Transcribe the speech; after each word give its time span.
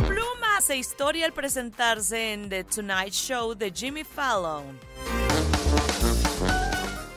Pluma 0.07 0.57
hace 0.57 0.77
historia 0.77 1.27
al 1.27 1.33
presentarse 1.33 2.33
en 2.33 2.49
The 2.49 2.63
Tonight 2.63 3.13
Show 3.13 3.53
de 3.53 3.69
Jimmy 3.71 4.03
Fallon. 4.03 4.79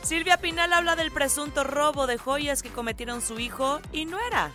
Silvia 0.03 0.37
Pinal 0.37 0.71
habla 0.75 0.97
del 0.97 1.11
presunto 1.11 1.65
robo 1.65 2.07
de 2.07 2.19
joyas 2.19 2.63
que 2.63 2.69
cometieron 2.69 3.23
su 3.23 3.41
hijo 3.41 3.81
y 3.91 4.05
no 4.05 4.19
era. 4.21 4.53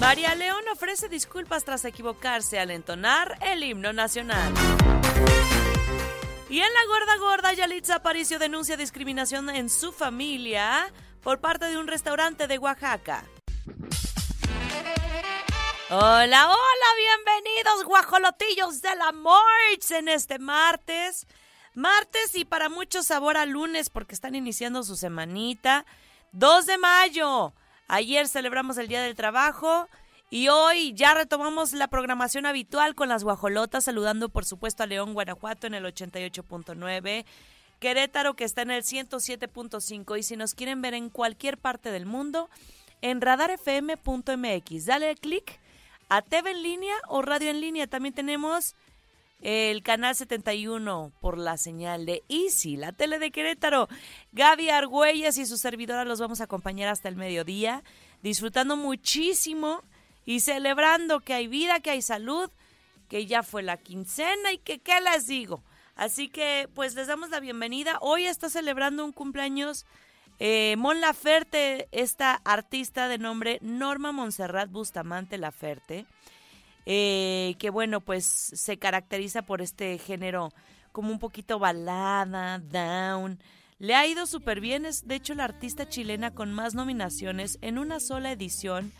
María 0.00 0.34
León 0.34 0.64
ofrece 0.72 1.10
disculpas 1.10 1.66
tras 1.66 1.84
equivocarse 1.84 2.58
al 2.58 2.70
entonar 2.70 3.36
el 3.42 3.62
himno 3.64 3.92
nacional. 3.92 4.54
Y 6.54 6.60
en 6.60 6.72
la 6.72 6.84
gorda 6.86 7.16
gorda, 7.16 7.52
Yalitza 7.52 7.96
Aparicio 7.96 8.38
denuncia 8.38 8.76
discriminación 8.76 9.50
en 9.50 9.68
su 9.68 9.90
familia 9.90 10.86
por 11.20 11.40
parte 11.40 11.64
de 11.64 11.76
un 11.76 11.88
restaurante 11.88 12.46
de 12.46 12.58
Oaxaca. 12.58 13.24
Hola, 15.90 16.46
hola, 16.46 16.88
bienvenidos 16.96 17.84
guajolotillos 17.84 18.82
de 18.82 18.94
la 18.94 19.10
Morch 19.10 19.90
en 19.90 20.06
este 20.06 20.38
martes. 20.38 21.26
Martes 21.74 22.36
y 22.36 22.44
para 22.44 22.68
muchos 22.68 23.06
sabor 23.06 23.36
a 23.36 23.46
lunes 23.46 23.90
porque 23.90 24.14
están 24.14 24.36
iniciando 24.36 24.84
su 24.84 24.94
semanita. 24.94 25.84
2 26.30 26.66
de 26.66 26.78
mayo. 26.78 27.52
Ayer 27.88 28.28
celebramos 28.28 28.78
el 28.78 28.86
Día 28.86 29.02
del 29.02 29.16
Trabajo 29.16 29.88
y 30.30 30.48
hoy 30.48 30.94
ya 30.94 31.14
retomamos 31.14 31.72
la 31.72 31.88
programación 31.88 32.46
habitual 32.46 32.94
con 32.94 33.08
las 33.08 33.24
guajolotas, 33.24 33.84
saludando 33.84 34.28
por 34.28 34.44
supuesto 34.44 34.82
a 34.82 34.86
León, 34.86 35.14
Guanajuato 35.14 35.66
en 35.66 35.74
el 35.74 35.84
88.9. 35.84 37.24
Querétaro 37.78 38.34
que 38.34 38.44
está 38.44 38.62
en 38.62 38.70
el 38.70 38.82
107.5 38.82 40.18
y 40.18 40.22
si 40.22 40.36
nos 40.36 40.54
quieren 40.54 40.80
ver 40.82 40.94
en 40.94 41.10
cualquier 41.10 41.58
parte 41.58 41.90
del 41.90 42.06
mundo, 42.06 42.48
en 43.02 43.20
radarfm.mx. 43.20 44.86
Dale 44.86 45.14
clic 45.16 45.60
a 46.08 46.22
TV 46.22 46.52
en 46.52 46.62
línea 46.62 46.94
o 47.08 47.22
radio 47.22 47.50
en 47.50 47.60
línea. 47.60 47.86
También 47.86 48.14
tenemos 48.14 48.74
el 49.42 49.82
canal 49.82 50.14
71 50.14 51.12
por 51.20 51.36
la 51.36 51.58
señal 51.58 52.06
de 52.06 52.22
Easy, 52.28 52.76
la 52.76 52.92
tele 52.92 53.18
de 53.18 53.30
Querétaro. 53.30 53.88
Gaby 54.32 54.70
Argüelles 54.70 55.36
y 55.36 55.44
su 55.44 55.58
servidora 55.58 56.04
los 56.04 56.20
vamos 56.20 56.40
a 56.40 56.44
acompañar 56.44 56.88
hasta 56.88 57.10
el 57.10 57.16
mediodía, 57.16 57.84
disfrutando 58.22 58.76
muchísimo 58.76 59.82
y 60.24 60.40
celebrando 60.40 61.20
que 61.20 61.34
hay 61.34 61.48
vida, 61.48 61.80
que 61.80 61.90
hay 61.90 62.02
salud, 62.02 62.50
que 63.08 63.26
ya 63.26 63.42
fue 63.42 63.62
la 63.62 63.76
quincena 63.76 64.52
y 64.52 64.58
que 64.58 64.78
qué 64.78 65.00
les 65.00 65.26
digo. 65.26 65.62
Así 65.96 66.28
que 66.28 66.68
pues 66.74 66.94
les 66.94 67.06
damos 67.06 67.30
la 67.30 67.40
bienvenida. 67.40 67.98
Hoy 68.00 68.26
está 68.26 68.48
celebrando 68.48 69.04
un 69.04 69.12
cumpleaños 69.12 69.86
eh, 70.40 70.74
Mon 70.78 71.00
Laferte, 71.00 71.88
esta 71.92 72.34
artista 72.44 73.08
de 73.08 73.18
nombre 73.18 73.58
Norma 73.62 74.10
Montserrat 74.10 74.70
Bustamante 74.70 75.38
Laferte, 75.38 76.06
eh, 76.86 77.54
que 77.58 77.70
bueno, 77.70 78.00
pues 78.00 78.24
se 78.24 78.78
caracteriza 78.78 79.42
por 79.42 79.62
este 79.62 79.96
género 79.98 80.52
como 80.90 81.10
un 81.10 81.18
poquito 81.18 81.58
balada, 81.58 82.58
down. 82.58 83.38
Le 83.78 83.94
ha 83.94 84.06
ido 84.06 84.26
súper 84.26 84.60
bien, 84.60 84.86
es 84.86 85.06
de 85.06 85.16
hecho 85.16 85.34
la 85.34 85.44
artista 85.44 85.88
chilena 85.88 86.34
con 86.34 86.52
más 86.52 86.74
nominaciones 86.74 87.58
en 87.60 87.78
una 87.78 88.00
sola 88.00 88.32
edición 88.32 88.92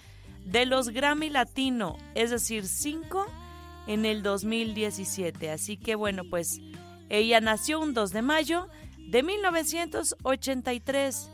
de 0.45 0.67
los 0.67 0.91
Grammy 0.91 1.31
Latino, 1.31 1.97
es 2.15 2.31
decir, 2.31 2.67
cinco 2.67 3.27
en 3.87 4.05
el 4.05 4.23
2017. 4.23 5.51
Así 5.51 5.77
que 5.77 5.95
bueno, 5.95 6.25
pues 6.29 6.61
ella 7.09 7.41
nació 7.41 7.81
un 7.81 7.95
2 7.95 8.13
de 8.13 8.23
mayo 8.23 8.69
de 8.99 9.23
1983. 9.23 11.31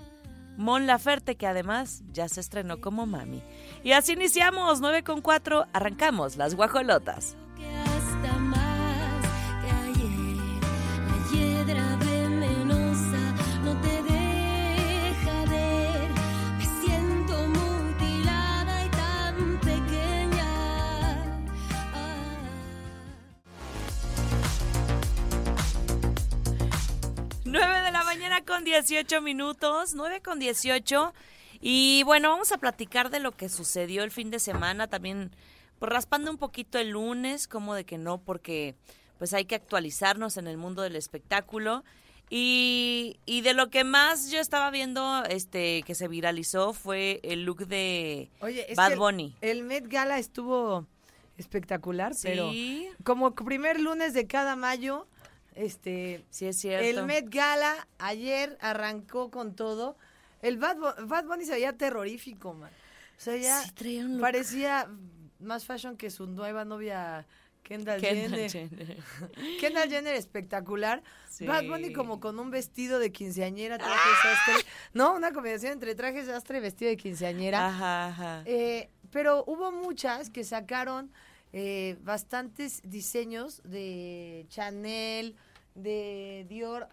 Mon 0.56 0.86
Laferte, 0.86 1.36
que 1.36 1.46
además 1.46 2.02
ya 2.12 2.28
se 2.28 2.40
estrenó 2.40 2.80
como 2.80 3.06
mami. 3.06 3.42
Y 3.82 3.92
así 3.92 4.12
iniciamos, 4.12 4.80
9 4.80 5.04
con 5.04 5.22
4, 5.22 5.66
arrancamos 5.72 6.36
las 6.36 6.54
guajolotas. 6.54 7.36
Con 28.46 28.64
18 28.64 29.20
minutos, 29.20 29.94
9 29.94 30.20
con 30.22 30.38
18. 30.38 31.12
Y 31.60 32.02
bueno, 32.04 32.30
vamos 32.30 32.52
a 32.52 32.58
platicar 32.58 33.10
de 33.10 33.20
lo 33.20 33.32
que 33.32 33.48
sucedió 33.48 34.02
el 34.02 34.10
fin 34.10 34.30
de 34.30 34.38
semana, 34.38 34.86
también 34.86 35.30
pues, 35.78 35.92
raspando 35.92 36.30
un 36.30 36.38
poquito 36.38 36.78
el 36.78 36.90
lunes, 36.90 37.48
como 37.48 37.74
de 37.74 37.84
que 37.84 37.98
no, 37.98 38.18
porque 38.18 38.74
pues 39.18 39.34
hay 39.34 39.44
que 39.44 39.54
actualizarnos 39.54 40.36
en 40.38 40.46
el 40.46 40.56
mundo 40.56 40.82
del 40.82 40.96
espectáculo. 40.96 41.84
Y, 42.32 43.18
y 43.26 43.40
de 43.40 43.54
lo 43.54 43.70
que 43.70 43.82
más 43.82 44.30
yo 44.30 44.38
estaba 44.38 44.70
viendo 44.70 45.24
este 45.24 45.82
que 45.82 45.96
se 45.96 46.06
viralizó 46.06 46.72
fue 46.72 47.18
el 47.24 47.44
look 47.44 47.66
de 47.66 48.30
Bad 48.76 48.96
Bunny. 48.96 49.34
El, 49.40 49.64
Met 49.64 49.88
Gala 49.88 50.18
estuvo 50.18 50.86
espectacular, 51.38 52.12
pero 52.22 52.52
como 53.02 53.34
primer 53.34 53.80
lunes 53.80 54.14
de 54.14 54.26
cada 54.26 54.54
mayo 54.54 55.08
este, 55.54 56.24
sí 56.30 56.46
es 56.46 56.56
cierto. 56.56 56.86
El 56.86 57.06
Met 57.06 57.28
Gala 57.28 57.86
ayer 57.98 58.56
arrancó 58.60 59.30
con 59.30 59.54
todo. 59.54 59.96
El 60.42 60.56
Bad, 60.56 61.06
Bad 61.06 61.24
Bunny 61.26 61.44
se 61.44 61.52
veía 61.52 61.76
terrorífico, 61.76 62.54
man. 62.54 62.70
O 63.16 63.20
sea, 63.22 63.36
ya 63.36 63.62
parecía 64.20 64.88
más 65.38 65.66
fashion 65.66 65.96
que 65.96 66.10
su 66.10 66.26
nueva 66.26 66.64
novia 66.64 67.26
Kendall, 67.62 68.00
Jenner. 68.00 68.50
Kendall 69.60 69.88
Jenner 69.90 70.14
espectacular. 70.14 71.02
Bad 71.40 71.66
Bunny 71.66 71.92
como 71.92 72.18
con 72.18 72.38
un 72.38 72.50
vestido 72.50 72.98
de 72.98 73.12
quinceañera, 73.12 73.78
traje 73.78 73.92
¡Ah! 74.24 74.58
No, 74.92 75.14
una 75.14 75.32
combinación 75.32 75.72
entre 75.74 75.94
trajes 75.94 76.26
sastre 76.26 76.58
y 76.58 76.60
vestido 76.60 76.90
de 76.90 76.96
quinceañera. 76.96 77.68
Ajá, 77.68 78.06
ajá. 78.08 78.42
Eh, 78.46 78.90
pero 79.12 79.44
hubo 79.46 79.70
muchas 79.70 80.30
que 80.30 80.44
sacaron 80.44 81.12
eh, 81.52 81.96
bastantes 82.02 82.80
diseños 82.84 83.60
de 83.64 84.46
Chanel, 84.48 85.36
de 85.74 86.46
Dior, 86.48 86.88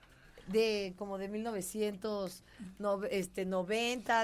de 0.47 0.93
como 0.97 1.17
de 1.17 1.27
1990, 1.27 3.09
este, 3.11 3.45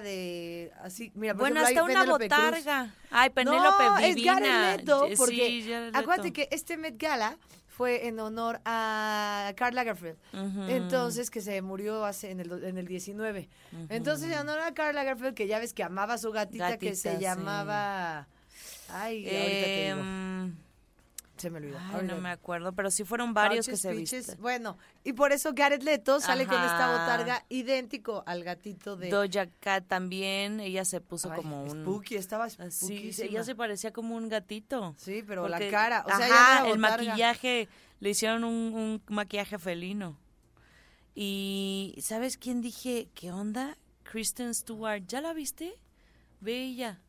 de 0.02 0.72
así, 0.82 1.12
mira, 1.16 1.34
Bueno, 1.34 1.60
hasta 1.62 1.84
una 1.84 2.06
botarga. 2.06 2.94
Ay, 3.12 3.30
Penélope 3.30 3.84
no, 3.84 3.98
es 4.00 4.16
Neto, 4.16 5.08
porque 5.18 5.92
acuérdate 5.94 6.32
que 6.34 6.48
este 6.52 6.78
Met 6.78 6.98
Gala 6.98 7.38
fue 7.68 8.08
en 8.08 8.20
honor 8.20 8.62
a 8.66 9.52
Karl 9.56 9.76
Lagerfeld. 9.76 10.18
Entonces, 10.70 11.30
que 11.30 11.42
se 11.42 11.62
murió 11.62 12.06
hace 12.06 12.32
en 12.32 12.40
el, 12.40 12.64
en 12.64 12.78
el 12.78 12.88
19. 12.88 13.50
Entonces, 13.90 14.32
en 14.32 14.38
honor 14.40 14.60
a 14.60 14.74
Karl 14.74 14.96
Lagerfeld, 14.96 15.34
que 15.34 15.48
ya 15.48 15.60
ves 15.60 15.74
que 15.74 15.84
amaba 15.84 16.14
a 16.14 16.18
su 16.18 16.32
gatita, 16.32 16.78
que 16.78 16.96
se 16.96 17.20
llamaba... 17.20 18.28
Ay, 18.94 19.26
em, 19.28 20.56
Se 21.36 21.50
me 21.50 21.58
olvidó. 21.58 21.80
no 22.04 22.18
me 22.18 22.30
acuerdo, 22.30 22.74
pero 22.74 22.92
sí 22.92 23.04
fueron 23.04 23.34
varios 23.34 23.68
que 23.68 23.76
se 23.76 23.92
visten. 23.92 24.24
Bueno, 24.40 24.78
y 25.04 25.14
por 25.14 25.32
eso 25.32 25.52
Gareth 25.54 25.84
Leto 25.84 26.20
sale 26.20 26.46
con 26.46 26.62
esta 26.62 26.92
botarga 26.92 27.44
idéntico 27.50 28.24
al 28.28 28.44
gatito 28.44 28.96
de... 28.96 29.10
Doja 29.10 29.48
Cat 29.60 29.88
también, 29.88 30.60
ella 30.60 30.86
se 30.86 31.02
puso 31.02 31.34
como 31.34 31.64
un... 31.64 31.82
Spooky, 31.82 32.16
estaba 32.16 32.50
Sí, 32.50 33.12
ella 33.20 33.44
se 33.44 33.56
parecía 33.56 33.92
como 33.92 34.16
un 34.16 34.30
gatito. 34.30 34.96
Sí, 34.98 35.24
pero 35.26 35.48
la 35.48 35.60
cara, 35.70 36.06
o 36.06 36.16
sea, 36.16 36.68
el 36.68 36.78
maquillaje, 36.78 37.68
le 38.00 38.10
hicieron 38.12 38.44
un, 38.44 38.74
un 38.74 39.02
maquillaje 39.08 39.58
felino. 39.58 40.18
Y, 41.16 41.96
¿sabes 42.02 42.38
quién 42.38 42.62
dije? 42.62 43.08
¿Qué 43.16 43.32
onda? 43.32 43.78
Kristen 44.04 44.54
Stewart, 44.54 45.04
¿ya 45.08 45.22
la 45.22 45.34
viste? 45.34 45.80
Bella 46.40 47.00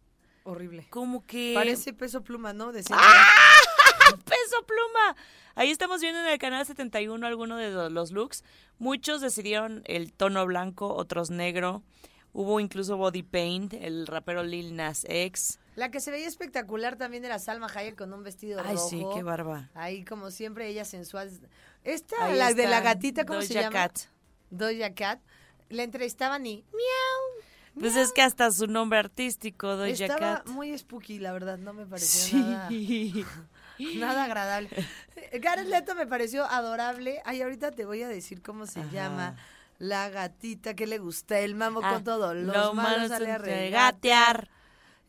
horrible. 0.45 0.87
Como 0.91 1.27
que... 1.27 1.53
Parece 1.55 1.93
peso 1.93 2.23
pluma, 2.23 2.53
¿no? 2.53 2.71
¡Ah! 2.91 3.35
¡Peso 4.25 4.65
pluma! 4.67 5.17
Ahí 5.57 5.71
estamos 5.71 6.01
viendo 6.01 6.21
en 6.21 6.27
el 6.27 6.39
canal 6.39 6.65
71 6.65 7.27
algunos 7.27 7.59
de 7.59 7.91
los 7.91 8.13
looks. 8.13 8.45
Muchos 8.79 9.21
decidieron 9.21 9.83
el 9.87 10.13
tono 10.13 10.45
blanco, 10.47 10.95
otros 10.95 11.31
negro. 11.31 11.83
Hubo 12.33 12.59
incluso 12.59 12.97
body 12.97 13.23
paint, 13.23 13.75
el 13.75 14.09
rapero 14.09 14.43
Lil 14.43 14.75
Nas 14.75 15.07
X. 15.09 15.61
La 15.77 15.91
que 15.91 16.01
se 16.01 16.11
veía 16.11 16.27
espectacular 16.27 16.97
también 16.97 17.25
era 17.25 17.39
Salma 17.39 17.69
Hayek 17.73 17.97
con 17.97 18.13
un 18.13 18.25
vestido 18.25 18.61
Ay, 18.61 18.75
rojo. 18.75 18.89
Ay, 18.91 18.99
sí, 18.99 19.05
qué 19.15 19.23
barba. 19.23 19.71
Ahí, 19.75 20.05
como 20.05 20.33
siempre, 20.33 20.69
ella 20.69 20.85
sensual. 20.85 21.31
Esta, 21.85 22.31
la 22.31 22.53
de 22.53 22.67
la 22.67 22.81
gatita, 22.81 23.25
¿cómo 23.25 23.43
se 23.43 23.55
llama? 23.55 23.71
Cat. 23.71 23.99
Doja 24.51 24.95
Cat. 24.95 25.21
La 25.69 25.85
entrevistaban 25.85 26.45
y 26.47 26.65
miau, 26.73 27.45
pues 27.79 27.97
es 27.97 28.13
que 28.13 28.23
hasta 28.23 28.51
su 28.51 28.67
nombre 28.67 28.99
artístico, 28.99 29.77
Doja 29.77 29.89
Estaba 29.91 30.43
muy 30.47 30.77
spooky, 30.77 31.19
la 31.19 31.33
verdad, 31.33 31.59
no 31.59 31.73
me 31.73 31.87
pareció 31.87 32.39
nada, 32.39 32.69
nada 33.97 34.25
agradable. 34.25 34.69
Gareth 35.41 35.69
Leto 35.69 35.95
me 35.95 36.07
pareció 36.07 36.45
adorable. 36.45 37.21
Ay, 37.25 37.43
ahorita 37.43 37.71
te 37.73 37.85
voy 37.85 38.03
a 38.03 38.09
decir 38.09 38.43
cómo 38.43 38.67
se 38.67 38.81
llama 38.91 39.37
la 39.79 40.09
gatita 40.09 40.75
que 40.75 40.87
le 40.87 40.99
gusta 40.99 41.39
el 41.41 41.55
mambo 41.57 41.81
Ah, 41.83 41.95
con 41.95 42.05
todo. 42.05 42.33
Los 42.35 42.55
lo 42.57 42.75
malos 42.75 42.97
malo 42.99 43.09
sale 43.09 43.33
a 43.33 43.39
regatear, 43.39 44.49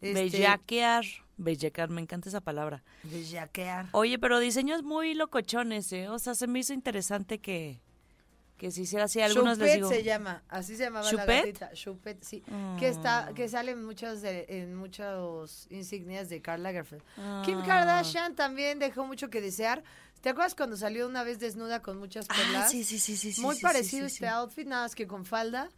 Este, 0.01 0.13
bellaquear. 0.23 1.05
Bellaquear, 1.37 1.89
me 1.89 2.01
encanta 2.01 2.29
esa 2.29 2.41
palabra. 2.41 2.81
bellaquear. 3.03 3.87
Oye, 3.91 4.17
pero 4.17 4.39
diseños 4.39 4.83
muy 4.83 5.13
locochones, 5.13 5.91
¿eh? 5.91 6.07
O 6.09 6.17
sea, 6.17 6.33
se 6.33 6.47
me 6.47 6.59
hizo 6.59 6.73
interesante 6.73 7.39
que, 7.39 7.81
que 8.57 8.71
se 8.71 8.81
hiciera 8.81 9.05
así. 9.05 9.21
Algunos 9.21 9.57
les 9.57 9.67
Chupet 9.67 9.75
digo. 9.75 9.89
se 9.89 10.03
llama, 10.03 10.43
así 10.47 10.75
se 10.77 10.83
llamaba 10.83 11.05
la 11.05 11.11
¿Chupet? 11.11 11.45
gatita. 11.45 11.73
Chupet, 11.73 12.23
sí. 12.23 12.43
Que 12.79 12.87
está, 12.87 13.29
Mm. 13.31 13.33
que 13.35 13.49
sale 13.49 13.71
en 13.71 13.83
muchos 13.83 14.21
de- 14.21 14.45
en 14.47 14.75
muchos 14.75 15.67
insignias 15.69 16.29
de 16.29 16.41
Karl 16.41 16.63
Lagerfeld. 16.63 17.01
Kim 17.45 17.59
Ah. 17.59 17.63
Kardashian 17.65 18.35
también 18.35 18.79
dejó 18.79 19.05
mucho 19.05 19.29
que 19.29 19.41
desear. 19.41 19.83
¿Te 20.21 20.29
acuerdas 20.29 20.55
cuando 20.55 20.75
salió 20.77 21.05
una 21.05 21.23
vez 21.23 21.39
desnuda 21.39 21.81
con 21.81 21.97
muchas 21.99 22.27
perlas? 22.27 22.65
Ah, 22.65 22.69
sí, 22.69 22.83
sí, 22.83 22.97
sí, 22.97 23.15
sí. 23.17 23.41
Muy 23.41 23.57
sí, 23.57 23.61
parecido 23.61 24.05
sí, 24.07 24.15
sí, 24.15 24.15
este 24.23 24.27
outfit, 24.29 24.65
nada 24.67 24.83
más 24.83 24.95
que 24.95 25.05
con 25.05 25.25
falda, 25.25 25.69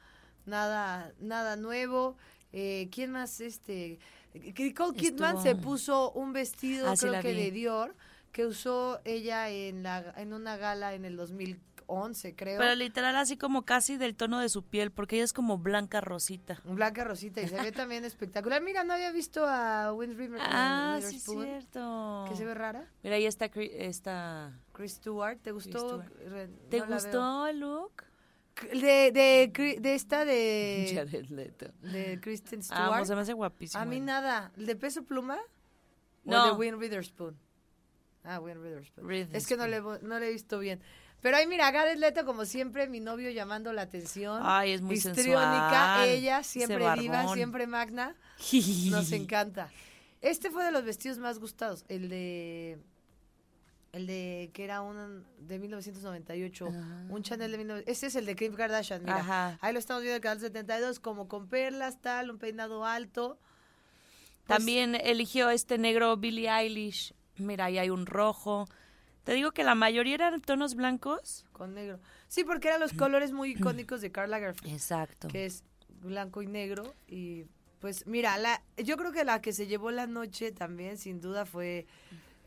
nada, 0.46 1.12
nada 1.20 1.56
nuevo. 1.56 2.16
Eh, 2.54 2.88
¿Quién 2.94 3.12
más? 3.12 3.42
Este, 3.42 4.00
Nicole 4.34 4.96
Kidman 4.96 5.42
se 5.44 5.56
puso 5.56 6.12
un 6.12 6.32
vestido, 6.32 6.90
Ah, 6.90 6.94
creo 6.98 7.12
la 7.12 7.22
que 7.22 7.34
vi. 7.34 7.44
de 7.44 7.52
Dior, 7.52 7.96
que 8.32 8.46
usó 8.46 9.02
ella 9.04 9.50
en 9.50 9.84
la, 9.84 10.14
en 10.16 10.32
una 10.34 10.56
gala 10.58 10.94
en 10.94 11.06
el 11.06 11.18
2011, 11.88 12.36
creo. 12.36 12.60
Pero 12.60 12.76
literal 12.76 13.16
así 13.16 13.38
como 13.38 13.64
casi 13.64 13.98
del 13.98 14.16
tono 14.16 14.40
de 14.40 14.50
su 14.50 14.64
piel, 14.64 14.92
porque 14.92 15.16
ella 15.16 15.26
es 15.26 15.34
como 15.34 15.58
blanca 15.58 16.02
rosita. 16.02 16.62
Blanca 16.66 17.04
Rosita 17.04 17.42
y 17.42 17.48
se 17.48 17.62
ve 17.62 17.72
también 17.72 18.06
espectacular. 18.06 18.62
Mira, 18.62 18.84
no 18.84 18.94
había 18.94 19.12
visto 19.12 19.46
a 19.48 19.94
Wind 19.94 20.18
River. 20.18 20.40
Ah, 20.44 21.00
sí, 21.02 21.20
cierto. 21.20 22.26
Que 22.30 22.36
se 22.36 22.46
ve 22.46 22.54
rara. 22.54 22.86
Mira, 23.04 23.16
ahí 23.16 23.26
está, 23.26 23.46
está... 23.56 24.60
Chris 24.74 24.94
Stewart, 24.94 25.40
¿te 25.42 25.52
gustó? 25.52 26.04
Stewart. 26.04 26.50
¿Te 26.70 26.82
gustó 26.82 27.48
el 27.48 27.60
look? 27.60 28.04
De, 28.74 29.12
de, 29.12 29.78
de 29.80 29.94
esta 29.94 30.26
de, 30.26 30.92
Jared 30.96 31.28
Leto. 31.30 31.68
de 31.84 32.20
Kristen 32.20 32.60
Ah, 32.62 32.64
Stewart. 32.64 32.98
pues 32.98 33.08
se 33.08 33.16
me 33.16 33.22
hace 33.22 33.34
guapísimo. 33.34 33.82
a 33.82 33.86
mí 33.86 34.00
nada. 34.00 34.52
¿El 34.58 34.66
de 34.66 34.76
peso 34.76 35.04
pluma? 35.04 35.38
¿O 36.26 36.32
No. 36.32 36.44
el 36.46 36.52
de 36.52 36.58
Win 36.58 36.76
Witherspoon? 36.76 37.38
Ah, 38.24 38.40
Win 38.40 38.58
Witherspoon. 38.58 39.12
Es 39.32 39.46
que 39.46 39.56
no 39.58 39.68
le, 39.68 39.80
no 39.80 40.20
le 40.20 40.28
he 40.28 40.32
visto 40.34 40.58
bien. 40.60 40.82
Pero 41.22 41.38
ahí 41.38 41.48
mira, 41.48 41.72
Jared 41.72 41.98
Leto, 41.98 42.26
como 42.26 42.46
siempre, 42.46 42.88
mi 42.88 43.00
novio 43.00 43.32
llamando 43.32 43.74
la 43.74 43.84
atención. 43.84 44.42
Ay, 44.44 44.72
es 44.72 44.82
muy 44.82 44.96
Histriónica, 44.96 46.06
ella, 46.06 46.44
siempre 46.44 46.80
barbón. 46.80 47.34
siempre 47.34 47.68
magna. 47.68 48.16
Nos 48.92 49.12
encanta. 49.12 49.72
Este 50.22 50.52
fue 50.52 50.64
de 50.64 50.72
los 50.72 50.84
vestidos 50.84 51.18
más 51.18 51.40
gustados, 51.40 51.86
el 51.90 52.10
de 52.10 52.80
el 53.94 54.06
de 54.06 54.52
que 54.54 54.64
era 54.64 54.82
un 54.82 55.26
de 55.40 55.60
1998, 55.60 56.68
un 57.10 57.24
Chanel 57.24 57.52
de 57.52 57.58
1998. 57.58 57.92
Este 57.92 58.08
es 58.08 58.16
el 58.16 58.26
de 58.26 58.36
Kim 58.36 58.54
Kardashian, 58.54 59.02
mira. 59.02 59.18
Ajá. 59.18 59.58
Ahí 59.62 59.74
lo 59.74 59.80
estamos 59.80 60.04
viendo 60.04 60.16
en 60.16 60.18
el 60.18 60.22
canal 60.22 60.40
72 60.40 61.00
como 61.00 61.28
con 61.28 61.48
perlas, 61.48 62.00
tal, 62.02 62.30
un 62.30 62.38
peinado 62.38 62.86
alto. 62.86 63.40
Pues, 64.46 64.58
También 64.58 64.96
eligió 64.96 65.50
este 65.50 65.78
negro 65.78 66.16
Billie 66.18 66.50
Eilish. 66.50 67.14
Mira, 67.38 67.66
ahí 67.66 67.78
hay 67.78 67.90
un 67.90 68.06
rojo. 68.06 68.68
Te 69.28 69.34
digo 69.34 69.52
que 69.52 69.66
la 69.66 69.76
mayoría 69.76 70.16
eran 70.16 70.40
tonos 70.40 70.74
blancos. 70.76 71.46
con 71.52 71.74
negro. 71.74 72.00
Sí, 72.30 72.46
porque 72.46 72.70
eran 72.70 72.80
los 72.80 72.94
colores 72.94 73.34
muy 73.34 73.52
icónicos 73.52 74.00
de 74.00 74.10
Karl 74.10 74.32
Lagerfeld, 74.32 74.72
Exacto. 74.72 75.28
que 75.28 75.46
es 75.46 75.66
blanco 76.02 76.42
y 76.42 76.48
negro 76.48 76.94
y 77.10 77.44
pues 77.82 78.08
mira, 78.08 78.38
la 78.38 78.64
yo 78.78 78.96
creo 78.96 79.12
que 79.12 79.26
la 79.26 79.42
que 79.42 79.52
se 79.52 79.68
llevó 79.68 79.92
la 79.92 80.08
noche 80.08 80.54
también 80.54 80.98
sin 80.98 81.20
duda 81.20 81.46
fue 81.46 81.86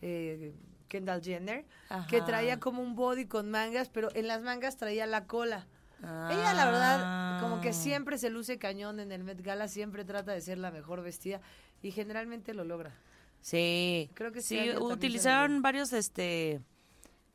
eh, 0.00 0.54
Kendall 0.88 1.22
Jenner, 1.22 1.66
que 2.08 2.22
traía 2.22 2.58
como 2.58 2.82
un 2.82 2.94
body 2.96 3.26
con 3.26 3.50
mangas, 3.50 3.90
pero 3.90 4.08
en 4.14 4.26
las 4.26 4.40
mangas 4.40 4.78
traía 4.78 5.04
la 5.06 5.26
cola. 5.26 5.66
Ella, 6.02 6.54
la 6.54 6.64
verdad, 6.64 7.40
como 7.42 7.60
que 7.60 7.68
Ah. 7.68 7.72
siempre 7.74 8.16
se 8.16 8.30
luce 8.30 8.56
cañón 8.58 9.00
en 9.00 9.12
el 9.12 9.22
Met 9.22 9.42
Gala, 9.42 9.68
siempre 9.68 10.06
trata 10.06 10.32
de 10.32 10.40
ser 10.40 10.56
la 10.56 10.70
mejor 10.70 11.02
vestida 11.02 11.42
y 11.82 11.90
generalmente 11.90 12.54
lo 12.54 12.64
logra. 12.64 12.94
Sí. 13.42 14.10
Creo 14.14 14.32
que 14.32 14.40
sí. 14.42 14.56
este 14.58 14.72
también 14.72 14.88
se 14.88 14.94
utilizaron 14.94 15.62
varios, 15.62 15.92
este, 15.92 16.60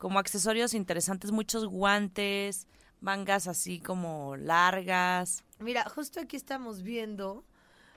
como 0.05 0.19
accesorios 0.19 0.75
interesantes, 0.75 1.31
muchos 1.31 1.65
guantes, 1.65 2.67
mangas 3.01 3.47
así 3.47 3.79
como 3.79 4.35
largas. 4.37 5.43
Mira, 5.57 5.83
justo 5.89 6.19
aquí 6.19 6.35
estamos 6.35 6.83
viendo, 6.83 7.43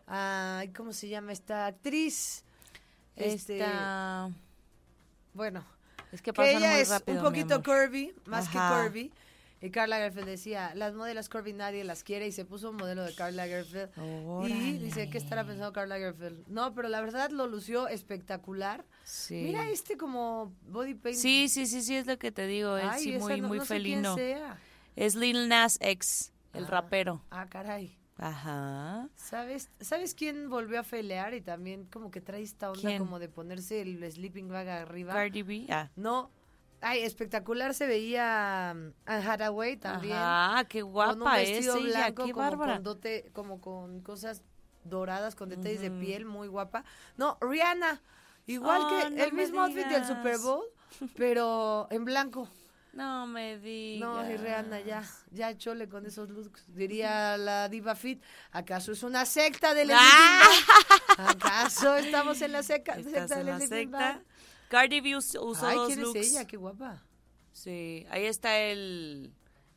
a, 0.07 0.65
¿cómo 0.75 0.95
se 0.95 1.11
llama 1.11 1.33
esta 1.33 1.67
actriz? 1.67 2.47
Este, 3.15 3.59
Esta... 3.59 4.31
bueno, 5.35 5.67
Es 6.11 6.23
que 6.23 6.31
que 6.31 6.33
pasan 6.33 6.57
ella 6.57 6.71
muy 6.73 6.81
es 6.81 7.03
un 7.09 7.23
poquito 7.23 7.63
curvy, 7.63 8.15
más 8.25 8.47
Ajá. 8.49 8.81
que 8.81 8.85
curvy. 8.89 9.13
Y 9.61 9.71
Karl 9.71 9.91
Lagerfeld 9.91 10.27
decía, 10.27 10.73
las 10.77 10.95
modelos 10.95 11.29
curvy 11.29 11.53
nadie 11.53 11.83
las 11.83 12.05
quiere 12.05 12.29
y 12.29 12.33
se 12.33 12.45
puso 12.45 12.71
un 12.71 12.77
modelo 12.77 13.03
de 13.03 13.13
Karl 13.15 13.35
Lagerfeld. 13.35 13.91
Y 14.49 14.79
dice, 14.79 15.11
¿qué 15.11 15.19
estará 15.19 15.45
pensando 15.45 15.73
Karl 15.73 15.89
Lagerfeld? 15.89 16.47
No, 16.47 16.75
pero 16.75 16.89
la 16.89 17.01
verdad 17.01 17.31
lo 17.31 17.47
lució 17.49 17.89
espectacular. 17.89 18.85
Sí. 19.05 19.35
Mira 19.43 19.69
este 19.69 19.97
como 19.97 20.55
body 20.69 20.95
paint. 20.95 21.19
Sí, 21.19 21.49
sí, 21.49 21.67
sí, 21.67 21.83
sí, 21.83 21.97
es 21.97 22.07
lo 22.07 22.19
que 22.19 22.31
te 22.31 22.47
digo. 22.47 22.77
Él 22.77 22.89
Ay, 22.89 23.03
sí, 23.03 23.13
esa 23.15 23.25
muy, 23.25 23.41
no- 23.41 23.49
muy 23.49 23.59
no 23.59 23.65
sé 23.65 23.75
quién 23.81 23.83
felino. 23.83 24.15
sea. 24.15 24.59
Es 24.95 25.15
Lil 25.17 25.49
Nas 25.49 25.79
X, 25.81 26.33
el 26.53 26.65
Ah. 26.65 26.69
rapero. 26.69 27.25
Ah, 27.31 27.47
caray. 27.49 27.97
Ajá. 28.17 29.09
¿Sabes, 29.17 29.71
¿Sabes 29.81 30.15
quién 30.15 30.51
volvió 30.51 30.81
a 30.81 30.83
felear 30.85 31.35
y 31.35 31.41
también 31.41 31.85
como 31.87 32.11
que 32.11 32.21
trae 32.21 32.43
esta 32.43 32.69
onda 32.71 32.81
¿Quién? 32.81 32.99
como 32.99 33.19
de 33.21 33.29
ponerse 33.29 33.81
el 33.81 34.05
sleeping 34.11 34.49
bag 34.49 34.69
arriba? 34.69 35.13
Cardi 35.15 35.43
B. 35.43 35.67
Ah. 35.71 35.91
No. 35.97 36.31
Ay, 36.81 37.03
espectacular 37.03 37.75
se 37.75 37.87
veía 37.87 38.73
um, 38.75 38.93
Anne 39.05 39.27
Hathaway 39.29 39.77
también. 39.77 40.17
Ajá, 40.17 40.65
qué 40.65 40.81
con 40.81 40.89
un 40.89 40.93
guapa 40.93 41.41
es 41.41 41.51
vestido 41.51 41.77
ella, 41.77 41.87
blanco 41.87 42.25
qué 42.25 42.33
como 42.33 42.45
bárbara. 42.45 42.75
con 42.75 42.83
dote, 42.85 43.31
como 43.33 43.61
con 43.61 44.01
cosas 44.03 44.43
doradas, 44.85 45.35
con 45.35 45.49
detalles 45.49 45.81
de 45.81 45.91
piel, 45.91 46.25
muy 46.25 46.47
guapa. 46.49 46.85
No, 47.17 47.37
Rihanna, 47.41 48.01
igual 48.47 48.83
Oh, 48.85 48.89
que 48.89 49.11
no 49.11 49.25
el 49.25 49.33
mismo 49.33 49.61
outfit 49.61 49.87
del 49.87 49.89
digas. 50.03 50.09
Super 50.09 50.39
Bowl, 50.39 50.65
pero 51.17 51.89
en 51.91 52.05
blanco. 52.05 52.49
No 52.93 53.27
me 53.27 53.59
digas. 53.59 54.09
No, 54.09 54.29
y 54.31 54.37
Rihanna 54.37 54.81
ya, 54.81 55.05
ya 55.31 55.57
chole 55.57 55.89
con 55.89 56.07
esos 56.07 56.31
looks. 56.31 56.65
Diría 56.75 57.37
la 57.37 57.69
diva 57.69 57.95
fit, 57.95 58.23
¿acaso 58.51 58.93
es 58.93 59.03
una 59.03 59.27
secta 59.27 59.75
del 59.75 59.91
Ah. 59.95 60.43
¿Acaso 61.19 61.97
estamos 61.97 62.41
en 62.43 62.53
la 62.53 62.63
seca, 62.63 62.95
¿Estás 62.95 63.29
secta 63.29 63.43
del 63.45 63.69
secta? 63.69 64.23
Cardi 64.69 65.01
B 65.01 65.17
us- 65.17 65.37
usó 65.41 65.67
Ay, 65.67 65.77
dos 65.77 65.87
¿quién 65.89 66.01
looks. 66.03 66.17
es 66.21 66.31
ella? 66.33 66.47
Qué 66.47 66.57
guapa. 66.57 67.03
Sí, 67.53 68.07
ahí 68.11 68.25
está 68.27 68.59
el, 68.59 69.33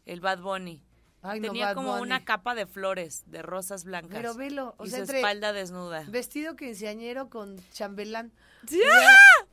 el 0.06 0.20
Bad 0.22 0.42
Bunny. 0.42 0.82
Ay, 1.24 1.40
Tenía 1.40 1.74
como 1.76 1.90
Bunny. 1.92 2.02
una 2.04 2.26
capa 2.26 2.56
de 2.56 2.66
flores, 2.66 3.24
de 3.28 3.42
rosas 3.44 3.84
blancas. 3.86 4.12
Pero 4.14 4.34
velo, 4.34 4.74
o 4.78 4.86
y 4.86 4.90
sea, 4.90 4.98
su 4.98 5.02
entre 5.04 5.18
espalda 5.20 5.54
desnuda. 5.54 6.04
vestido 6.08 6.56
quinceañero 6.56 7.30
con 7.30 7.58
chambelán. 7.72 8.32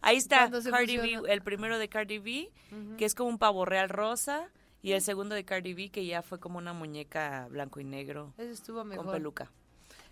Ahí 0.01 0.17
está 0.17 0.51
Cardi. 0.71 0.97
B, 0.99 1.21
el 1.29 1.43
primero 1.43 1.79
de 1.79 1.89
Cardi 1.89 2.19
B, 2.19 2.51
que 2.97 3.05
es 3.05 3.15
como 3.15 3.29
un 3.31 3.39
pavo 3.39 3.65
real 3.65 3.89
rosa, 3.89 4.49
y 4.83 4.93
el 4.93 5.03
segundo 5.03 5.35
de 5.35 5.45
Cardi 5.45 5.75
B, 5.75 5.91
que 5.91 6.07
ya 6.07 6.23
fue 6.23 6.39
como 6.39 6.59
una 6.59 6.73
muñeca 6.73 7.49
blanco 7.51 7.81
y 7.81 7.85
negro 7.85 8.33
Eso 8.39 8.51
estuvo 8.53 8.85
mejor. 8.85 9.05
con 9.07 9.15
peluca. 9.15 9.51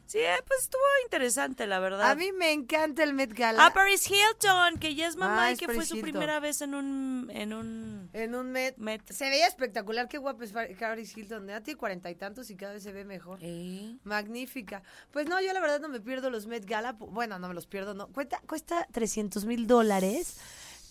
Sí, 0.06 0.18
eh, 0.18 0.36
pues 0.46 0.62
estuvo 0.62 0.80
interesante, 1.04 1.66
la 1.66 1.80
verdad. 1.80 2.10
A 2.10 2.14
mí 2.14 2.30
me 2.32 2.52
encanta 2.52 3.02
el 3.02 3.12
Met 3.12 3.32
Gala. 3.32 3.66
Ah, 3.66 3.74
Paris 3.74 4.08
Hilton, 4.08 4.78
que 4.78 4.94
ya 4.94 5.08
es 5.08 5.16
mamá 5.16 5.46
Ah, 5.46 5.50
y 5.50 5.54
es 5.54 5.58
que 5.58 5.66
fue 5.66 5.84
su 5.84 5.96
Hilton. 5.96 6.10
primera 6.12 6.38
vez 6.40 6.60
en 6.62 6.74
un 6.74 7.28
en 7.34 7.52
un 7.52 8.08
en 8.12 8.34
un 8.34 8.52
Met. 8.52 8.76
Met. 8.78 9.02
Se 9.12 9.28
veía 9.28 9.46
espectacular. 9.46 10.08
Qué 10.08 10.18
guapa 10.18 10.44
es 10.44 10.52
Paris 10.52 11.16
Hilton. 11.16 11.48
Ya 11.48 11.60
tiene 11.60 11.76
cuarenta 11.78 12.08
y 12.10 12.14
tantos 12.14 12.48
y 12.50 12.56
cada 12.56 12.74
vez 12.74 12.82
se 12.84 12.92
ve 12.92 13.04
mejor. 13.04 13.38
¿Eh? 13.42 13.96
Magnífica. 14.04 14.82
Pues 15.10 15.26
no, 15.28 15.40
yo 15.40 15.52
la 15.52 15.60
verdad 15.60 15.80
no 15.80 15.88
me 15.88 16.00
pierdo 16.00 16.30
los 16.30 16.46
Met 16.46 16.64
Gala. 16.66 16.92
Bueno, 16.92 17.38
no 17.38 17.48
me 17.48 17.54
los 17.54 17.66
pierdo, 17.66 17.94
no. 17.94 18.06
Cuesta, 18.08 18.40
cuesta 18.46 18.86
300 18.92 19.44
mil 19.44 19.66
dólares 19.66 20.36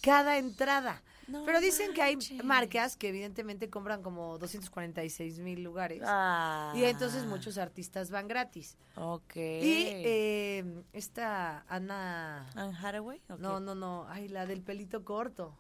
cada 0.02 0.38
entrada. 0.38 1.02
No 1.28 1.44
Pero 1.46 1.60
dicen 1.60 1.94
que 1.94 2.02
hay 2.02 2.16
manches. 2.16 2.44
marcas 2.44 2.96
que 2.98 3.10
evidentemente 3.10 3.70
compran 3.70 4.04
como 4.04 4.38
246 4.38 5.40
mil 5.40 5.64
lugares. 5.64 6.02
Ah. 6.06 6.72
Y 6.76 6.84
entonces 6.84 7.26
muchos 7.26 7.58
artistas 7.58 8.12
van 8.12 8.28
gratis. 8.28 8.78
Ok. 8.96 9.36
Y 9.36 9.88
eh, 9.90 10.84
esta 10.94 11.66
Ana... 11.68 12.48
Anne 12.56 12.78
Hathaway. 12.78 13.22
No, 13.40 13.60
no, 13.60 13.74
no. 13.74 14.06
Ay, 14.08 14.28
la 14.28 14.46
del 14.46 14.62
pelito 14.62 15.04
corto. 15.04 15.58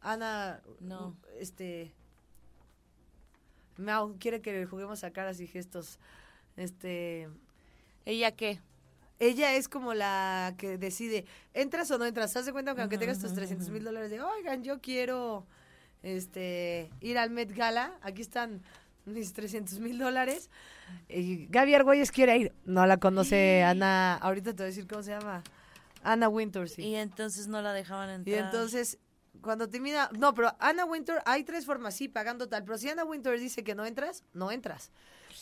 Ana. 0.00 0.60
No. 0.80 1.16
Este. 1.38 1.92
Mau 3.76 4.16
quiere 4.18 4.40
que 4.40 4.64
juguemos 4.66 5.02
a 5.04 5.10
caras 5.10 5.40
y 5.40 5.46
gestos. 5.46 5.98
Este. 6.56 7.28
¿Ella 8.04 8.32
qué? 8.32 8.60
Ella 9.18 9.54
es 9.54 9.68
como 9.68 9.94
la 9.94 10.54
que 10.58 10.76
decide, 10.78 11.24
¿entras 11.54 11.90
o 11.90 11.98
no 11.98 12.04
entras? 12.04 12.36
¿Haz 12.36 12.46
de 12.46 12.52
cuenta 12.52 12.74
que 12.74 12.82
aunque 12.82 12.98
tengas 12.98 13.18
tus 13.18 13.32
300 13.32 13.70
mil 13.70 13.82
dólares 13.82 14.10
de, 14.10 14.20
oigan, 14.20 14.62
yo 14.62 14.80
quiero 14.80 15.46
este 16.02 16.90
ir 17.00 17.18
al 17.18 17.30
Met 17.30 17.54
Gala, 17.54 17.98
aquí 18.02 18.22
están 18.22 18.62
mis 19.06 19.32
300 19.32 19.78
mil 19.80 19.98
dólares. 19.98 20.50
Y 21.08 21.46
Gaby 21.46 21.74
Argüelles 21.74 22.12
quiere 22.12 22.36
ir. 22.36 22.52
No 22.64 22.86
la 22.86 22.98
conoce 22.98 23.62
Ana, 23.62 24.16
ahorita 24.16 24.50
te 24.50 24.56
voy 24.58 24.64
a 24.64 24.66
decir 24.66 24.86
cómo 24.86 25.02
se 25.02 25.12
llama. 25.12 25.42
Ana 26.02 26.28
Winters. 26.28 26.78
Y 26.78 26.94
entonces 26.94 27.48
no 27.48 27.62
la 27.62 27.72
dejaban 27.72 28.10
Y 28.10 28.12
entrar. 28.14 28.44
entonces, 28.44 28.98
cuando 29.40 29.68
termina, 29.68 30.10
no, 30.18 30.34
pero 30.34 30.54
Anna 30.60 30.84
Winter, 30.84 31.20
hay 31.24 31.42
tres 31.42 31.66
formas, 31.66 31.94
sí, 31.94 32.08
pagando 32.08 32.48
tal, 32.48 32.64
pero 32.64 32.78
si 32.78 32.88
Anna 32.88 33.04
Winter 33.04 33.38
dice 33.38 33.64
que 33.64 33.74
no 33.74 33.84
entras, 33.86 34.22
no 34.32 34.50
entras. 34.52 34.92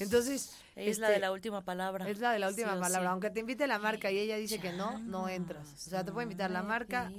Entonces, 0.00 0.56
es 0.76 0.98
la 0.98 1.10
de 1.10 1.18
la 1.18 1.32
última 1.32 1.62
palabra. 1.62 2.08
Es 2.08 2.18
la 2.18 2.32
de 2.32 2.38
la 2.38 2.48
última 2.48 2.78
palabra, 2.78 3.10
aunque 3.10 3.30
te 3.30 3.40
invite 3.40 3.66
la 3.66 3.78
marca 3.78 4.10
y 4.10 4.18
ella 4.18 4.36
dice 4.36 4.58
que 4.58 4.72
no, 4.72 4.98
no 5.00 5.28
entras. 5.28 5.72
O 5.72 5.90
sea, 5.90 6.04
te 6.04 6.12
puede 6.12 6.24
invitar 6.24 6.50
la 6.50 6.62
marca. 6.62 7.10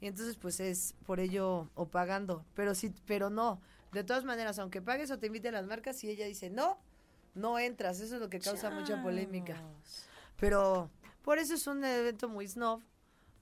Y 0.00 0.06
entonces 0.08 0.36
pues 0.36 0.58
es 0.58 0.96
por 1.06 1.20
ello 1.20 1.70
o 1.74 1.86
pagando, 1.86 2.44
pero 2.54 2.74
sí, 2.74 2.92
pero 3.06 3.30
no. 3.30 3.60
De 3.92 4.02
todas 4.02 4.24
maneras, 4.24 4.58
aunque 4.58 4.82
pagues 4.82 5.10
o 5.12 5.18
te 5.18 5.28
invite 5.28 5.52
las 5.52 5.64
marcas, 5.64 6.02
y 6.02 6.08
ella 6.08 6.26
dice 6.26 6.50
no, 6.50 6.78
no 7.34 7.58
entras. 7.58 8.00
Eso 8.00 8.16
es 8.16 8.20
lo 8.20 8.28
que 8.28 8.40
causa 8.40 8.70
mucha 8.70 9.00
polémica. 9.00 9.62
Pero 10.38 10.90
por 11.22 11.38
eso 11.38 11.54
es 11.54 11.66
un 11.68 11.84
evento 11.84 12.28
muy 12.28 12.48
snob. 12.48 12.82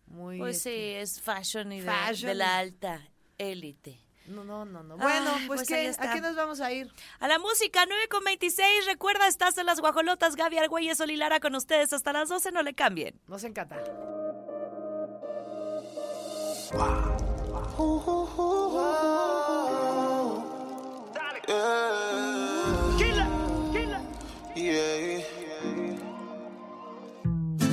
Muy, 0.06 0.38
pues 0.38 0.60
sí, 0.60 0.70
este, 0.70 1.00
es 1.00 1.20
fashion 1.20 1.72
y 1.72 1.80
de, 1.80 2.34
la 2.34 2.58
alta 2.58 3.00
élite. 3.38 4.00
No, 4.26 4.44
no, 4.44 4.64
no, 4.64 4.82
no. 4.82 4.96
Bueno, 4.96 5.30
pues, 5.46 5.64
pues 5.66 5.98
¿a 5.98 6.12
qué 6.12 6.20
nos 6.20 6.36
vamos 6.36 6.60
a 6.60 6.70
ir? 6.72 6.92
A 7.18 7.28
la 7.28 7.38
música, 7.38 7.84
9 7.86 8.08
con 8.08 8.22
26. 8.24 8.86
Recuerda, 8.86 9.26
estás 9.26 9.58
en 9.58 9.66
las 9.66 9.80
guajolotas. 9.80 10.36
Gaby 10.36 10.58
Argüelles 10.58 10.98
Solilara 10.98 11.40
con 11.40 11.54
ustedes 11.54 11.92
hasta 11.92 12.12
las 12.12 12.28
12. 12.28 12.52
No 12.52 12.62
le 12.62 12.74
cambien. 12.74 13.18
Nos 13.26 13.44
encanta. 13.44 13.76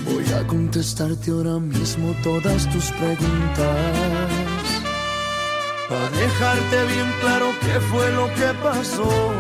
Voy 0.06 0.34
a 0.34 0.48
contestarte 0.48 1.32
ahora 1.32 1.60
mismo 1.60 2.16
todas 2.24 2.70
tus 2.72 2.92
preguntas. 2.92 4.37
Para 5.90 6.10
dejarte 6.10 6.86
bien 6.94 7.14
claro 7.22 7.54
qué 7.62 7.80
fue 7.80 8.12
lo 8.12 8.28
que 8.36 8.54
pasó. 8.62 9.34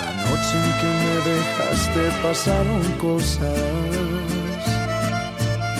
La 0.00 0.10
noche 0.24 0.54
en 0.56 0.72
que 0.80 0.90
me 1.02 1.16
dejaste 1.30 2.02
pasaron 2.22 2.82
cosas 2.98 4.28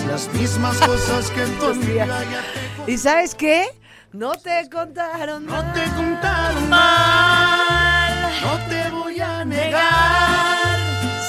las 0.09 0.33
mismas 0.33 0.77
cosas 0.85 1.29
que 1.31 1.43
en 1.43 1.59
tu 1.59 2.91
¿Y 2.91 2.97
sabes 2.97 3.35
qué? 3.35 3.67
No 4.11 4.31
te 4.31 4.67
contaron 4.69 5.45
No 5.45 5.61
te 5.73 5.83
contaron 5.91 6.69
mal. 6.69 8.31
No 8.41 8.57
te 8.69 8.89
voy 8.89 9.19
a 9.19 9.45
negar. 9.45 10.77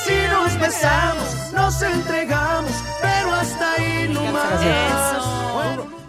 Si 0.04 0.14
nos 0.28 0.58
besamos, 0.58 1.52
nos 1.52 1.82
entregamos, 1.82 2.72
pero 3.02 3.34
hasta 3.34 3.72
ahí 3.74 4.08
no 4.12 4.24
más. 4.32 5.49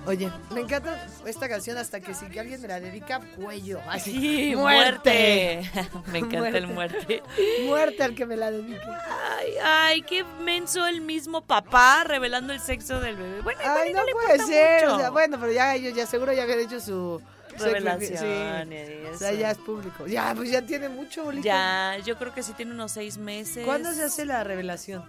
Oye, 0.05 0.31
me 0.51 0.61
encanta 0.61 1.07
esta 1.25 1.47
canción 1.47 1.77
hasta 1.77 1.99
que 1.99 2.13
si 2.13 2.25
alguien 2.37 2.59
me 2.61 2.67
la 2.67 2.79
dedica, 2.79 3.21
cuello. 3.35 3.79
Así, 3.87 4.53
muerte. 4.55 5.61
me 6.11 6.19
encanta 6.19 6.57
el 6.57 6.67
muerte. 6.67 7.21
Muerte 7.65 8.03
al 8.03 8.15
que 8.15 8.25
me 8.25 8.35
la 8.35 8.49
dedique. 8.49 8.81
Ay, 9.37 9.53
ay, 9.63 10.01
qué 10.01 10.23
menso 10.23 10.87
el 10.87 11.01
mismo 11.01 11.41
papá 11.41 12.03
revelando 12.03 12.51
el 12.51 12.59
sexo 12.59 12.99
del 12.99 13.15
bebé. 13.15 13.41
Bueno, 13.41 13.59
ay, 13.63 13.93
no, 13.93 14.01
puede 14.11 14.39
ser. 14.39 14.87
O 14.87 14.97
sea, 14.97 15.11
bueno, 15.11 15.39
pero 15.39 15.51
ya 15.51 15.75
ellos 15.75 15.93
ya 15.93 16.07
seguro 16.07 16.33
ya 16.33 16.43
habían 16.43 16.59
hecho 16.59 16.79
su 16.79 17.21
revelación. 17.59 18.69
Sí. 18.69 19.07
O 19.13 19.17
sea, 19.17 19.33
ya 19.33 19.51
es 19.51 19.57
público. 19.57 20.07
Ya, 20.07 20.33
pues 20.35 20.51
ya 20.51 20.61
tiene 20.61 20.89
mucho, 20.89 21.23
bolito. 21.23 21.45
Ya, 21.45 21.97
yo 22.03 22.17
creo 22.17 22.33
que 22.33 22.43
sí 22.43 22.53
tiene 22.53 22.71
unos 22.71 22.91
seis 22.91 23.17
meses. 23.17 23.65
¿Cuándo 23.65 23.91
se 23.93 24.03
hace 24.03 24.25
la 24.25 24.43
revelación? 24.43 25.03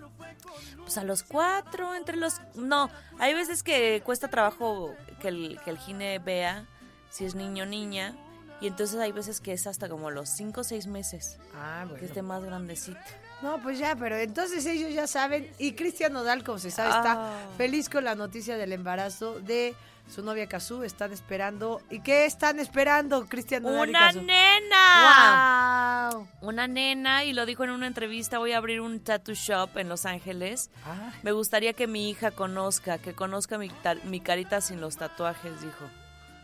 Pues 0.79 0.99
a 0.99 1.05
los 1.05 1.23
cuatro, 1.23 1.95
entre 1.95 2.17
los... 2.17 2.41
No, 2.55 2.91
hay 3.19 3.35
veces 3.35 3.63
que 3.63 4.03
cuesta 4.05 4.29
trabajo 4.29 4.95
que 5.21 5.29
el, 5.29 5.61
que 5.65 5.71
el 5.71 5.79
gine 5.79 6.19
vea 6.19 6.67
si 7.11 7.25
es 7.25 7.35
niño 7.35 7.65
o 7.65 7.67
niña. 7.67 8.17
Y 8.61 8.69
entonces 8.69 9.01
hay 9.01 9.13
veces 9.13 9.41
que 9.41 9.53
es 9.53 9.67
hasta 9.67 9.89
como 9.89 10.11
los 10.11 10.29
cinco 10.29 10.61
o 10.61 10.65
seis 10.65 10.87
meses. 10.87 11.39
Ah, 11.55 11.85
bueno. 11.85 11.99
Que 11.99 12.07
esté 12.07 12.23
más 12.23 12.45
grandecito. 12.45 13.01
No, 13.43 13.61
pues 13.61 13.79
ya, 13.79 13.97
pero 13.97 14.17
entonces 14.17 14.65
ellos 14.67 14.95
ya 14.95 15.09
saben. 15.09 15.53
Y 15.59 15.73
Cristian 15.73 16.13
Nodal, 16.13 16.45
como 16.45 16.59
se 16.59 16.71
sabe, 16.71 16.91
está 16.91 17.13
ah. 17.15 17.49
feliz 17.57 17.89
con 17.89 18.05
la 18.05 18.15
noticia 18.15 18.57
del 18.57 18.73
embarazo 18.73 19.41
de 19.41 19.75
su 20.13 20.23
novia 20.23 20.47
Kazú. 20.47 20.83
Están 20.83 21.13
esperando. 21.13 21.81
¿Y 21.91 22.01
qué 22.01 22.27
están 22.27 22.61
esperando, 22.61 23.27
Cristian? 23.27 23.65
¡Una 23.65 24.13
nena! 24.13 26.11
Wow. 26.13 26.29
Una 26.43 26.67
nena, 26.67 27.25
y 27.25 27.33
lo 27.33 27.47
dijo 27.47 27.65
en 27.65 27.71
una 27.71 27.87
entrevista. 27.87 28.39
Voy 28.39 28.53
a 28.53 28.59
abrir 28.59 28.81
un 28.81 29.01
tattoo 29.01 29.35
shop 29.35 29.79
en 29.79 29.89
Los 29.89 30.05
Ángeles. 30.05 30.71
Ah. 30.85 31.13
Me 31.23 31.33
gustaría 31.33 31.73
que 31.73 31.87
mi 31.87 32.11
hija 32.11 32.31
conozca, 32.31 32.99
que 32.99 33.15
conozca 33.15 33.59
mi, 33.59 33.71
mi 34.05 34.21
carita 34.21 34.61
sin 34.61 34.81
los 34.81 34.97
tatuajes, 34.97 35.61
dijo. 35.63 35.87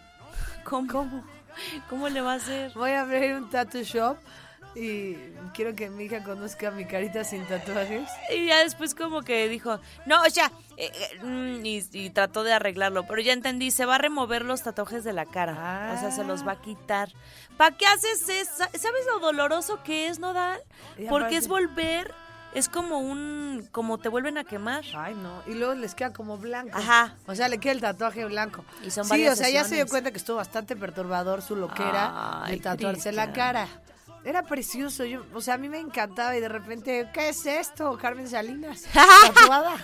¿Cómo? 0.65 0.91
¿Cómo? 0.91 1.25
¿Cómo 1.91 2.09
le 2.09 2.21
va 2.21 2.33
a 2.33 2.37
hacer? 2.37 2.73
Voy 2.75 2.93
a 2.93 3.03
abrir 3.03 3.35
un 3.35 3.51
tattoo 3.51 3.83
shop 3.83 4.17
y 4.75 5.17
quiero 5.55 5.75
que 5.75 5.91
mi 5.91 6.05
hija 6.05 6.23
conozca 6.23 6.71
mi 6.71 6.85
carita 6.85 7.25
sin 7.25 7.45
tatuajes. 7.45 8.09
Y 8.35 8.47
ya 8.47 8.59
después 8.63 8.95
como 8.95 9.23
que 9.23 9.49
dijo, 9.49 9.81
no, 10.07 10.23
o 10.23 10.31
sea, 10.31 10.53
eh, 10.77 10.91
eh, 10.95 11.25
mm", 11.25 11.65
y, 11.65 12.11
trató 12.11 12.45
de 12.45 12.53
arreglarlo, 12.53 13.07
pero 13.07 13.21
ya 13.21 13.33
entendí, 13.33 13.71
se 13.71 13.85
va 13.85 13.97
a 13.97 13.99
remover 13.99 14.45
los 14.45 14.63
tatuajes 14.63 15.05
de 15.05 15.13
la 15.13 15.27
cara, 15.27 15.93
o 15.97 16.01
sea, 16.01 16.11
se 16.11 16.25
los 16.25 16.47
va 16.47 16.53
a 16.53 16.61
quitar. 16.61 17.11
¿Para 17.57 17.77
qué 17.77 17.87
haces 17.87 18.29
eso? 18.29 18.65
¿Sabes 18.75 19.07
lo 19.13 19.19
doloroso 19.21 19.83
que 19.83 20.09
es, 20.09 20.19
Nodal? 20.19 20.61
Porque 21.09 21.37
es 21.37 21.49
volver 21.49 22.15
es 22.55 22.69
como 22.69 22.99
un 22.99 23.69
como 23.73 23.99
te 23.99 24.09
vuelven 24.09 24.39
a 24.39 24.45
quemar. 24.45 24.85
Ay, 24.95 25.15
no, 25.15 25.43
y 25.47 25.55
luego 25.55 25.75
les 25.75 25.95
queda 25.95 26.13
como 26.13 26.39
blanco. 26.39 26.77
Ajá. 26.77 27.15
O 27.27 27.35
sea, 27.35 27.49
le 27.49 27.59
queda 27.59 27.73
el 27.73 27.81
tatuaje 27.81 28.25
blanco. 28.25 28.65
Y 28.85 28.91
son 28.91 29.05
sí, 29.05 29.27
o 29.27 29.37
sea, 29.37 29.51
ya 29.51 29.65
se 29.65 29.75
dio 29.75 29.87
cuenta 29.87 30.11
que 30.11 30.17
estuvo 30.17 30.37
bastante 30.37 30.77
perturbador 30.77 31.43
su 31.43 31.57
loquera 31.57 32.45
de 32.49 32.59
tatuarse 32.59 33.13
la 33.13 33.33
cara. 33.33 33.69
Era 34.25 34.43
precioso, 34.43 35.05
yo, 35.05 35.25
o 35.33 35.41
sea, 35.41 35.55
a 35.55 35.59
mí 35.59 35.69
me 35.69 35.79
encantaba 35.79 36.37
y 36.37 36.41
de 36.41 36.49
repente, 36.49 37.09
¿qué 37.15 37.31
es 37.31 37.47
esto? 37.47 37.97
Carmen 37.97 38.29
Salinas, 38.29 38.85
tatuada. 39.35 39.77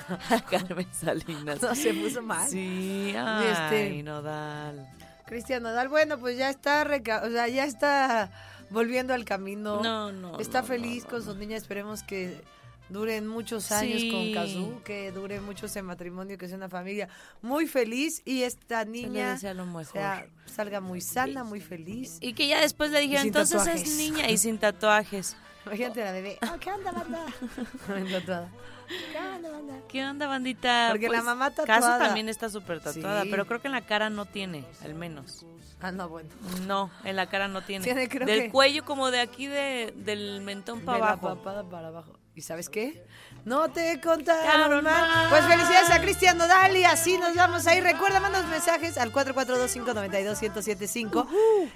Carmen 0.50 0.88
Salinas. 0.92 1.62
No, 1.62 1.74
se 1.74 1.94
puso 1.94 2.20
mal. 2.20 2.48
Sí, 2.48 3.14
ay, 3.16 3.46
este, 3.46 4.02
Nodal. 4.02 4.88
Cristian 5.26 5.62
Nodal, 5.62 5.88
bueno, 5.88 6.18
pues 6.18 6.36
ya 6.36 6.50
está, 6.50 6.82
o 7.22 7.30
sea, 7.30 7.48
ya 7.48 7.64
está 7.64 8.30
volviendo 8.70 9.14
al 9.14 9.24
camino. 9.24 9.82
No, 9.82 10.12
no. 10.12 10.38
Está 10.38 10.62
feliz 10.62 11.04
con 11.04 11.22
su 11.22 11.34
niña, 11.34 11.56
esperemos 11.56 12.02
que 12.02 12.42
duren 12.88 13.26
muchos 13.26 13.72
años 13.72 14.02
con 14.10 14.32
Kazu, 14.32 14.82
que 14.84 15.12
dure 15.12 15.40
mucho 15.40 15.66
ese 15.66 15.82
matrimonio, 15.82 16.38
que 16.38 16.48
sea 16.48 16.56
una 16.56 16.68
familia 16.68 17.08
muy 17.42 17.66
feliz 17.66 18.22
y 18.24 18.42
esta 18.42 18.84
niña 18.84 19.38
salga 19.38 20.80
muy 20.80 21.00
sana, 21.00 21.44
muy 21.44 21.60
feliz. 21.60 22.18
Y 22.20 22.34
que 22.34 22.46
ya 22.48 22.60
después 22.60 22.90
le 22.90 23.00
dijeron, 23.00 23.26
entonces 23.26 23.66
es 23.66 23.96
niña 23.96 24.30
y 24.30 24.38
sin 24.38 24.58
tatuajes. 24.58 25.36
Imagínate 25.66 26.04
la 26.04 26.12
bebé. 26.12 26.38
Oh, 26.42 26.58
¿Qué 26.60 26.70
onda, 26.70 26.92
banda? 26.92 27.24
¿Qué 27.86 29.18
onda, 29.18 29.50
banda? 29.50 29.74
¿Qué 29.88 30.04
onda, 30.04 30.26
bandita? 30.26 30.88
Porque 30.90 31.06
la 31.06 31.14
pues, 31.14 31.24
mamá 31.24 31.50
tatuada. 31.50 31.80
Caso 31.80 32.04
también 32.04 32.28
está 32.28 32.50
súper 32.50 32.80
tatuada, 32.80 33.24
pero 33.30 33.46
creo 33.46 33.60
que 33.60 33.68
en 33.68 33.72
la 33.72 33.86
cara 33.86 34.10
no 34.10 34.26
tiene, 34.26 34.64
al 34.84 34.94
menos. 34.94 35.46
Ah, 35.80 35.90
no, 35.90 36.08
bueno. 36.08 36.28
No, 36.66 36.90
en 37.04 37.16
la 37.16 37.26
cara 37.26 37.48
no 37.48 37.62
tiene. 37.62 37.84
Tiene 37.84 38.08
creo 38.08 38.26
Del 38.26 38.50
cuello 38.50 38.84
como 38.84 39.10
de 39.10 39.20
aquí 39.20 39.46
de, 39.46 39.92
del 39.96 40.42
mentón 40.42 40.80
para 40.80 40.98
abajo. 40.98 41.28
La 41.28 41.34
papada 41.36 41.64
para 41.64 41.88
abajo. 41.88 42.18
¿Y 42.34 42.40
sabes 42.42 42.68
qué? 42.68 43.04
No 43.44 43.68
te 43.68 44.00
contaron 44.00 44.82
mal. 44.82 45.28
Pues 45.28 45.44
felicidades 45.44 45.90
a 45.90 46.00
Cristian 46.00 46.38
Nodal 46.38 46.74
y 46.76 46.84
así 46.84 47.18
nos 47.18 47.34
vamos 47.34 47.66
ahí. 47.66 47.78
Recuerda, 47.80 48.18
manda 48.18 48.40
los 48.40 48.48
mensajes 48.48 48.96
al 48.96 49.12
442-592-1075. 49.12 51.26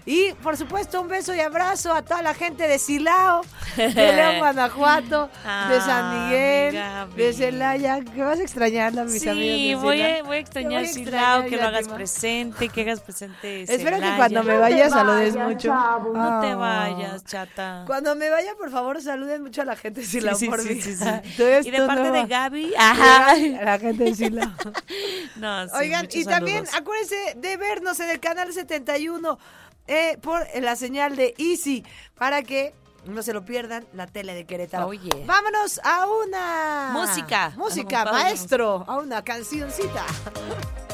Y 0.07 0.33
por 0.43 0.57
supuesto, 0.57 1.03
un 1.03 1.09
beso 1.09 1.35
y 1.35 1.41
abrazo 1.41 1.93
a 1.93 2.01
toda 2.03 2.23
la 2.23 2.33
gente 2.33 2.67
de 2.67 2.79
Silao, 2.79 3.43
de 3.77 3.89
León, 3.95 4.39
Guanajuato, 4.39 5.29
de 5.69 5.81
San 5.83 6.25
Miguel, 6.25 6.83
de 7.15 7.33
Celaya. 7.35 8.01
Que 8.01 8.23
vas 8.23 8.39
a 8.39 8.43
extrañarla, 8.43 9.05
mis 9.05 9.27
amigos. 9.27 9.37
Sí, 9.37 9.75
voy, 9.75 10.01
a, 10.01 10.23
voy 10.23 10.37
a 10.37 10.41
extrañar 10.41 10.87
Silao, 10.87 11.45
que 11.45 11.59
lo 11.59 11.67
hagas 11.67 11.89
presente, 11.89 12.71
que 12.71 12.81
hagas 12.81 13.01
presente. 13.01 13.63
Espero 13.69 14.01
que 14.01 14.11
cuando 14.17 14.43
me 14.43 14.57
vayas 14.57 14.93
saludes 14.93 15.37
mucho. 15.37 15.75
No 15.75 16.41
te 16.41 16.55
vayas, 16.55 17.25
chata. 17.25 17.85
Cuando 17.87 18.15
me 18.15 18.31
vaya, 18.31 18.55
por 18.59 18.71
favor, 18.71 19.03
saluden 19.03 19.43
mucho 19.43 19.61
a 19.61 19.67
la 19.67 19.77
gente 19.77 20.01
de 20.01 20.07
Silao 20.07 20.39
por 20.39 20.65
mí. 20.65 20.79
y 21.65 21.71
de 21.71 21.87
parte 21.87 22.11
de 22.11 22.27
Gaby, 22.27 22.75
ajá. 22.77 23.35
La 23.37 23.79
gente 23.79 24.13
de 24.13 24.31
no, 25.37 25.65
Oigan, 25.75 26.09
y 26.11 26.25
también 26.25 26.65
acuérdense 26.73 27.35
de 27.37 27.57
vernos 27.57 28.01
en 28.01 28.11
el 28.11 28.21
canal 28.21 28.53
71 28.53 29.39
eh, 29.87 30.19
por 30.21 30.47
la 30.61 30.77
señal 30.77 31.17
de 31.17 31.35
Easy 31.39 31.85
para 32.15 32.43
que 32.43 32.75
no 33.07 33.23
se 33.23 33.33
lo 33.33 33.45
pierdan, 33.45 33.87
la 33.95 34.07
tele 34.07 34.35
de 34.35 34.45
Querétaro. 34.45 34.87
Oye. 34.87 35.25
Vámonos 35.25 35.81
a 35.83 36.07
una 36.07 36.91
música. 36.93 37.53
Música, 37.57 38.05
maestro, 38.05 38.85
a 38.87 38.99
una 38.99 39.23
cancioncita. 39.23 40.05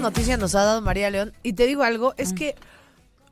noticias 0.00 0.38
nos 0.38 0.54
ha 0.54 0.64
dado 0.64 0.80
María 0.80 1.10
León. 1.10 1.32
Y 1.42 1.52
te 1.54 1.66
digo 1.66 1.82
algo, 1.82 2.14
es 2.16 2.32
mm. 2.32 2.34
que 2.36 2.54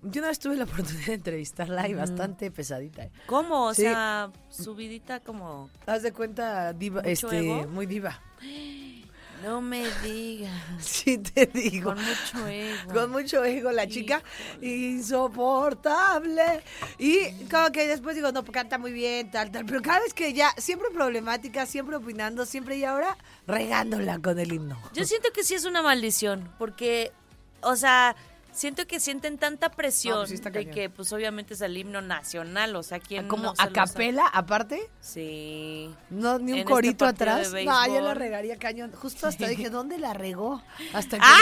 Yo 0.02 0.20
una 0.20 0.28
vez 0.28 0.38
tuve 0.38 0.56
la 0.56 0.64
oportunidad 0.70 1.06
de 1.06 1.14
entrevistarla 1.14 1.88
y 1.88 1.94
bastante 1.94 2.50
pesadita. 2.50 3.04
¿eh? 3.04 3.10
¿Cómo? 3.26 3.66
O 3.66 3.74
sea, 3.74 4.30
subidita 4.48 5.20
como... 5.20 5.70
Haz 5.86 6.02
de 6.02 6.12
cuenta, 6.12 6.72
diva, 6.72 7.00
este, 7.02 7.66
muy 7.66 7.86
diva. 7.86 8.20
No 9.42 9.60
me 9.60 9.84
digas. 10.02 10.52
Sí, 10.80 11.18
te 11.18 11.46
digo. 11.46 11.94
Con 11.94 12.04
mucho 12.04 12.48
ego. 12.48 12.92
Con 12.92 13.10
mucho 13.10 13.44
ego 13.44 13.72
la 13.72 13.86
chica. 13.86 14.22
Insoportable. 14.60 16.62
Y 16.98 17.30
como 17.50 17.70
que 17.70 17.86
después 17.86 18.16
digo, 18.16 18.32
no, 18.32 18.42
pues 18.42 18.54
canta 18.54 18.78
muy 18.78 18.92
bien, 18.92 19.30
tal, 19.30 19.50
tal. 19.50 19.66
Pero 19.66 19.82
cada 19.82 20.00
vez 20.00 20.14
que 20.14 20.32
ya, 20.32 20.52
siempre 20.56 20.90
problemática, 20.90 21.66
siempre 21.66 21.96
opinando, 21.96 22.46
siempre 22.46 22.76
y 22.76 22.84
ahora 22.84 23.16
regándola 23.46 24.18
con 24.20 24.38
el 24.38 24.52
himno. 24.52 24.80
Yo 24.92 25.04
siento 25.04 25.30
que 25.32 25.44
sí 25.44 25.54
es 25.54 25.64
una 25.64 25.82
maldición, 25.82 26.52
porque, 26.58 27.12
o 27.60 27.76
sea 27.76 28.16
siento 28.56 28.86
que 28.86 28.98
sienten 28.98 29.38
tanta 29.38 29.70
presión 29.70 30.26
pues 30.26 30.42
de 30.42 30.70
que 30.70 30.88
pues 30.90 31.12
obviamente 31.12 31.54
es 31.54 31.60
el 31.60 31.76
himno 31.76 32.00
nacional, 32.00 32.74
o 32.74 32.82
sea, 32.82 32.98
¿quién 32.98 33.28
como 33.28 33.52
a 33.56 33.68
capela 33.68 34.26
aparte? 34.26 34.88
Sí. 35.00 35.94
No 36.10 36.38
ni 36.38 36.52
un 36.52 36.58
este 36.58 36.70
corito 36.70 37.04
atrás. 37.04 37.52
No, 37.52 37.86
yo 37.86 38.00
la 38.00 38.14
regaría 38.14 38.56
cañón. 38.56 38.92
Justo 38.92 39.26
hasta 39.26 39.46
dije, 39.46 39.70
¿dónde 39.70 39.98
la 39.98 40.14
regó? 40.14 40.62
Hasta 40.92 41.18
que, 41.18 41.24
¡Ah! 41.24 41.38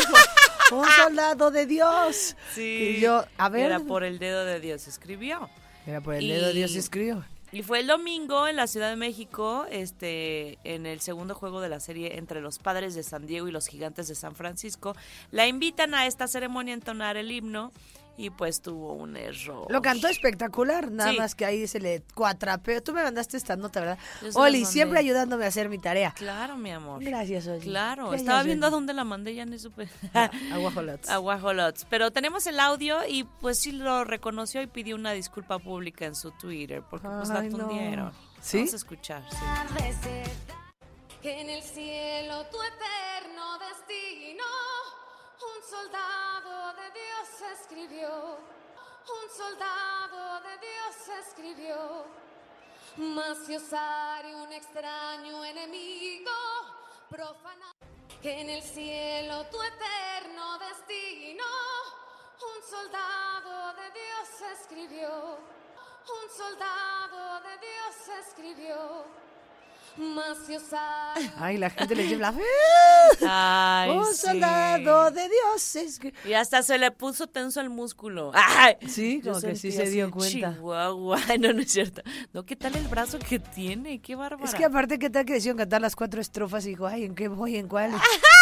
dijo, 0.00 0.76
un 0.76 0.86
soldado 0.90 1.50
de 1.50 1.66
Dios. 1.66 2.36
Sí. 2.54 2.96
Y 2.96 3.00
yo, 3.00 3.24
a 3.38 3.48
ver. 3.48 3.66
Era 3.66 3.80
por 3.80 4.02
el 4.04 4.18
dedo 4.18 4.44
de 4.44 4.60
Dios 4.60 4.88
escribió. 4.88 5.48
Era 5.86 6.00
por 6.00 6.14
el 6.14 6.26
dedo 6.26 6.48
de 6.48 6.52
Dios 6.52 6.74
escribió. 6.74 7.24
Y 7.56 7.62
fue 7.62 7.80
el 7.80 7.86
domingo 7.86 8.46
en 8.46 8.56
la 8.56 8.66
Ciudad 8.66 8.90
de 8.90 8.96
México, 8.96 9.64
este, 9.70 10.58
en 10.62 10.84
el 10.84 11.00
segundo 11.00 11.34
juego 11.34 11.62
de 11.62 11.70
la 11.70 11.80
serie 11.80 12.18
entre 12.18 12.42
los 12.42 12.58
Padres 12.58 12.94
de 12.94 13.02
San 13.02 13.26
Diego 13.26 13.48
y 13.48 13.50
los 13.50 13.66
Gigantes 13.66 14.08
de 14.08 14.14
San 14.14 14.34
Francisco. 14.34 14.94
La 15.30 15.46
invitan 15.46 15.94
a 15.94 16.06
esta 16.06 16.28
ceremonia 16.28 16.74
a 16.74 16.76
entonar 16.76 17.16
el 17.16 17.32
himno 17.32 17.72
y 18.16 18.30
pues 18.30 18.60
tuvo 18.62 18.94
un 18.94 19.16
error. 19.16 19.66
Lo 19.70 19.82
cantó 19.82 20.08
espectacular, 20.08 20.90
nada 20.90 21.12
más 21.12 21.34
que 21.34 21.44
ahí 21.44 21.66
se 21.66 21.80
le 21.80 22.02
cuatrapeó. 22.14 22.82
Tú 22.82 22.92
me 22.92 23.02
mandaste 23.02 23.36
esta 23.36 23.56
nota, 23.56 23.80
¿verdad? 23.80 23.98
Oli, 24.34 24.64
siempre 24.64 24.98
ayudándome 24.98 25.44
a 25.44 25.48
hacer 25.48 25.68
mi 25.68 25.78
tarea. 25.78 26.12
Claro, 26.16 26.56
mi 26.56 26.70
amor. 26.70 27.02
Gracias, 27.02 27.46
Oli. 27.46 27.60
Claro, 27.60 28.14
estaba 28.14 28.42
viendo 28.42 28.66
a 28.66 28.70
dónde 28.70 28.92
la 28.94 29.04
mandé, 29.04 29.34
ya 29.34 29.44
no 29.44 29.58
supe. 29.58 29.88
A, 30.14 30.30
Guajolots. 30.58 31.08
A 31.10 31.16
Guajolots. 31.18 31.86
Pero 31.90 32.10
tenemos 32.10 32.46
el 32.46 32.60
audio 32.60 33.06
y 33.06 33.24
pues 33.24 33.58
sí 33.58 33.72
lo 33.72 34.04
reconoció 34.04 34.62
y 34.62 34.66
pidió 34.66 34.96
una 34.96 35.12
disculpa 35.12 35.58
pública 35.58 36.06
en 36.06 36.14
su 36.14 36.30
Twitter 36.32 36.82
porque 36.88 37.08
pues 37.08 37.28
la 37.28 37.48
tundieron. 37.48 38.12
¿Sí? 38.40 38.58
Vamos 38.58 38.72
a 38.72 38.76
escuchar. 38.76 39.22
Sí. 39.30 40.06
En 41.22 41.50
el 41.50 41.60
cielo 41.60 42.46
tu 42.52 42.58
eterno 42.62 43.58
destino 43.58 44.44
un 45.42 45.62
soldado 45.62 46.72
de 46.74 46.90
Dios 46.90 47.58
escribió, 47.60 48.38
un 48.38 49.36
soldado 49.36 50.40
de 50.40 50.58
Dios 50.58 51.26
escribió, 51.26 52.06
mas 52.96 53.38
si 53.46 53.56
osare 53.56 54.34
un 54.34 54.52
extraño 54.52 55.44
enemigo 55.44 56.30
profana, 57.08 57.72
en 58.22 58.50
el 58.50 58.62
cielo 58.62 59.44
tu 59.46 59.60
eterno 59.62 60.58
destino, 60.58 61.44
un 62.42 62.70
soldado 62.70 63.74
de 63.74 63.90
Dios 63.90 64.58
escribió, 64.58 65.38
un 65.38 66.36
soldado 66.36 67.40
de 67.40 67.58
Dios 67.58 68.26
escribió. 68.26 69.15
Ay, 71.38 71.56
la 71.58 71.70
gente 71.70 71.94
le 71.94 72.06
lleva 72.08 72.32
Ay, 73.26 73.90
Un 73.90 74.14
soldado 74.14 75.10
de 75.10 75.28
Dios. 75.28 76.12
Y 76.24 76.32
hasta 76.34 76.62
se 76.62 76.78
le 76.78 76.90
puso 76.90 77.26
tenso 77.26 77.60
el 77.60 77.70
músculo. 77.70 78.30
Ay, 78.34 78.76
sí, 78.88 79.20
como 79.22 79.40
que 79.40 79.56
sí 79.56 79.72
se 79.72 79.88
dio 79.88 80.10
cuenta. 80.10 80.54
Chihuahua. 80.54 81.20
No, 81.38 81.52
no 81.52 81.60
es 81.60 81.70
cierto. 81.70 82.02
No, 82.32 82.44
¿qué 82.44 82.56
tal 82.56 82.74
el 82.76 82.88
brazo 82.88 83.18
que 83.18 83.38
tiene? 83.38 84.00
Qué 84.00 84.16
bárbaro. 84.16 84.44
Es 84.44 84.54
que 84.54 84.64
aparte, 84.64 84.98
¿qué 84.98 85.10
tal 85.10 85.24
que 85.24 85.34
decían 85.34 85.56
cantar 85.56 85.80
las 85.80 85.94
cuatro 85.94 86.20
estrofas? 86.20 86.64
Y 86.66 86.70
dijo, 86.70 86.86
ay, 86.86 87.04
¿en 87.04 87.14
qué 87.14 87.28
voy? 87.28 87.56
¿En 87.56 87.68
cuál? 87.68 87.92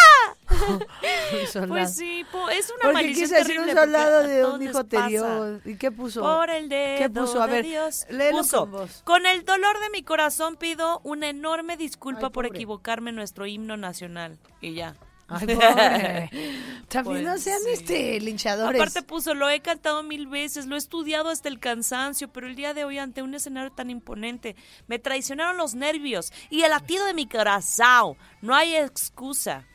pues 1.67 1.95
sí, 1.95 2.25
es 2.51 2.71
una 2.71 2.91
Porque 2.91 3.13
quise 3.13 3.35
decir 3.35 3.59
un 3.59 3.69
soldado 3.71 4.23
de 4.23 4.45
un 4.45 4.61
hijo 4.61 4.83
te 4.85 5.01
dio. 5.07 5.61
¿Y 5.65 5.77
qué 5.77 5.91
puso? 5.91 6.21
Por 6.21 6.49
el 6.49 6.69
dedo 6.69 6.97
¿Qué 6.97 7.09
puso? 7.09 7.41
A 7.41 7.47
ver, 7.47 7.63
de 7.63 7.69
Dios. 7.69 8.05
Puso, 8.31 8.69
con, 8.69 8.87
con 9.03 9.25
el 9.25 9.45
dolor 9.45 9.79
de 9.79 9.89
mi 9.89 10.03
corazón 10.03 10.55
pido 10.57 11.01
una 11.03 11.29
enorme 11.29 11.77
disculpa 11.77 12.29
por 12.29 12.45
equivocarme 12.45 13.09
en 13.09 13.15
nuestro 13.15 13.45
himno 13.45 13.77
nacional. 13.77 14.37
Y 14.61 14.73
ya. 14.73 14.95
Ay, 15.27 15.47
pobre. 15.47 16.29
También 16.87 17.23
no 17.23 17.31
pues 17.31 17.43
sean 17.43 17.61
este 17.67 18.19
linchadores. 18.19 18.79
Aparte 18.79 19.01
puso, 19.01 19.33
lo 19.33 19.49
he 19.49 19.59
cantado 19.59 20.03
mil 20.03 20.27
veces, 20.27 20.67
lo 20.67 20.75
he 20.75 20.77
estudiado 20.77 21.29
hasta 21.29 21.49
el 21.49 21.59
cansancio, 21.59 22.31
pero 22.31 22.47
el 22.47 22.55
día 22.55 22.73
de 22.73 22.85
hoy 22.85 22.99
ante 22.99 23.23
un 23.23 23.33
escenario 23.33 23.71
tan 23.71 23.89
imponente, 23.89 24.55
me 24.87 24.99
traicionaron 24.99 25.57
los 25.57 25.73
nervios 25.73 26.31
y 26.49 26.61
el 26.61 26.69
latido 26.69 27.05
de 27.05 27.13
mi 27.13 27.27
corazón. 27.27 28.17
No 28.41 28.53
hay 28.53 28.75
excusa. 28.75 29.65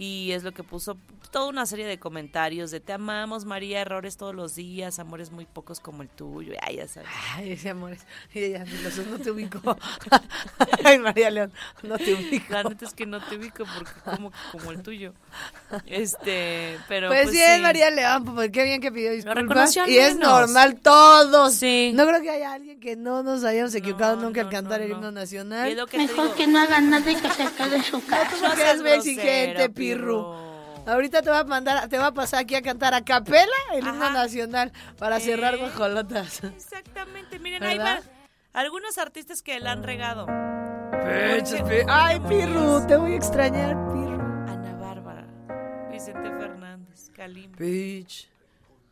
Y 0.00 0.32
es 0.32 0.44
lo 0.44 0.52
que 0.52 0.64
puso 0.64 0.96
toda 1.30 1.50
una 1.50 1.66
serie 1.66 1.84
de 1.86 1.98
comentarios 1.98 2.70
de 2.70 2.80
te 2.80 2.94
amamos, 2.94 3.44
María, 3.44 3.82
errores 3.82 4.16
todos 4.16 4.34
los 4.34 4.54
días, 4.54 4.98
amores 4.98 5.30
muy 5.30 5.44
pocos 5.44 5.78
como 5.78 6.00
el 6.00 6.08
tuyo. 6.08 6.54
Ay, 6.62 6.76
ya 6.76 6.88
sabes. 6.88 7.10
Ay, 7.34 7.52
ese 7.52 7.68
amores. 7.68 8.06
Y 8.34 8.52
ya, 8.52 8.64
los 8.64 8.96
no 9.06 9.18
te 9.18 9.30
ubico. 9.30 9.60
Ay, 10.84 10.98
María 11.00 11.28
León, 11.30 11.52
no 11.82 11.98
te 11.98 12.14
ubico. 12.14 12.46
La 12.48 12.62
neta 12.62 12.86
es 12.86 12.94
que 12.94 13.04
no 13.04 13.20
te 13.20 13.36
ubico 13.36 13.64
porque 13.76 13.92
como, 14.02 14.32
como 14.50 14.70
el 14.70 14.82
tuyo. 14.82 15.12
Este, 15.86 16.78
pero 16.88 17.08
pues, 17.08 17.28
pues 17.28 17.36
sí, 17.36 17.62
María 17.62 17.90
León, 17.90 18.24
pues 18.24 18.50
qué 18.50 18.64
bien 18.64 18.80
que 18.80 18.90
pidió 18.90 19.12
disculpas. 19.12 19.76
Y 19.86 19.98
es 19.98 20.16
normal, 20.16 20.76
todos. 20.82 21.54
Sí. 21.54 21.92
No 21.94 22.06
creo 22.06 22.20
que 22.20 22.30
haya 22.30 22.52
alguien 22.52 22.80
que 22.80 22.96
no 22.96 23.22
nos 23.22 23.44
hayamos 23.44 23.74
equivocado 23.74 24.16
nunca 24.16 24.40
al 24.40 24.50
cantar 24.50 24.80
el 24.80 24.90
himno 24.92 25.12
nacional. 25.12 25.76
Mejor 25.92 26.34
que 26.34 26.46
no 26.46 26.60
hagan 26.60 26.90
nada 26.90 27.10
y 27.10 27.16
que 27.16 27.30
se 27.30 27.46
quede 27.52 27.82
su 27.82 28.04
casa. 28.04 28.36
No, 28.42 28.52
tú 28.52 28.60
eres 28.60 29.06
exigente, 29.06 29.68
Pirru. 29.70 30.50
Ahorita 30.86 31.22
te 31.22 31.30
va 31.30 31.40
a 31.40 31.44
mandar, 31.44 31.88
te 31.88 31.98
va 31.98 32.06
a 32.06 32.14
pasar 32.14 32.40
aquí 32.40 32.54
a 32.54 32.62
cantar 32.62 32.94
a 32.94 33.04
capela 33.04 33.46
el 33.74 33.86
himno 33.86 34.10
nacional 34.10 34.72
para 34.98 35.20
cerrar 35.20 35.58
guajolotas. 35.58 36.42
Exactamente, 36.42 37.38
miren, 37.38 37.62
ahí 37.62 37.78
van 37.78 38.00
algunos 38.52 38.98
artistas 38.98 39.42
que 39.42 39.60
la 39.60 39.72
han 39.72 39.82
regado. 39.82 40.26
Ay, 41.88 42.20
Pirru, 42.28 42.86
te 42.86 42.96
voy 42.96 43.12
a 43.12 43.16
extrañar, 43.16 43.89
Fernández, 47.20 47.20
Kalim. 47.20 47.52
Pitch. 47.52 48.28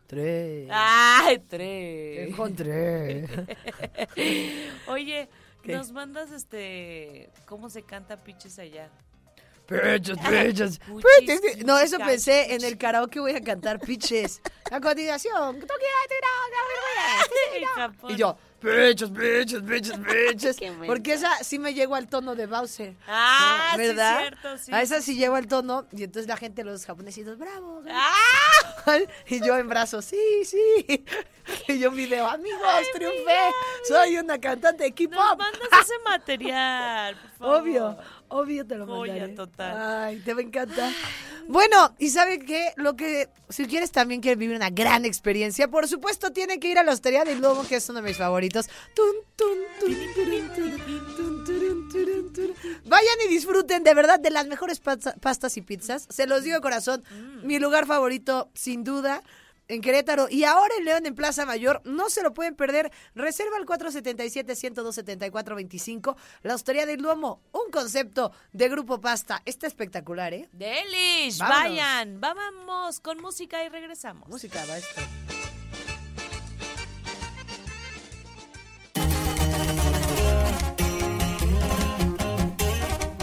Tres. 0.06 0.68
Ay, 0.70 1.38
tres. 1.48 2.28
Encontré. 2.28 3.26
Oye, 4.88 5.28
nos 5.64 5.92
mandas 5.92 6.30
este 6.32 7.30
cómo 7.46 7.68
se 7.68 7.82
canta 7.82 8.22
Piches 8.22 8.58
allá. 8.58 8.90
Pitches, 9.66 10.18
pitches. 11.18 11.64
No, 11.64 11.78
eso 11.78 11.98
pensé 11.98 12.54
en 12.54 12.64
el 12.64 12.78
karaoke 12.78 13.20
voy 13.20 13.34
a 13.34 13.42
cantar 13.42 13.78
pitches. 13.78 14.40
A 14.70 14.80
continuación, 14.80 15.58
y 18.08 18.16
yo, 18.16 18.36
pitches, 18.60 19.10
pitches, 19.10 19.62
pitches, 19.62 19.98
pitches. 19.98 20.56
Porque 20.86 21.12
esa 21.14 21.42
sí 21.44 21.58
me 21.58 21.74
llegó 21.74 21.94
al 21.94 22.08
tono 22.08 22.34
de 22.34 22.46
Bowser. 22.46 22.94
Ah, 23.06 23.74
¿verdad? 23.76 24.18
Sí, 24.18 24.22
cierto, 24.28 24.58
sí. 24.58 24.72
A 24.72 24.82
esa 24.82 25.00
sí 25.00 25.16
llego 25.16 25.36
al 25.36 25.46
tono 25.46 25.86
y 25.92 26.04
entonces 26.04 26.28
la 26.28 26.36
gente, 26.36 26.64
los 26.64 26.84
japonesitos, 26.84 27.38
bravo. 27.38 27.82
¡Ah! 27.90 28.12
Y 29.26 29.40
yo 29.44 29.58
en 29.58 29.68
brazos, 29.68 30.04
sí, 30.06 30.16
sí. 30.44 31.04
Y 31.68 31.78
yo 31.78 31.88
en 31.88 31.96
video, 31.96 32.26
amigos, 32.26 32.60
triunfé. 32.94 33.50
Soy 33.86 34.16
una 34.18 34.38
cantante 34.38 34.84
de 34.84 34.92
K-pop. 34.92 35.38
mandas 35.38 35.60
ese 35.82 35.94
material, 36.04 37.16
por 37.16 37.30
favor. 37.38 37.60
Obvio. 37.62 37.98
Obvio 38.28 38.66
te 38.66 38.76
lo 38.76 38.86
Joya 38.86 39.34
total. 39.34 40.04
Ay, 40.04 40.20
te 40.20 40.34
va 40.34 40.40
a 40.40 40.42
encantar. 40.42 40.92
Bueno, 41.48 41.94
y 41.98 42.10
¿sabe 42.10 42.40
qué? 42.40 42.72
Lo 42.76 42.94
que, 42.94 43.30
si 43.48 43.66
quieres 43.66 43.90
también 43.90 44.20
quieres 44.20 44.38
vivir 44.38 44.54
una 44.54 44.68
gran 44.68 45.06
experiencia, 45.06 45.68
por 45.68 45.88
supuesto 45.88 46.30
tiene 46.30 46.60
que 46.60 46.68
ir 46.68 46.78
a 46.78 46.82
la 46.82 46.92
Hostería 46.92 47.24
del 47.24 47.40
Lobo, 47.40 47.64
que 47.66 47.76
es 47.76 47.88
uno 47.88 48.02
de 48.02 48.08
mis 48.08 48.18
favoritos. 48.18 48.68
Vayan 52.84 53.18
y 53.24 53.28
disfruten 53.28 53.82
de 53.82 53.94
verdad 53.94 54.20
de 54.20 54.30
las 54.30 54.46
mejores 54.46 54.80
pastas 54.80 55.56
y 55.56 55.62
pizzas. 55.62 56.06
Se 56.10 56.26
los 56.26 56.42
digo 56.42 56.56
de 56.56 56.62
corazón, 56.62 57.02
mi 57.42 57.58
lugar 57.58 57.86
favorito, 57.86 58.50
sin 58.52 58.84
duda 58.84 59.22
en 59.68 59.80
Querétaro 59.80 60.28
y 60.28 60.42
ahora 60.44 60.74
en 60.78 60.84
León 60.84 61.06
en 61.06 61.14
Plaza 61.14 61.46
Mayor. 61.46 61.80
No 61.84 62.10
se 62.10 62.22
lo 62.22 62.34
pueden 62.34 62.56
perder. 62.56 62.92
Reserva 63.14 63.56
el 63.58 63.66
477-102-7425. 63.66 66.16
La 66.42 66.54
Hostería 66.54 66.86
del 66.86 67.02
Duomo, 67.02 67.42
un 67.52 67.70
concepto 67.70 68.32
de 68.52 68.68
Grupo 68.68 69.00
Pasta. 69.00 69.42
Está 69.44 69.66
espectacular, 69.66 70.32
¿eh? 70.34 70.48
Delish, 70.52 71.38
vayan, 71.38 72.20
vamos 72.20 73.00
con 73.00 73.20
música 73.20 73.64
y 73.64 73.68
regresamos. 73.68 74.28
Música, 74.28 74.64
va 74.66 74.78
esto. 74.78 75.00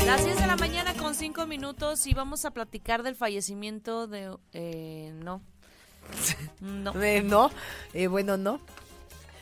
Las 0.06 0.24
10 0.24 0.40
de 0.40 0.48
la 0.48 0.56
mañana 0.56 0.94
con 0.94 1.16
5 1.16 1.48
minutos 1.48 2.06
y 2.06 2.14
vamos 2.14 2.46
a 2.46 2.52
platicar 2.52 3.02
del 3.02 3.16
fallecimiento 3.16 4.06
de... 4.06 4.38
Eh, 4.54 5.12
no, 5.16 5.42
No. 6.60 6.94
Eh, 7.04 7.22
no, 7.22 7.52
eh, 7.94 8.08
bueno, 8.08 8.38
no. 8.38 8.60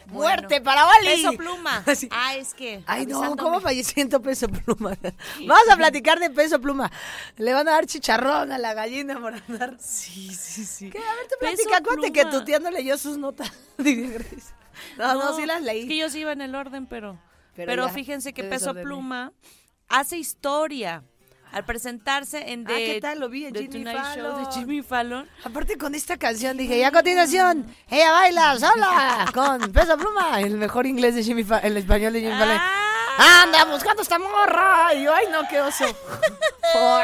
Bueno. 0.07 0.19
¡Muerte 0.19 0.61
para 0.61 0.85
Oli! 0.85 1.23
Peso 1.23 1.33
pluma. 1.33 1.83
Así. 1.85 2.09
Ah, 2.11 2.35
es 2.35 2.53
que. 2.53 2.83
Ay, 2.85 3.05
no. 3.05 3.35
¿cómo 3.37 3.61
falleciendo 3.61 4.21
peso 4.21 4.47
pluma? 4.47 4.97
Vamos 5.47 5.69
a 5.71 5.77
platicar 5.77 6.19
de 6.19 6.29
peso 6.29 6.59
pluma. 6.59 6.91
Le 7.37 7.53
van 7.53 7.67
a 7.67 7.71
dar 7.71 7.85
chicharrón 7.85 8.51
a 8.51 8.57
la 8.57 8.73
gallina 8.73 9.19
por 9.19 9.33
andar. 9.33 9.77
Sí, 9.79 10.33
sí, 10.33 10.65
sí. 10.65 10.89
¿Qué? 10.89 10.97
A 10.97 11.15
ver, 11.15 11.27
Peso 11.39 11.39
platica, 11.39 11.77
acuérdate 11.77 12.11
que 12.11 12.25
tu 12.25 12.43
tía 12.43 12.59
no 12.59 12.69
leyó 12.69 12.97
sus 12.97 13.17
notas. 13.17 13.51
no, 14.97 15.13
no, 15.13 15.35
sí 15.35 15.45
las 15.45 15.61
leí. 15.61 15.81
Es 15.81 15.87
que 15.87 15.97
yo 15.97 16.09
sí 16.09 16.19
iba 16.19 16.33
en 16.33 16.41
el 16.41 16.55
orden, 16.55 16.85
pero. 16.85 17.17
Pero 17.55 17.67
Pero, 17.67 17.87
ya 17.87 17.93
fíjense 17.93 18.33
que 18.33 18.43
te 18.43 18.49
Peso. 18.49 18.73
Pluma 18.73 19.31
hace 19.87 20.17
historia 20.17 21.03
al 21.53 21.63
presentarse 21.65 22.51
en 22.51 22.65
Ah, 22.67 22.71
The, 22.73 22.85
¿qué 22.85 22.99
tal? 23.01 23.19
Lo 23.19 23.29
vi 23.29 23.45
en 23.45 23.53
Jimmy 23.55 23.67
Tonight 23.69 23.97
Show 24.15 24.23
de 24.37 24.43
Fallon. 24.45 24.51
Jimmy 24.53 24.81
Fallon. 24.81 25.29
Aparte 25.45 25.77
con 25.77 25.95
esta 25.95 26.17
canción 26.17 26.57
dije, 26.57 26.77
y 26.77 26.83
a 26.83 26.91
continuación, 26.91 27.65
ella 27.89 28.11
baila 28.11 28.59
sola 28.59 29.25
con 29.33 29.71
peso 29.71 29.97
pluma. 29.97 30.41
El 30.41 30.57
mejor 30.57 30.85
inglés 30.85 31.15
de 31.15 31.23
Jimmy 31.23 31.43
Fa- 31.43 31.59
el 31.59 31.77
español 31.77 32.11
de 32.13 32.21
Jimmy 32.21 32.33
Fallon. 32.33 32.57
Ah. 32.59 33.43
¡Anda 33.43 33.65
buscando 33.65 34.01
esta 34.01 34.17
morra! 34.17 34.93
Y 34.95 35.03
yo, 35.03 35.13
ay 35.13 35.25
no, 35.31 35.47
qué 35.47 35.61
oso. 35.61 35.85
¿Por? 36.73 37.03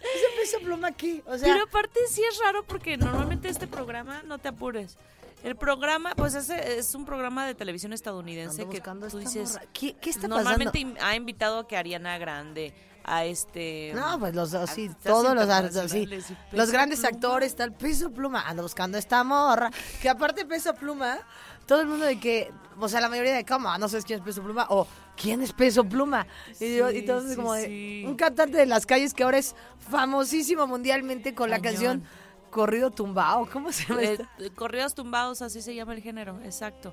Ese 0.00 0.26
peso 0.40 0.58
pluma 0.64 0.88
aquí. 0.88 1.22
O 1.26 1.36
sea, 1.38 1.52
Pero 1.52 1.64
aparte 1.64 1.98
sí 2.08 2.22
es 2.28 2.38
raro 2.44 2.64
porque 2.64 2.96
normalmente 2.96 3.48
este 3.48 3.66
programa, 3.66 4.22
no 4.26 4.38
te 4.38 4.48
apures. 4.48 4.96
El 5.44 5.56
programa, 5.56 6.14
pues 6.14 6.34
ese 6.34 6.78
es 6.78 6.94
un 6.94 7.04
programa 7.04 7.44
de 7.46 7.56
televisión 7.56 7.92
estadounidense 7.92 8.62
ando 8.62 8.70
que 8.72 8.80
tú 9.10 9.18
dices. 9.18 9.58
¿Qué, 9.72 9.94
qué 10.00 10.10
está 10.10 10.28
normalmente 10.28 10.72
pasando? 10.80 11.00
in- 11.00 11.04
ha 11.04 11.16
invitado 11.16 11.58
a 11.58 11.66
que 11.66 11.76
Ariana 11.76 12.16
Grande, 12.18 12.72
a 13.04 13.24
este... 13.24 13.92
No, 13.94 14.18
pues 14.18 14.34
los 14.34 14.50
sí, 14.70 14.90
todos 15.02 15.34
los, 15.34 15.90
sí, 15.90 16.08
los 16.52 16.70
grandes 16.70 17.00
Pluma. 17.00 17.14
actores, 17.14 17.56
tal 17.56 17.72
peso 17.72 18.10
pluma, 18.10 18.42
anda 18.48 18.62
buscando 18.62 18.98
esta 18.98 19.24
morra. 19.24 19.70
Que 20.00 20.08
aparte 20.08 20.44
peso 20.44 20.74
pluma, 20.74 21.18
todo 21.66 21.80
el 21.80 21.86
mundo 21.86 22.04
de 22.06 22.18
que, 22.20 22.50
o 22.78 22.88
sea, 22.88 23.00
la 23.00 23.08
mayoría 23.08 23.34
de 23.34 23.44
cómo, 23.44 23.76
no 23.78 23.88
sabes 23.88 24.04
quién 24.04 24.18
es 24.20 24.24
peso 24.24 24.42
pluma 24.42 24.66
o 24.70 24.86
quién 25.16 25.42
es 25.42 25.52
peso 25.52 25.84
pluma. 25.84 26.26
y, 26.60 26.76
yo- 26.76 26.90
y 26.90 27.00
Sí, 27.00 27.06
sí, 27.30 27.36
como 27.36 27.54
de, 27.54 27.66
sí. 27.66 28.04
un 28.06 28.16
cantante 28.16 28.56
de 28.58 28.66
las 28.66 28.86
calles 28.86 29.14
que 29.14 29.22
ahora 29.24 29.38
es 29.38 29.54
famosísimo 29.90 30.66
mundialmente 30.66 31.34
con 31.34 31.50
la 31.50 31.60
canción 31.60 32.04
Corrido 32.50 32.90
Tumbao, 32.90 33.48
¿cómo 33.50 33.72
se 33.72 33.86
llama 33.86 34.02
Eh, 34.02 34.18
eh, 34.38 34.50
corridos 34.54 34.94
tumbados, 34.94 35.40
así 35.42 35.62
se 35.62 35.74
llama 35.74 35.94
el 35.94 36.02
género, 36.02 36.38
exacto. 36.44 36.92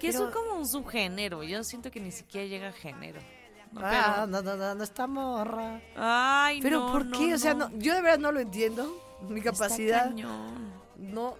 Que 0.00 0.10
Pero- 0.12 0.28
es 0.28 0.34
como 0.34 0.54
un 0.58 0.66
subgénero, 0.66 1.42
yo 1.44 1.62
siento 1.64 1.90
que 1.90 2.00
ni 2.00 2.10
siquiera 2.10 2.46
llega 2.46 2.68
a 2.68 2.72
género. 2.72 3.20
No, 3.72 3.80
Ah, 3.82 4.26
no, 4.28 4.42
no, 4.42 4.56
no, 4.56 4.74
no, 4.74 4.82
esta 4.84 5.06
morra. 5.06 5.80
Ay, 5.96 6.60
Pero 6.62 6.80
no, 6.80 6.92
¿por 6.92 7.06
no, 7.06 7.18
qué? 7.18 7.34
O 7.34 7.38
sea, 7.38 7.54
no. 7.54 7.70
yo 7.78 7.94
de 7.94 8.02
verdad 8.02 8.18
no 8.18 8.32
lo 8.32 8.40
entiendo. 8.40 9.02
Mi 9.28 9.38
Está 9.40 9.52
capacidad. 9.52 10.04
cañón. 10.08 10.72
No. 10.98 11.34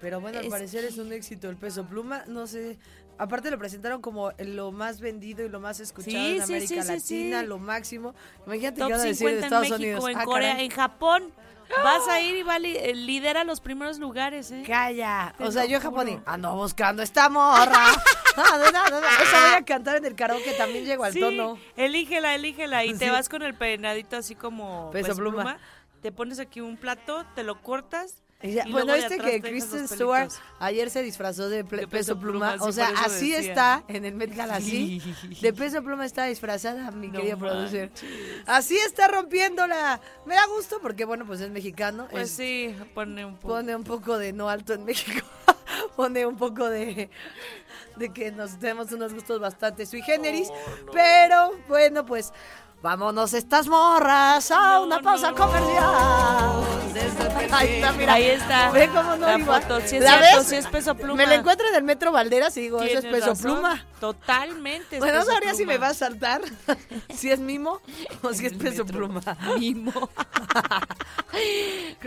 Pero 0.00 0.20
bueno, 0.20 0.38
al 0.38 0.44
Es 0.46 0.50
parecer 0.50 0.84
es 0.84 0.96
un 0.98 1.12
éxito 1.12 1.48
el 1.50 1.56
peso 1.56 1.84
pluma. 1.84 2.24
No 2.28 2.46
sé. 2.46 2.78
Aparte 3.18 3.50
lo 3.50 3.58
presentaron 3.58 4.00
como 4.00 4.30
lo 4.38 4.70
más 4.70 5.00
vendido 5.00 5.44
y 5.44 5.48
lo 5.48 5.58
más 5.58 5.80
escuchado 5.80 6.12
Sí, 6.12 6.36
en 6.38 6.46
sí, 6.46 6.52
América 6.54 6.82
sí, 6.84 6.88
Latina, 6.92 7.40
sí. 7.40 7.46
lo 7.46 7.58
máximo. 7.58 8.14
Imagínate 8.46 8.76
que 8.76 8.80
Top 8.82 8.90
van 8.92 9.00
a 9.00 9.02
decir 9.02 9.26
de 9.28 9.34
50 9.34 9.38
en 9.38 9.44
Estados 9.44 9.70
México, 9.70 10.04
Unidos. 10.04 10.08
en 10.10 10.16
Ah, 10.18 10.24
Corea, 10.24 10.50
caray. 10.52 10.64
en 10.66 10.70
Japón. 10.70 11.32
Vas 11.84 12.08
a 12.08 12.20
ir 12.20 12.36
y 12.36 12.42
va 12.42 12.58
li- 12.58 12.76
eh, 12.76 12.94
lidera 12.94 13.44
los 13.44 13.60
primeros 13.60 13.98
lugares, 13.98 14.50
¿eh? 14.50 14.62
Calla. 14.66 15.34
Te 15.36 15.44
O 15.44 15.52
sea, 15.52 15.64
yo 15.66 15.76
en 15.76 15.82
Japón 15.82 16.22
ando 16.26 16.54
buscando 16.56 17.02
esta 17.02 17.28
morra. 17.28 17.86
no, 18.36 18.44
no, 18.58 18.72
no, 18.72 18.90
no. 18.90 18.98
Eso 19.06 19.36
voy 19.42 19.54
a 19.56 19.64
cantar 19.64 19.96
en 19.96 20.04
el 20.06 20.14
karaoke, 20.14 20.52
también 20.54 20.84
llego 20.84 21.04
al 21.04 21.12
Sí, 21.12 21.20
tono. 21.20 21.58
elígela, 21.76 22.34
elígela. 22.34 22.84
Y 22.84 22.92
Sí. 22.94 22.98
te 23.00 23.10
vas 23.10 23.28
con 23.28 23.42
el 23.42 23.54
peinadito 23.54 24.16
así 24.16 24.34
como 24.34 24.90
Peso 24.92 25.14
pluma. 25.14 25.58
Te 26.02 26.12
pones 26.12 26.38
aquí 26.38 26.60
un 26.60 26.76
plato, 26.76 27.24
te 27.34 27.42
lo 27.42 27.60
cortas. 27.60 28.22
Ya- 28.40 28.64
bueno, 28.70 28.94
este 28.94 29.18
que 29.18 29.40
Kristen 29.40 29.88
Stewart 29.88 30.30
ayer 30.60 30.90
se 30.90 31.02
disfrazó 31.02 31.48
de, 31.48 31.64
peso, 31.64 31.88
peso 31.88 32.20
pluma. 32.20 32.52
pluma, 32.52 32.64
o 32.68 32.72
sea, 32.72 32.90
así 33.04 33.32
decía. 33.32 33.50
está 33.50 33.84
en 33.88 34.04
el 34.04 34.14
Met 34.14 34.32
Gala, 34.34 34.56
así. 34.56 35.00
Sí. 35.00 35.34
De 35.42 35.52
peso 35.52 35.82
pluma 35.82 36.06
está 36.06 36.24
disfrazada, 36.26 36.92
mi 36.92 37.08
No 37.08 37.18
querida 37.18 37.36
producer. 37.36 37.90
Así 38.46 38.76
está 38.76 39.08
rompiéndola. 39.08 40.00
Me 40.24 40.36
da 40.36 40.46
gusto 40.46 40.78
porque, 40.80 41.04
bueno, 41.04 41.26
pues 41.26 41.40
es 41.40 41.50
mexicano. 41.50 42.06
Pues 42.12 42.30
es- 42.30 42.36
sí, 42.36 42.76
pone 42.94 43.24
un 43.24 43.34
poco. 43.36 43.54
Pone 43.54 43.74
un 43.74 43.82
poco 43.84 44.16
de 44.18 44.32
no 44.32 44.48
alto 44.48 44.72
en 44.72 44.84
México. 44.84 45.26
pone 45.96 46.24
un 46.24 46.36
poco 46.36 46.70
de 46.70 47.10
de 47.96 48.12
que 48.12 48.30
nos 48.30 48.56
tenemos 48.60 48.92
unos 48.92 49.12
gustos 49.12 49.40
bastante 49.40 49.84
sui 49.84 50.00
generis. 50.02 50.48
Pero, 50.92 51.58
bueno, 51.66 52.06
pues 52.06 52.32
vámonos 52.82 53.32
estas 53.34 53.66
morras 53.68 54.50
a 54.50 54.74
No, 54.78 54.84
una 54.84 55.00
pausa 55.00 55.30
no. 55.30 55.36
comercial. 55.36 56.64
Ahí 57.50 57.74
está, 57.76 57.92
mira. 57.92 58.12
Ahí 58.14 58.24
está. 58.24 58.70
Ve 58.70 58.88
cómo 58.88 59.16
no 59.16 59.26
La 59.26 59.38
iba. 59.38 59.60
foto. 59.60 59.80
Si 59.86 59.96
es 59.96 60.02
¿La 60.04 60.18
cierto, 60.18 60.38
ves? 60.38 60.46
si 60.48 60.56
es 60.56 60.66
peso 60.66 60.94
pluma. 60.94 61.14
Me 61.14 61.26
la 61.26 61.36
encuentro 61.36 61.66
en 61.68 61.74
el 61.76 61.82
metro 61.82 62.12
Valderas 62.12 62.56
y 62.56 62.62
digo, 62.62 62.82
eso 62.82 62.98
es 62.98 63.04
peso 63.04 63.28
razón. 63.28 63.52
pluma. 63.54 63.86
Totalmente. 64.00 64.96
es 64.96 65.00
Bueno, 65.00 65.18
no 65.20 65.24
sabría 65.24 65.54
si 65.54 65.64
me 65.64 65.78
va 65.78 65.88
a 65.88 65.94
saltar 65.94 66.42
si 67.14 67.30
es 67.30 67.40
mimo 67.40 67.80
o 68.22 68.32
si 68.32 68.46
es 68.46 68.52
peso 68.54 68.84
metro. 68.84 68.98
pluma. 68.98 69.22
Mimo. 69.58 69.92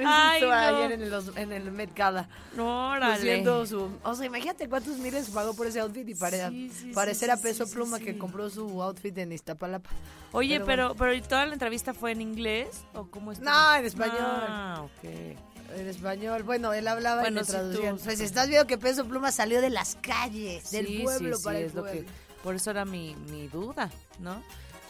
Ay, 0.05 0.41
no. 0.41 0.51
ayer 0.51 0.91
en, 0.93 1.10
los- 1.10 1.36
en 1.36 1.51
el 1.53 1.71
Met 1.71 1.95
Gala. 1.95 2.27
Órale. 2.57 3.15
Luciendo 3.15 3.65
su... 3.65 3.89
O 4.03 4.15
sea, 4.15 4.25
imagínate 4.25 4.67
cuántos 4.69 4.97
miles 4.97 5.29
pagó 5.29 5.53
por 5.53 5.67
ese 5.67 5.79
outfit 5.79 6.07
y 6.07 6.15
Sí, 6.15 6.69
sí, 6.69 6.91
parecer 6.93 7.29
sí, 7.29 7.31
a 7.31 7.38
peso 7.41 7.67
pluma 7.69 7.99
que 7.99 8.17
compró 8.17 8.49
su 8.49 8.81
outfit 8.81 9.17
en 9.17 9.31
Iztapalapa. 9.31 9.89
Oye, 10.34 10.61
Pero 10.65 10.88
pero, 10.89 10.95
pero, 10.95 11.13
¿y 11.13 11.21
toda 11.21 11.45
la 11.45 11.54
entrevista 11.54 11.93
fue 11.93 12.12
en 12.12 12.21
inglés 12.21 12.84
o 12.93 13.06
cómo 13.08 13.32
estuvo? 13.32 13.50
No, 13.50 13.76
en 13.76 13.86
español. 13.86 14.17
Ah, 14.19 14.82
ok. 14.84 15.04
En 15.04 15.88
español. 15.88 16.43
Bueno, 16.43 16.74
él 16.74 16.88
hablaba 16.88 17.21
Bueno, 17.21 17.38
y 17.39 17.41
me 17.43 17.47
traducían. 17.47 17.97
tú. 17.97 18.04
Pues 18.04 18.19
estás 18.19 18.47
viendo 18.50 18.67
que 18.67 18.78
Peso 18.78 19.06
Pluma 19.06 19.32
salió 19.32 19.62
de 19.62 19.69
las 19.69 19.95
calles, 20.02 20.69
del 20.71 21.04
pueblo 21.04 21.38
sí, 21.38 21.43
para 21.43 21.60
el 21.60 21.65
es 21.65 21.74
lo 21.74 21.84
que- 21.84 21.89
pueblo. 21.91 22.10
por 22.43 22.56
eso 22.56 22.71
era 22.71 22.84
mi, 22.86 23.15
mi 23.30 23.47
duda, 23.47 23.89
¿no? 24.19 24.43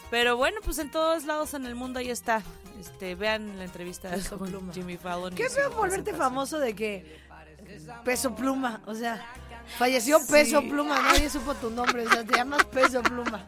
Pero 0.09 0.35
bueno, 0.37 0.57
pues 0.65 0.77
en 0.79 0.89
todos 0.91 1.23
lados 1.25 1.53
en 1.53 1.65
el 1.65 1.75
mundo 1.75 1.99
ahí 1.99 2.09
está. 2.09 2.41
Este, 2.79 3.15
vean 3.15 3.57
la 3.59 3.63
entrevista 3.65 4.09
Peso 4.09 4.37
con 4.39 4.49
Pluma. 4.49 4.73
Jimmy 4.73 4.97
Fallon. 4.97 5.33
Qué 5.35 5.49
feo 5.49 5.69
volverte 5.71 6.13
famoso 6.13 6.57
de 6.59 6.73
que 6.75 7.19
Peso 8.03 8.35
Pluma, 8.35 8.81
o 8.87 8.95
sea, 8.95 9.23
falleció 9.77 10.19
Peso. 10.27 10.61
Pluma, 10.61 10.99
nadie 11.01 11.29
supo 11.29 11.53
tu 11.55 11.69
nombre, 11.69 12.07
o 12.07 12.09
sea, 12.11 12.23
te 12.25 12.35
llamas 12.35 12.65
Peso 12.65 13.01
Pluma. 13.03 13.45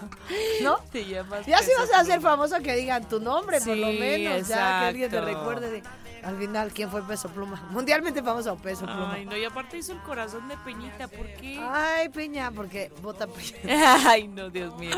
¿No? 0.62 0.78
Te 0.92 1.04
llamas 1.04 1.46
Ya 1.46 1.58
si 1.58 1.70
vas 1.78 1.90
a 1.94 2.04
ser 2.04 2.20
famoso 2.20 2.58
que 2.60 2.74
digan 2.76 3.08
tu 3.08 3.20
nombre, 3.20 3.60
por 3.60 3.76
lo 3.76 3.90
Sí, 3.90 3.98
menos, 3.98 4.48
ya 4.48 4.56
que 4.56 4.86
alguien 4.86 5.10
te 5.10 5.20
recuerde 5.20 5.70
de 5.70 5.82
al 6.22 6.36
final 6.36 6.70
quién 6.72 6.90
fue 6.90 7.02
Peso 7.02 7.28
Pluma. 7.30 7.62
Mundialmente 7.70 8.22
famoso 8.22 8.54
Peso 8.56 8.84
Pluma. 8.84 9.14
Ay, 9.14 9.24
no, 9.24 9.36
y 9.36 9.44
aparte 9.44 9.78
hizo 9.78 9.92
el 9.92 10.00
corazón 10.00 10.48
de 10.48 10.56
Peñita, 10.58 11.08
¿por 11.08 11.26
qué? 11.26 11.58
Ay, 11.62 12.08
Peña, 12.10 12.50
porque 12.50 12.92
vota 13.00 13.26
Peña. 13.26 13.96
Ay, 14.10 14.28
no, 14.28 14.50
Dios 14.50 14.76
mío. 14.76 14.96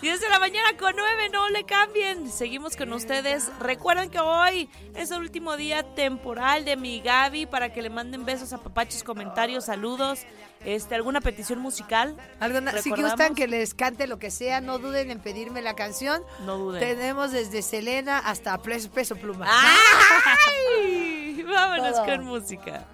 10 0.00 0.20
de 0.20 0.28
la 0.28 0.38
mañana 0.38 0.68
con 0.78 0.94
9, 0.94 1.28
no 1.32 1.48
le 1.48 1.64
cambien. 1.64 2.30
Seguimos 2.30 2.76
con 2.76 2.92
ustedes. 2.92 3.50
Recuerden 3.58 4.10
que 4.10 4.20
hoy 4.20 4.70
es 4.94 5.10
el 5.10 5.18
último 5.18 5.56
día 5.56 5.82
temporal 5.94 6.64
de 6.64 6.76
mi 6.76 7.00
Gaby 7.00 7.46
para 7.46 7.72
que 7.72 7.82
le 7.82 7.90
manden 7.90 8.24
besos 8.24 8.52
a 8.52 8.58
papachos, 8.58 9.02
comentarios, 9.02 9.64
saludos, 9.64 10.20
este, 10.64 10.94
alguna 10.94 11.20
petición 11.20 11.58
musical. 11.58 12.16
Alguna- 12.38 12.80
si 12.80 12.90
gustan 12.90 13.34
que 13.34 13.48
les 13.48 13.74
cante 13.74 14.06
lo 14.06 14.20
que 14.20 14.30
sea, 14.30 14.60
no 14.60 14.78
duden 14.78 15.10
en 15.10 15.18
pedirme 15.18 15.62
la 15.62 15.74
canción. 15.74 16.22
No 16.46 16.56
duden. 16.58 16.78
Tenemos 16.80 17.32
desde 17.32 17.60
Selena 17.62 18.18
hasta 18.18 18.56
Peso, 18.58 18.90
Peso 18.92 19.16
Pluma. 19.16 19.46
¡Ay! 19.48 21.42
Vámonos 21.48 21.94
Todo. 21.96 22.04
con 22.06 22.24
música. 22.24 22.84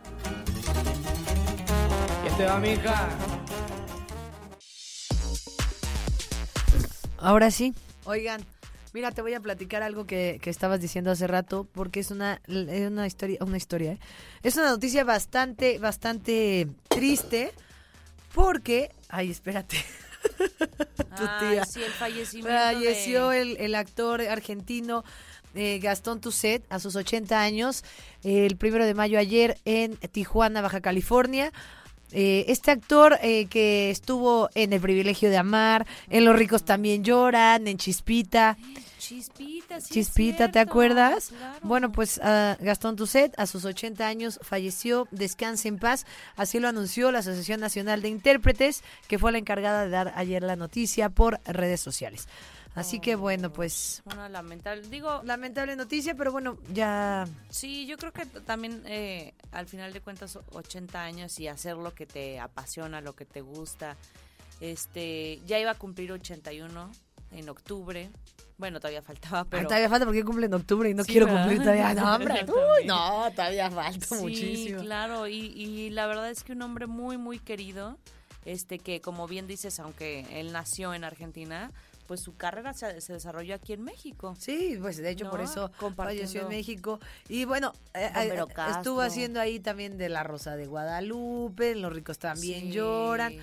¿Quién 2.23 2.37
te 2.39 2.45
va, 2.47 2.57
mija? 2.59 3.09
Ahora 7.25 7.51
sí. 7.51 7.73
Oigan, 8.05 8.43
mira, 8.93 9.11
te 9.13 9.23
voy 9.23 9.33
a 9.35 9.41
platicar 9.41 9.83
algo 9.83 10.07
que, 10.07 10.39
que 10.43 10.51
estabas 10.51 10.81
diciendo 10.81 11.11
hace 11.11 11.27
rato, 11.27 11.67
porque 11.73 12.01
es 12.01 12.11
una, 12.11 12.41
es 12.47 12.91
una 12.91 13.07
historia, 13.07 13.39
una 13.41 13.57
historia, 13.57 13.93
¿eh? 13.93 13.99
Es 14.43 14.57
una 14.57 14.69
noticia 14.69 15.05
bastante, 15.05 15.79
bastante 15.79 16.69
triste, 16.89 17.53
porque, 18.35 18.91
ay, 19.09 19.31
espérate. 19.31 19.79
tu 21.17 21.25
tía. 21.41 21.65
sí, 21.65 21.83
el 21.83 21.93
fallecimiento 21.93 22.51
Falleció 22.51 23.29
de- 23.31 23.41
el, 23.43 23.57
el 23.59 23.75
actor 23.75 24.21
argentino 24.23 25.05
eh, 25.55 25.79
Gastón 25.83 26.21
Tucet 26.21 26.65
a 26.71 26.79
sus 26.79 26.97
80 26.97 27.41
años, 27.41 27.85
eh, 28.23 28.45
el 28.47 28.57
primero 28.57 28.85
de 28.85 28.95
mayo 28.95 29.19
ayer 29.19 29.59
en 29.65 29.97
Tijuana, 29.97 30.61
Baja 30.61 30.81
California. 30.81 31.53
Eh, 32.13 32.45
este 32.49 32.71
actor 32.71 33.19
eh, 33.23 33.47
que 33.47 33.91
estuvo 33.91 34.49
en 34.55 34.73
El 34.73 34.81
privilegio 34.81 35.31
de 35.31 35.37
amar, 35.37 35.87
en 36.11 36.25
Los 36.25 36.37
ricos 36.37 36.65
también 36.65 37.03
lloran, 37.05 37.67
en 37.67 37.77
Chispita. 37.77 38.57
Chispita, 38.99 39.81
sí 39.81 39.93
Chispita, 39.93 40.51
¿te 40.51 40.61
acuerdas? 40.61 41.29
claro. 41.29 41.59
Bueno, 41.63 41.93
pues 41.93 42.19
ah, 42.23 42.57
Gastón 42.61 42.97
Tucet 42.97 43.35
a 43.37 43.47
sus 43.47 43.65
80 43.67 44.07
años 44.07 44.39
falleció, 44.43 45.09
descanse 45.11 45.69
en 45.69 45.79
paz, 45.79 46.07
así 46.37 46.59
lo 46.59 46.69
anunció 46.69 47.13
la 47.13 47.19
Asociación 47.19 47.61
Nacional 47.61 48.01
de 48.01 48.09
Intérpretes, 48.09 48.83
que 49.07 49.19
fue 49.19 49.31
la 49.31 49.39
encargada 49.39 49.85
de 49.85 49.91
dar 49.91 50.13
ayer 50.17 50.43
la 50.43 50.57
noticia 50.57 51.11
por 51.11 51.41
redes 51.45 51.81
sociales. 51.81 52.29
Así 52.75 52.99
que 53.01 53.15
bueno, 53.15 53.53
pues 53.53 54.03
Una 54.07 54.29
lamentable. 54.29 54.83
Digo, 54.89 55.21
lamentable 55.25 55.77
noticia, 55.77 56.15
pero 56.17 56.33
bueno, 56.33 56.59
ya 56.73 57.25
sí, 57.49 57.87
yo 57.87 57.97
creo 57.97 58.13
que 58.13 58.27
también 58.27 58.83
eh, 58.87 59.33
al 59.53 59.67
final 59.67 59.93
de 59.93 60.01
cuentas 60.01 60.39
80 60.53 61.01
años 61.03 61.39
y 61.39 61.47
hacer 61.49 61.77
lo 61.77 61.95
que 61.95 62.05
te 62.07 62.41
apasiona, 62.41 63.01
lo 63.01 63.15
que 63.15 63.25
te 63.25 63.41
gusta. 63.43 63.97
Este, 64.61 65.41
ya 65.47 65.59
iba 65.59 65.71
a 65.73 65.75
cumplir 65.75 66.11
81 66.13 66.91
en 67.33 67.49
octubre. 67.49 68.11
Bueno, 68.57 68.79
todavía 68.79 69.03
faltaba, 69.03 69.41
Ay, 69.41 69.47
pero 69.51 69.65
todavía 69.69 69.89
falta 69.89 70.07
porque 70.07 70.23
cumple 70.25 70.47
en 70.47 70.55
octubre 70.55 70.89
y 70.89 70.95
no 70.95 71.03
Sí, 71.05 71.13
quiero 71.13 71.27
¿verdad? 71.27 71.41
cumplir 71.43 71.61
todavía. 71.63 71.95
No, 71.95 72.15
hombre. 72.15 72.45
Uy, 72.81 72.87
no, 72.87 73.31
todavía 73.33 73.71
falta 73.71 74.07
Sí, 74.07 74.15
muchísimo. 74.23 74.81
claro, 74.83 75.27
y, 75.27 75.37
y 75.39 75.91
la 75.91 76.07
verdad 76.07 76.31
es 76.31 76.45
que 76.45 76.53
un 76.53 76.63
hombre 76.63 76.87
muy, 76.87 77.19
muy 77.19 77.41
querido, 77.41 77.99
este 78.45 78.79
que 78.79 79.01
como 79.01 79.27
bien 79.27 79.47
dices, 79.49 79.81
aunque 79.81 80.25
él 80.41 80.53
nació 80.53 80.95
en 80.95 81.03
Argentina, 81.03 81.73
pues 82.07 82.21
su 82.21 82.37
carrera 82.37 82.73
se, 82.75 83.01
se 83.01 83.15
desarrolló 83.15 83.55
aquí 83.55 83.73
en 83.73 83.83
México. 83.83 84.35
Sí, 84.39 84.77
pues 84.81 84.97
de 84.99 85.11
hecho 85.11 85.31
por 85.31 85.41
eso 85.41 85.71
falleció 85.97 86.43
en 86.43 86.49
México. 86.49 87.01
Y 87.29 87.45
bueno, 87.45 87.73
eh, 87.95 88.11
eh, 88.15 88.45
estuvo 88.71 89.01
haciendo 89.01 89.41
ahí 89.41 89.61
también 89.61 89.97
de 89.99 90.09
La 90.09 90.23
Rosa 90.23 90.57
de 90.57 90.67
Guadalupe, 90.67 91.75
Los 91.75 91.93
ricos 91.93 92.19
también 92.19 92.61
Sí. 92.63 92.73
lloran. 92.73 93.35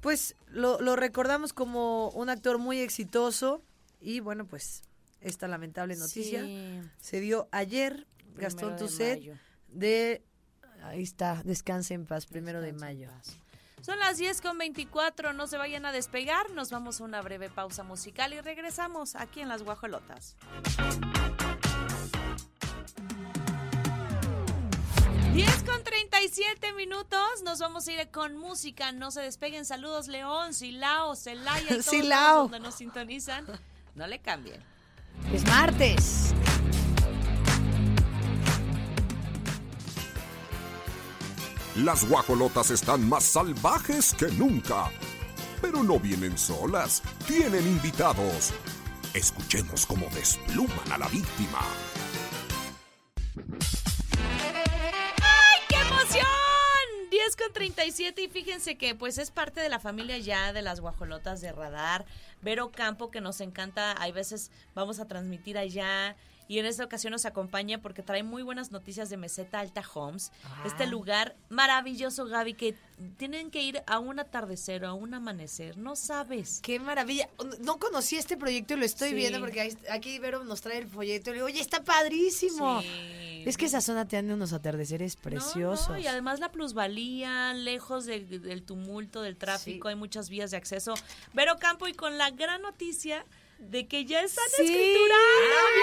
Pues 0.00 0.36
lo, 0.48 0.80
lo 0.80 0.94
recordamos 0.96 1.52
como 1.52 2.10
un 2.10 2.28
actor 2.30 2.58
muy 2.58 2.78
exitoso 2.78 3.62
y 4.00 4.20
bueno, 4.20 4.46
pues 4.46 4.82
esta 5.20 5.48
lamentable 5.48 5.96
noticia 5.96 6.42
Sí, 6.44 6.80
se 7.00 7.20
dio 7.20 7.48
ayer, 7.50 8.06
Gastón 8.36 8.76
de 8.76 9.14
mayo. 9.16 9.34
de... 9.68 10.22
Ahí 10.84 11.02
está, 11.02 11.42
descanse 11.44 11.94
en 11.94 12.06
paz, 12.06 12.26
primero 12.26 12.60
de 12.60 12.68
en 12.68 12.76
mayo. 12.76 13.08
paz. 13.10 13.36
Son 13.88 13.98
las 14.00 14.18
10 14.18 14.42
con 14.42 14.58
24, 14.58 15.32
no 15.32 15.46
se 15.46 15.56
vayan 15.56 15.86
a 15.86 15.92
despegar, 15.92 16.50
nos 16.50 16.70
vamos 16.70 17.00
a 17.00 17.04
una 17.04 17.22
breve 17.22 17.48
pausa 17.48 17.84
musical 17.84 18.34
y 18.34 18.40
regresamos 18.42 19.16
aquí 19.16 19.40
en 19.40 19.48
Las 19.48 19.62
Guajolotas. 19.62 20.36
10 25.32 25.62
con 25.62 25.82
37 25.82 26.74
minutos, 26.74 27.42
nos 27.46 27.60
vamos 27.60 27.88
a 27.88 27.92
ir 27.92 28.10
con 28.10 28.36
música, 28.36 28.92
no 28.92 29.10
se 29.10 29.22
despeguen, 29.22 29.64
saludos 29.64 30.06
León, 30.06 30.52
Silao, 30.52 31.16
Celaya 31.16 31.68
todos 31.70 31.86
Silao. 31.86 32.42
donde 32.42 32.60
nos 32.60 32.74
sintonizan, 32.74 33.46
no 33.94 34.06
le 34.06 34.18
cambien. 34.18 34.62
Es 35.32 35.46
martes. 35.46 36.34
Las 41.84 42.08
guajolotas 42.08 42.72
están 42.72 43.08
más 43.08 43.22
salvajes 43.22 44.12
que 44.12 44.26
nunca. 44.32 44.90
Pero 45.62 45.84
no 45.84 46.00
vienen 46.00 46.36
solas, 46.36 47.04
tienen 47.24 47.64
invitados. 47.68 48.52
Escuchemos 49.14 49.86
cómo 49.86 50.06
despluman 50.12 50.90
a 50.90 50.98
la 50.98 51.06
víctima. 51.06 51.60
¡Qué 55.68 55.76
emoción! 55.76 56.26
10 57.12 57.36
con 57.36 57.52
37 57.52 58.22
y 58.22 58.28
fíjense 58.28 58.76
que 58.76 58.96
pues 58.96 59.16
es 59.18 59.30
parte 59.30 59.60
de 59.60 59.68
la 59.68 59.78
familia 59.78 60.18
ya 60.18 60.52
de 60.52 60.62
las 60.62 60.80
guajolotas 60.80 61.40
de 61.40 61.52
radar. 61.52 62.06
Vero 62.42 62.72
Campo 62.72 63.12
que 63.12 63.20
nos 63.20 63.40
encanta, 63.40 63.94
hay 64.02 64.10
veces 64.10 64.50
vamos 64.74 64.98
a 64.98 65.06
transmitir 65.06 65.56
allá 65.56 66.16
y 66.48 66.58
en 66.58 66.66
esta 66.66 66.82
ocasión 66.84 67.12
nos 67.12 67.26
acompaña 67.26 67.78
porque 67.80 68.02
trae 68.02 68.22
muy 68.22 68.42
buenas 68.42 68.72
noticias 68.72 69.10
de 69.10 69.16
Meseta 69.18 69.60
Alta 69.60 69.82
Homes. 69.94 70.32
Este 70.64 70.86
lugar 70.86 71.36
maravilloso, 71.50 72.24
Gaby, 72.26 72.54
que 72.54 72.74
tienen 73.18 73.50
que 73.50 73.62
ir 73.62 73.82
a 73.86 73.98
un 73.98 74.18
atardecer 74.18 74.84
o 74.84 74.88
a 74.88 74.92
un 74.94 75.12
amanecer, 75.14 75.76
no 75.76 75.94
sabes. 75.94 76.60
Qué 76.62 76.80
maravilla. 76.80 77.28
No 77.60 77.78
conocí 77.78 78.16
este 78.16 78.36
proyecto 78.36 78.74
y 78.74 78.78
lo 78.78 78.84
estoy 78.86 79.10
Sí. 79.10 79.14
viendo 79.14 79.38
porque 79.40 79.76
aquí 79.90 80.18
Vero 80.18 80.42
nos 80.44 80.62
trae 80.62 80.78
el 80.78 80.88
folleto 80.88 81.30
y 81.30 81.32
le 81.32 81.34
digo, 81.36 81.46
oye, 81.46 81.60
está 81.60 81.84
padrísimo. 81.84 82.80
Sí. 82.80 83.44
Es 83.46 83.56
que 83.56 83.66
esa 83.66 83.80
zona 83.80 84.06
tiene 84.08 84.34
unos 84.34 84.52
atardeceres 84.52 85.16
preciosos. 85.16 85.88
no, 85.90 85.98
y 85.98 86.06
además 86.06 86.40
la 86.40 86.50
plusvalía, 86.50 87.54
lejos 87.54 88.04
de- 88.06 88.20
del 88.24 88.62
tumulto, 88.62 89.22
del 89.22 89.36
tráfico, 89.36 89.88
Sí. 89.88 89.90
hay 89.90 89.94
muchas 89.96 90.28
vías 90.28 90.50
de 90.50 90.56
acceso. 90.56 90.94
Vero 91.34 91.56
Campo 91.58 91.86
y 91.88 91.92
con 91.94 92.18
la 92.18 92.30
gran 92.30 92.62
noticia 92.62 93.24
de 93.58 93.86
que 93.88 94.04
ya 94.04 94.22
están 94.22 94.44
Sí. 94.56 94.62
escriturados. 94.64 95.24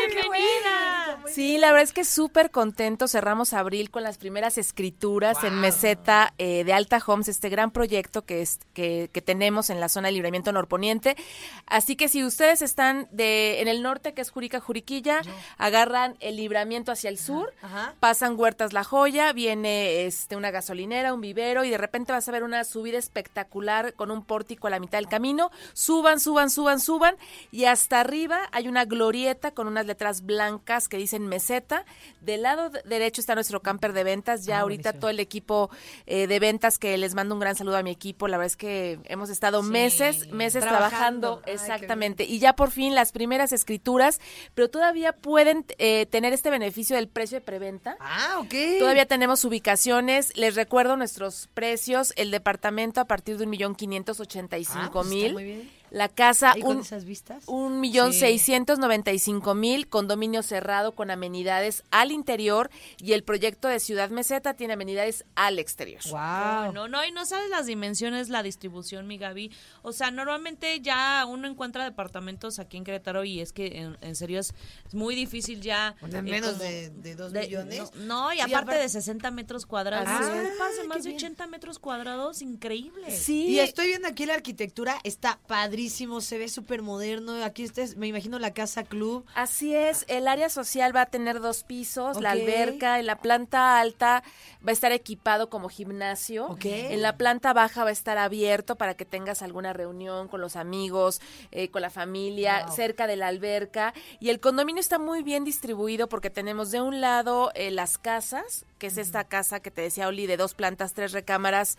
Ay, 0.01 0.07
qué 0.09 0.15
¡Bienvenida! 0.21 1.19
Sí, 1.27 1.57
la 1.57 1.67
verdad 1.71 1.83
es 1.83 1.93
que 1.93 2.05
súper 2.05 2.49
contento. 2.51 3.07
Cerramos 3.07 3.53
abril 3.53 3.91
con 3.91 4.03
las 4.03 4.17
primeras 4.17 4.57
escrituras 4.57 5.43
en 5.43 5.59
Meseta 5.59 6.33
eh, 6.37 6.63
de 6.63 6.71
Alta 6.73 7.01
Homes, 7.05 7.27
este 7.27 7.49
gran 7.49 7.71
proyecto 7.71 8.23
que, 8.23 8.41
es, 8.41 8.59
que, 8.73 9.09
que 9.11 9.21
tenemos 9.21 9.69
en 9.69 9.79
la 9.79 9.89
zona 9.89 10.07
de 10.07 10.13
libramiento 10.13 10.51
norponiente. 10.53 11.17
Así 11.65 11.95
que 11.95 12.07
si 12.07 12.23
ustedes 12.23 12.61
están 12.61 13.07
de 13.11 13.59
en 13.61 13.67
el 13.67 13.81
norte, 13.81 14.13
que 14.13 14.21
es 14.21 14.29
Jurica, 14.31 14.59
Juriquilla, 14.59 15.21
agarran 15.57 16.15
el 16.21 16.37
libramiento 16.37 16.91
hacia 16.91 17.09
el 17.09 17.17
sur, 17.17 17.53
Ajá. 17.61 17.93
pasan 17.99 18.39
Huertas 18.39 18.71
La 18.73 18.83
Joya, 18.83 19.33
viene 19.33 20.05
este 20.05 20.35
una 20.35 20.51
gasolinera, 20.51 21.13
un 21.13 21.21
vivero 21.21 21.63
y 21.65 21.69
de 21.69 21.77
repente 21.77 22.11
vas 22.13 22.27
a 22.29 22.31
ver 22.31 22.43
una 22.43 22.63
subida 22.63 22.97
espectacular 22.97 23.93
con 23.95 24.11
un 24.11 24.23
pórtico 24.23 24.67
a 24.67 24.69
la 24.69 24.79
mitad 24.79 24.97
del 24.99 25.07
camino. 25.09 25.51
Suban, 25.73 26.19
suban, 26.19 26.49
suban, 26.49 26.79
suban 26.79 27.15
y 27.51 27.64
hasta 27.65 27.99
arriba 27.99 28.39
hay 28.51 28.67
una 28.67 28.85
glorieta 28.85 29.51
con 29.51 29.67
unas 29.67 29.85
letras 29.85 30.25
blancas 30.25 30.87
que 30.87 30.97
dicen 30.97 31.27
meseta. 31.27 31.85
Del 32.21 32.41
lado 32.43 32.69
de- 32.69 32.81
derecho 32.85 33.21
está 33.21 33.35
nuestro 33.35 33.61
camper 33.61 33.93
de 33.93 34.03
ventas. 34.03 34.45
Ya 34.45 34.57
Ah, 34.57 34.61
ahorita 34.61 34.89
buenísimo. 34.91 34.99
todo 35.01 35.09
el 35.11 35.19
equipo 35.19 35.69
eh, 36.05 36.27
de 36.27 36.39
ventas 36.39 36.77
que 36.79 36.97
les 36.97 37.13
mando 37.15 37.35
un 37.35 37.39
gran 37.39 37.55
saludo 37.55 37.77
a 37.77 37.83
mi 37.83 37.91
equipo. 37.91 38.27
La 38.27 38.37
verdad 38.37 38.47
es 38.47 38.57
que 38.57 38.99
hemos 39.05 39.29
estado 39.29 39.61
meses, 39.63 40.27
meses 40.31 40.63
Trabajando. 40.63 40.85
trabajando. 40.95 41.35
Ay, 41.37 41.43
qué 41.45 41.51
exactamente. 41.53 42.23
Y 42.25 42.39
ya 42.39 42.53
por 42.53 42.71
fin 42.71 42.95
las 42.95 43.11
primeras 43.11 43.51
escrituras, 43.51 44.19
pero 44.53 44.69
todavía 44.69 45.13
pueden 45.13 45.65
eh, 45.77 46.05
tener 46.07 46.33
este 46.33 46.49
beneficio 46.49 46.95
del 46.95 47.07
precio 47.07 47.37
de 47.37 47.41
preventa. 47.41 47.97
Ah, 47.99 48.37
ok. 48.39 48.53
Todavía 48.79 49.05
tenemos 49.05 49.43
ubicaciones. 49.45 50.35
Les 50.37 50.55
recuerdo 50.55 50.97
nuestros 50.97 51.47
precios. 51.53 52.13
El 52.15 52.31
departamento 52.31 53.01
a 53.01 53.05
partir 53.05 53.37
de 53.37 53.43
un 53.45 53.49
millón 53.49 53.75
quinientos 53.75 54.19
ochenta 54.19 54.57
y 54.57 54.65
Ah, 54.69 54.71
cinco 54.73 55.01
pues 55.03 55.11
está 55.11 55.33
mil. 55.39 55.71
La 55.91 56.09
casa 56.09 56.53
¿Y 56.55 56.61
con 56.61 56.77
un, 56.77 56.81
esas 56.81 57.05
vistas? 57.05 57.43
un 57.47 57.79
millón 57.79 58.11
Sí. 58.13 58.19
seiscientos 58.19 58.79
noventa 58.79 59.11
y 59.11 59.19
cinco 59.19 59.53
mil. 59.55 59.87
Condominio 59.87 60.43
cerrado 60.43 60.93
con 60.93 61.11
amenidades 61.11 61.83
al 61.91 62.11
interior 62.11 62.69
y 62.97 63.13
el 63.13 63.23
proyecto 63.23 63.67
de 63.67 63.79
Ciudad 63.79 64.09
Meseta 64.09 64.53
tiene 64.55 64.73
amenidades 64.73 65.25
al 65.35 65.59
exterior. 65.59 66.01
Wow. 66.09 66.73
No, 66.73 66.87
no, 66.87 67.05
y 67.05 67.11
no 67.11 67.25
sabes 67.25 67.49
las 67.49 67.65
dimensiones, 67.65 68.29
la 68.29 68.43
distribución, 68.43 69.07
mi 69.07 69.17
Gaby. 69.17 69.51
O 69.83 69.91
sea, 69.91 70.11
normalmente 70.11 70.81
ya 70.81 71.25
uno 71.27 71.47
encuentra 71.47 71.83
departamentos 71.83 72.59
aquí 72.59 72.77
en 72.77 72.83
Querétaro 72.83 73.23
y 73.23 73.39
es 73.41 73.53
que 73.53 73.67
en, 73.79 73.97
en 74.01 74.15
serio 74.15 74.39
es, 74.39 74.53
es 74.87 74.93
muy 74.95 75.15
difícil 75.15 75.61
ya. 75.61 75.95
Eh, 76.01 76.21
menos 76.21 76.51
como- 76.51 76.63
de, 76.63 76.89
de 76.89 77.15
dos 77.15 77.31
de- 77.31 77.41
millones. 77.41 77.91
No, 77.95 78.05
no, 78.25 78.33
y 78.33 78.37
Sí, 78.37 78.41
aparte 78.41 78.75
de 78.75 78.89
60 78.89 79.31
metros 79.31 79.65
cuadrados. 79.65 80.07
Ah, 80.09 80.19
Son 80.23 80.57
más 80.57 80.75
de 80.75 80.81
qué 80.81 80.87
más 80.87 81.03
de 81.03 81.09
bien. 81.09 81.17
80 81.17 81.47
metros 81.47 81.79
cuadrados, 81.79 82.41
increíble. 82.41 83.11
Sí, 83.11 83.47
Y 83.49 83.59
estoy 83.59 83.87
viendo 83.87 84.07
aquí 84.07 84.25
la 84.25 84.33
arquitectura, 84.33 84.97
está 85.03 85.39
padrísimo, 85.85 86.19
se 86.21 86.37
ve 86.39 86.49
súper 86.49 86.81
moderno. 86.81 87.43
Aquí 87.43 87.63
ustedes, 87.63 87.95
me 87.95 88.07
imagino 88.07 88.39
la 88.39 88.53
casa 88.53 88.83
club. 88.83 89.23
Así 89.35 89.75
es, 89.75 90.03
el 90.07 90.27
área 90.27 90.49
social 90.49 90.95
va 90.95 91.01
a 91.01 91.05
tener 91.05 91.39
dos 91.39 91.63
pisos, 91.63 92.19
la 92.19 92.31
alberca, 92.31 92.99
en 92.99 93.05
la 93.05 93.17
planta 93.17 93.79
alta 93.79 94.23
va 94.65 94.69
a 94.69 94.73
estar 94.73 94.91
equipado 94.91 95.49
como 95.49 95.69
gimnasio, 95.69 96.57
en 96.63 97.01
la 97.03 97.17
planta 97.17 97.53
baja 97.53 97.83
va 97.83 97.89
a 97.89 97.93
estar 97.93 98.17
abierto 98.17 98.77
para 98.77 98.95
que 98.95 99.05
tengas 99.05 99.43
alguna 99.43 99.73
reunión 99.73 100.27
con 100.27 100.41
los 100.41 100.55
amigos, 100.55 101.21
eh, 101.51 101.69
con 101.69 101.81
la 101.83 101.89
familia, 101.91 102.63
Wow. 102.65 102.75
cerca 102.75 103.05
de 103.07 103.15
la 103.15 103.27
alberca. 103.27 103.93
Y 104.19 104.29
el 104.29 104.39
condominio 104.39 104.79
está 104.81 104.97
muy 104.97 105.21
bien 105.23 105.43
distribuido 105.43 106.09
porque 106.09 106.29
tenemos 106.31 106.71
de 106.71 106.81
un 106.81 106.99
lado 106.99 107.51
eh, 107.53 107.69
las 107.69 107.97
casas, 107.99 108.65
que 108.79 108.87
es 108.87 108.97
esta 108.97 109.23
casa 109.25 109.59
que 109.59 109.71
te 109.71 109.81
decía 109.81 110.07
Oli, 110.07 110.25
de 110.25 110.37
dos 110.37 110.53
plantas, 110.55 110.93
tres 110.93 111.11
recámaras, 111.11 111.77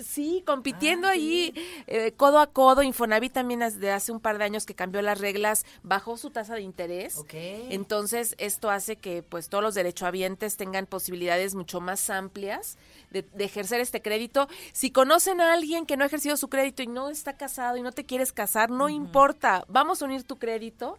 sí, 0.06 0.44
compitiendo 0.46 1.08
ahí 1.08 1.52
eh, 1.88 2.12
codo 2.12 2.38
a 2.38 2.46
codo. 2.46 2.84
Infonavit 2.84 3.34
también 3.34 3.62
desde 3.62 3.90
hace 3.90 4.12
un 4.12 4.20
par 4.20 4.38
de 4.38 4.44
años 4.44 4.68
que 4.68 4.76
cambió 4.76 5.02
las 5.02 5.20
reglas, 5.20 5.66
bajó 5.82 6.16
su 6.16 6.30
tasa 6.30 6.54
de 6.54 6.62
interés. 6.62 7.24
Entonces, 7.72 8.36
esto 8.38 8.70
hace 8.70 8.98
que 8.98 9.24
pues 9.24 9.50
todos 9.50 9.64
los 9.64 9.74
derechohabientes 9.74 10.58
tengan 10.58 10.86
posibilidades 10.86 11.56
mucho 11.56 11.82
más 11.82 12.12
amplias 12.12 12.78
de, 13.12 13.26
ejercer 13.40 13.80
este 13.80 14.02
crédito. 14.02 14.48
Si 14.74 14.92
conocen 14.92 15.42
a 15.42 15.54
alguien 15.54 15.86
que 15.86 15.98
no 15.98 16.04
ha 16.04 16.08
ejercido 16.08 16.38
su 16.38 16.50
crédito 16.50 16.84
y 16.84 16.88
no 16.88 17.10
está 17.10 17.38
casado 17.38 17.78
y 17.78 17.82
no 17.82 17.92
te 17.92 18.06
quieres 18.06 18.34
casar, 18.34 18.70
no 18.70 18.90
importa, 18.90 19.64
vamos 19.68 20.02
a 20.02 20.06
unir 20.06 20.24
tu 20.24 20.38
crédito 20.38 20.98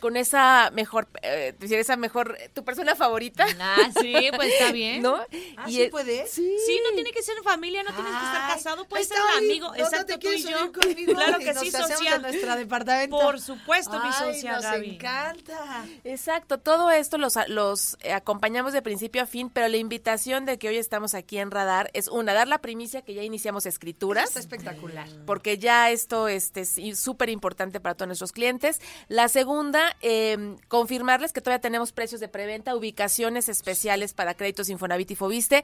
con 0.00 0.16
esa 0.16 0.70
mejor, 0.72 1.08
eh, 1.22 1.54
esa 1.60 1.96
mejor, 1.96 2.36
tu 2.54 2.64
persona 2.64 2.94
favorita. 2.94 3.46
Ah, 3.60 3.90
sí, 4.00 4.14
pues 4.34 4.52
está 4.52 4.72
bien. 4.72 5.02
¿No? 5.02 5.16
¿Ah, 5.56 5.68
y 5.68 5.76
sí 5.76 5.88
puedes? 5.90 6.30
Sí. 6.30 6.80
no 6.88 6.94
tiene 6.94 7.12
que 7.12 7.22
ser 7.22 7.36
familia, 7.42 7.82
no 7.82 7.92
tienes 7.94 8.12
que 8.12 8.24
estar 8.24 8.48
casado, 8.54 8.84
puedes 8.86 9.08
ser 9.08 9.18
un 9.20 9.44
amigo, 9.44 9.74
exacto, 9.74 10.18
tú 10.18 10.28
y 10.28 10.42
yo. 10.42 10.72
Claro 10.72 11.38
que 11.38 11.54
sí, 11.54 11.70
socia. 11.70 12.18
nuestra 12.18 12.56
departamento. 12.56 13.18
Por 13.18 13.40
supuesto, 13.40 14.02
mi 14.02 14.12
socia 14.12 14.56
nos 14.56 14.64
encanta. 14.64 15.84
Exacto, 16.04 16.58
todo 16.58 16.90
esto 16.90 17.18
los, 17.18 17.36
los 17.48 17.96
acompañamos 18.12 18.72
de 18.72 18.82
principio 18.82 19.22
a 19.22 19.26
fin, 19.26 19.50
pero 19.50 19.68
la 19.68 19.76
invitación 19.76 20.44
de 20.44 20.58
que 20.58 20.68
hoy 20.68 20.76
estamos 20.76 21.14
aquí 21.14 21.38
en 21.38 21.50
Radar 21.52 21.90
es 21.92 22.08
una, 22.08 22.32
dar 22.32 22.48
la 22.48 22.58
primicia 22.58 23.02
que 23.02 23.14
ya 23.14 23.22
iniciamos 23.22 23.66
escrituras. 23.66 24.28
Está 24.28 24.40
espectacular. 24.40 25.08
Porque 25.26 25.58
ya 25.58 25.90
esto 25.90 26.28
este, 26.28 26.62
es 26.62 26.98
súper 26.98 27.28
importante 27.28 27.80
para 27.80 27.94
todos 27.94 28.08
nuestros 28.08 28.32
clientes. 28.32 28.80
La 29.08 29.28
segunda, 29.28 29.96
eh, 30.00 30.56
confirmarles 30.68 31.32
que 31.32 31.40
todavía 31.40 31.60
tenemos 31.60 31.92
precios 31.92 32.20
de 32.20 32.28
preventa, 32.28 32.74
ubicaciones 32.74 33.48
especiales 33.48 34.14
para 34.14 34.34
créditos 34.34 34.68
Infonavit 34.68 35.10
y 35.10 35.14
Fobiste 35.14 35.62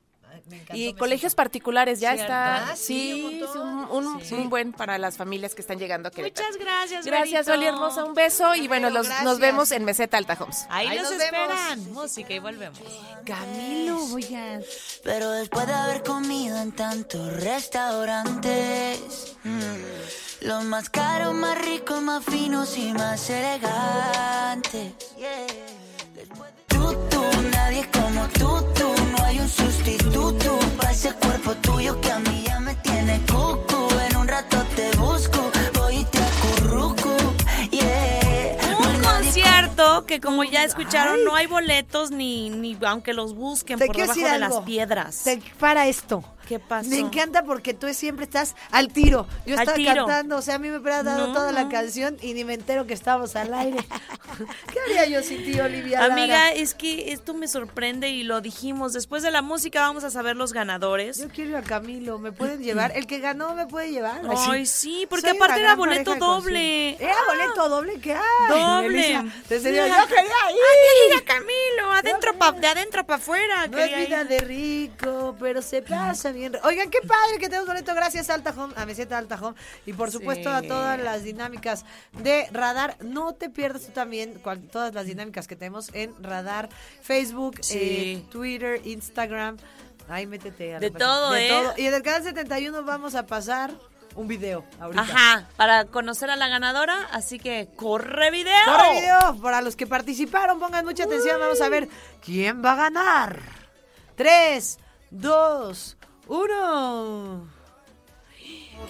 y 0.73 0.95
colegios 0.95 1.35
particulares 1.35 2.01
ya 2.01 2.15
está. 2.15 2.71
Ah, 2.71 2.77
sí, 2.77 3.43
un, 3.91 4.51
buen 4.51 4.73
para 4.73 4.99
las 4.99 5.17
familias 5.17 5.55
que 5.55 5.61
están 5.61 5.79
llegando 5.79 6.09
a 6.09 6.13
Querétaro. 6.13 6.47
Muchas 6.47 6.63
gracias. 6.63 7.07
Gracias, 7.07 7.49
Oli 7.49 7.67
Hermosa. 7.67 8.05
Un 8.05 8.15
beso 8.15 8.55
y 8.55 8.69
bueno, 8.69 8.91
nos 8.91 9.39
vemos 9.39 9.73
en 9.73 9.85
Meseta 9.85 10.19
Alta 10.19 10.37
Homes. 10.39 10.67
Ahí, 10.69 10.99
nos, 10.99 11.11
esperan. 11.11 11.93
Música 11.93 12.33
y 12.35 12.39
volvemos. 12.39 12.79
Camilo. 13.25 13.99
Pero 15.05 15.31
después 15.33 15.67
de 15.67 15.73
haber 15.73 16.03
comido 16.03 16.61
en 16.61 16.73
tantos 16.73 17.33
restaurantes, 17.41 19.37
mm, 19.45 20.47
los 20.47 20.65
más 20.65 20.91
caros, 20.91 21.35
más 21.35 21.59
ricos, 21.65 22.03
más 22.03 22.25
finos 22.25 22.77
y 22.77 22.93
más 22.93 23.31
elegantes. 23.31 24.93
Tú, 26.69 26.95
tú, 27.11 27.23
nadie 27.53 27.89
como 27.93 28.27
tú, 28.29 28.65
tú, 28.75 28.95
no 29.13 29.25
hay 29.25 29.41
un 29.41 29.49
sustituto 29.49 30.59
para 30.77 30.91
ese 30.91 31.13
cuerpo 31.15 31.55
tuyo 31.57 32.01
que 32.01 32.11
a 32.11 32.19
mí 32.21 32.45
ya 32.47 32.61
me 32.61 32.75
tiene 32.77 33.21
cucu. 33.27 33.89
En 34.09 34.17
un 34.17 34.29
rato 34.29 34.65
te 34.77 34.97
busco, 34.97 35.51
voy 35.75 35.97
y 35.99 36.05
te 36.05 36.19
acurruco, 36.19 37.17
yeah. 37.71 38.57
Un 38.79 39.03
concierto 39.03 40.07
que 40.07 40.21
como 40.21 40.45
ya 40.45 40.65
escucharon 40.65 41.25
no 41.25 41.35
hay 41.35 41.47
boletos 41.47 42.11
ni, 42.11 42.51
ni 42.51 42.77
aunque 42.87 43.13
los 43.13 43.35
busquen 43.35 43.79
por 43.79 43.97
debajo 43.97 44.21
de 44.21 44.39
las 44.39 44.61
piedras. 44.61 45.25
para 45.59 45.87
esto. 45.89 46.25
¿Qué 46.53 46.59
pasó? 46.59 46.91
Me 46.91 46.99
encanta 46.99 47.45
porque 47.45 47.73
tú 47.73 47.87
siempre 47.95 48.27
estás 48.27 48.55
al 48.71 48.93
tiro. 48.93 49.27
Yo 49.47 49.55
estaba 49.55 49.75
cantando, 49.83 50.37
o 50.37 50.43
sea, 50.43 50.57
a 50.57 50.59
mí 50.59 50.69
me 50.69 50.77
hubiera 50.77 51.03
dado 51.03 51.33
toda 51.33 51.51
la 51.51 51.71
canción 51.71 52.19
y 52.21 52.35
ni 52.35 52.45
me 52.45 52.53
entero 52.53 52.87
que 52.87 52.93
estábamos 52.93 53.37
al 53.37 53.55
aire. 53.55 53.79
¿Qué 54.71 54.79
haría 54.81 55.07
yo 55.07 55.23
sin 55.23 55.45
ti, 55.47 55.59
Olivia? 55.59 56.05
Amiga, 56.05 56.53
es 56.53 56.75
que 56.75 57.13
esto 57.13 57.33
me 57.33 57.49
sorprende 57.49 58.11
y 58.11 58.23
lo 58.23 58.43
dijimos. 58.43 58.93
Después 58.93 59.23
de 59.23 59.31
la 59.31 59.41
música 59.41 59.81
vamos 59.81 60.05
a 60.05 60.11
saber 60.11 60.37
los 60.37 60.53
ganadores. 60.53 61.17
Yo 61.17 61.29
quiero 61.31 61.53
ir 61.53 61.57
a 61.57 61.63
Camilo, 61.63 62.19
¿me 62.19 62.33
pueden 62.33 62.63
llevar? 62.63 62.93
El 62.95 63.07
que 63.07 63.19
ganó 63.19 63.55
me 63.55 63.67
puede 63.67 63.91
llevar. 63.91 64.21
Ay, 64.29 64.67
sí, 64.67 65.07
porque 65.09 65.31
aparte 65.31 65.61
era 65.61 65.75
boleto 65.75 66.17
doble. 66.17 67.03
¿Era 67.03 67.17
boleto 67.29 67.69
doble? 67.71 67.99
¿Qué 67.99 68.13
hay? 68.13 68.49
Doble. 68.51 69.13
yo 69.49 69.63
quería 69.63 69.81
ir. 69.81 71.09
ir 71.09 71.17
a 71.17 71.25
Camilo, 71.25 71.93
adentro 71.93 72.35
de 72.61 72.67
adentro 72.67 73.07
para 73.07 73.17
afuera. 73.17 73.67
No 73.69 73.79
es 73.79 73.97
vida 73.97 74.25
de 74.25 74.39
rico, 74.41 75.35
pero 75.39 75.63
se 75.63 75.81
pasa 75.81 76.31
bien. 76.31 76.42
Oigan, 76.65 76.91
qué 76.91 77.01
padre 77.01 77.39
que 77.39 77.49
tenemos 77.49 77.67
boleto. 77.67 77.95
Gracias 77.95 78.31
Alta 78.31 78.55
Home, 78.57 78.75
a 78.77 78.87
Meseta 78.87 79.19
Alta 79.19 79.39
Home. 79.41 79.57
Y 79.87 79.93
por 79.93 80.11
supuesto 80.11 80.51
a 80.51 80.63
todas 80.63 81.01
las 81.01 81.23
dinámicas 81.23 81.85
de 82.13 82.49
Radar. 82.53 82.97
No 83.01 83.35
te 83.35 83.51
pierdas 83.51 83.87
tú 83.87 83.93
también 83.93 84.41
todas 84.71 84.95
las 84.95 85.07
dinámicas 85.07 85.47
que 85.47 85.57
tenemos 85.57 85.91
en 85.95 86.15
Radar, 86.23 86.69
Facebook, 87.03 87.61
eh, 87.71 88.25
Twitter, 88.31 88.81
Instagram. 88.85 89.57
Ahí 90.09 90.27
métete. 90.27 90.79
de 90.79 90.91
todo, 90.91 91.35
¿eh? 91.37 91.63
Y 91.77 91.87
en 91.87 91.95
el 91.95 92.03
canal 92.03 92.23
71 92.23 92.83
vamos 92.83 93.15
a 93.15 93.27
pasar 93.27 93.73
un 94.15 94.29
video 94.29 94.65
ahorita. 94.81 95.03
Ajá, 95.03 95.49
para 95.57 95.85
conocer 95.87 96.31
a 96.31 96.37
la 96.37 96.49
ganadora, 96.49 97.09
así 97.13 97.39
que 97.39 97.69
corre 97.77 98.31
video. 98.31 98.53
Corre 98.65 99.01
video. 99.01 99.41
Para 99.41 99.63
los 99.63 99.77
que 99.77 99.87
participaron, 99.87 100.59
pongan 100.59 100.85
mucha 100.85 101.05
atención. 101.05 101.39
Vamos 101.41 101.61
a 101.61 101.69
ver 101.69 101.89
quién 102.21 102.65
va 102.65 102.73
a 102.73 102.77
ganar. 102.77 103.41
Tres, 104.17 104.79
dos, 105.11 105.97
uno. 106.33 107.47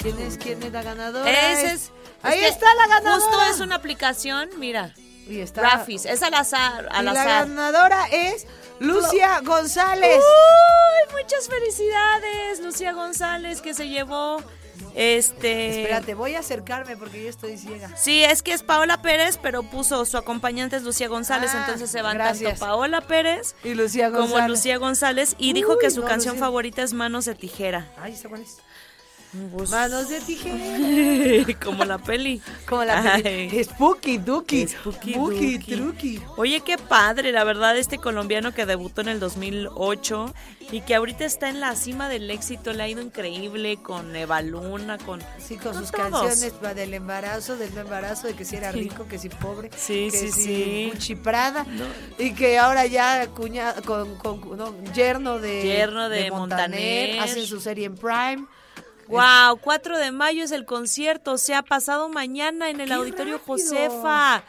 ¿Quién 0.00 0.18
es? 0.20 0.38
¿Quién 0.38 0.62
es 0.62 0.72
la 0.72 0.82
ganadora? 0.82 1.52
Ese 1.52 1.72
es, 1.72 1.90
Ahí 2.22 2.38
es 2.38 2.44
que 2.44 2.48
está 2.48 2.74
la 2.74 2.86
ganadora. 2.86 3.14
Justo 3.24 3.42
es 3.50 3.60
una 3.60 3.76
aplicación, 3.76 4.50
mira. 4.58 4.94
Y 5.28 5.40
está. 5.40 5.60
Rafis, 5.62 6.04
es 6.04 6.22
al 6.22 6.34
azar, 6.34 6.88
al 6.90 7.02
y 7.02 7.04
la 7.06 7.12
azar. 7.12 7.48
ganadora 7.48 8.06
es 8.10 8.46
Lucia 8.80 9.40
González. 9.40 10.16
¡Uy! 10.18 11.20
Muchas 11.22 11.48
felicidades, 11.48 12.60
Lucía 12.60 12.92
González, 12.92 13.60
que 13.60 13.74
se 13.74 13.88
llevó 13.88 14.42
este. 14.94 15.82
Espérate, 15.82 16.14
voy 16.14 16.34
a 16.34 16.40
acercarme 16.40 16.96
porque 16.96 17.22
yo 17.22 17.28
estoy 17.30 17.56
ciega. 17.56 17.90
Sí, 17.96 18.22
es 18.24 18.42
que 18.42 18.52
es 18.52 18.62
Paola 18.62 19.00
Pérez, 19.02 19.38
pero 19.42 19.62
puso 19.62 20.04
su 20.04 20.16
acompañante 20.16 20.76
es 20.76 20.82
Lucía 20.82 21.08
González, 21.08 21.50
Ah, 21.54 21.60
entonces 21.60 21.90
se 21.90 22.02
van 22.02 22.16
gracias. 22.16 22.50
tanto 22.58 22.66
Paola 22.66 23.00
Pérez 23.00 23.54
Y 23.64 23.74
Lucía 23.74 24.08
González. 24.10 24.32
como 24.32 24.48
Lucía 24.48 24.76
González 24.78 25.34
y 25.38 25.52
dijo 25.52 25.78
que 25.78 25.90
su 25.90 26.00
no, 26.02 26.06
canción 26.06 26.34
Lucía. 26.34 26.46
favorita 26.46 26.82
es 26.82 26.92
Manos 26.92 27.24
de 27.24 27.34
Tijera. 27.34 27.90
Ay, 27.98 28.12
¿esa 28.12 28.28
cuál 28.28 28.42
es? 28.42 28.58
Pues, 29.52 29.70
Manos 29.70 30.08
de 30.10 30.20
tijera. 30.20 31.56
como 31.64 31.84
la 31.84 31.98
peli. 31.98 32.42
Como 32.68 32.84
la 32.84 33.14
Ay. 33.14 33.22
peli. 33.22 33.64
Spooky 33.64 34.18
Duki. 34.18 34.68
Spooky 34.68 35.14
Spooky 35.14 35.52
Duki. 35.56 35.76
Truki. 35.76 36.22
Oye, 36.36 36.60
qué 36.60 36.76
padre, 36.76 37.32
la 37.32 37.42
verdad, 37.44 37.76
este 37.78 37.96
colombiano 37.98 38.52
que 38.52 38.66
debutó 38.66 39.00
en 39.00 39.08
el 39.08 39.20
2008 39.20 40.34
y 40.70 40.80
que 40.82 40.94
ahorita 40.94 41.24
está 41.24 41.48
en 41.48 41.60
la 41.60 41.74
cima 41.76 42.08
del 42.08 42.30
éxito, 42.30 42.72
le 42.72 42.82
ha 42.82 42.88
ido 42.88 43.00
increíble 43.02 43.78
con 43.82 44.14
Eva 44.14 44.42
Luna, 44.42 44.98
con... 44.98 45.20
Sí, 45.38 45.56
con 45.56 45.72
con 45.72 45.80
sus 45.82 45.90
todos. 45.90 46.10
canciones 46.10 46.76
del 46.76 46.94
embarazo, 46.94 47.56
del 47.56 47.74
no 47.74 47.80
embarazo, 47.82 48.26
de 48.26 48.34
que 48.34 48.44
si 48.44 48.56
era 48.56 48.70
rico, 48.72 49.06
que 49.08 49.18
si 49.18 49.28
pobre, 49.30 49.70
Sí, 49.76 50.08
que 50.10 50.18
sí, 50.18 50.32
si 50.32 50.42
sí. 50.42 50.90
Gucci 50.92 51.14
Prada, 51.16 51.66
y 52.18 52.32
que 52.34 52.58
ahora 52.58 52.86
ya 52.86 53.26
cuña, 53.28 53.74
con, 53.84 54.16
con 54.16 54.56
no, 54.56 54.74
yerno 54.92 55.38
de, 55.38 55.62
Yerno 55.62 56.08
de 56.08 56.30
Montaner. 56.30 57.18
hacen 57.20 57.46
su 57.46 57.60
serie 57.60 57.86
en 57.86 57.96
Prime. 57.96 58.46
Wow, 59.12 59.58
4 59.60 59.98
de 59.98 60.10
mayo 60.10 60.42
es 60.44 60.52
el 60.52 60.64
concierto, 60.64 61.32
o 61.32 61.38
sea, 61.38 61.62
pasado 61.62 62.08
mañana 62.08 62.70
en 62.70 62.80
el 62.80 62.88
¡Qué 62.88 62.94
Auditorio 62.94 63.38
rápido! 63.38 63.54
Josefa. 63.56 64.42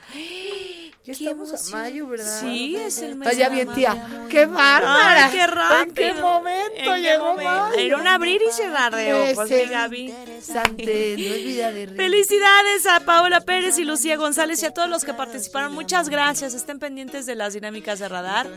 Ya 1.06 1.14
Qué 1.14 1.26
estamos 1.26 1.50
emoción. 1.50 1.76
a 1.76 1.84
mayo, 1.84 2.08
¿verdad? 2.08 2.40
Sí, 2.40 2.78
es 2.78 3.00
el 3.00 3.18
mes 3.18 3.28
Está 3.28 3.38
ya 3.38 3.50
bien, 3.50 3.74
tía. 3.74 4.08
¡Qué 4.30 4.46
bárbara! 4.46 5.26
Ay, 5.26 5.32
qué 5.34 5.48
rápido. 5.48 5.82
¿En 5.84 5.94
qué 5.94 6.14
momento 6.14 6.74
¿En 6.78 6.94
qué 6.94 7.02
llegó 7.02 7.26
momento? 7.26 7.52
mayo? 7.52 7.74
Era 7.78 7.98
un 7.98 8.08
abrir 8.08 8.42
y 8.48 8.52
cerrar 8.54 8.96
de 8.96 9.14
ojos, 9.34 9.50
mi 9.50 9.66
Gaby. 9.66 10.14
Sante, 10.42 10.86
no 11.18 11.24
es 11.36 11.44
vida 11.44 11.72
de. 11.74 11.88
Felicidades 11.90 12.86
a 12.88 13.02
Paola 13.02 13.42
Pérez 13.42 13.78
y 13.80 13.84
Lucía 13.84 14.16
González 14.16 14.64
y 14.64 14.66
a 14.66 14.72
todos 14.72 14.88
los 14.88 15.04
que 15.04 15.14
participaron. 15.14 15.74
Muchas 15.74 16.08
gracias. 16.08 16.54
Estén 16.54 16.80
pendientes 16.80 17.26
de 17.26 17.36
las 17.36 17.54
dinámicas 17.54 18.00
de 18.00 18.08
radar. 18.08 18.48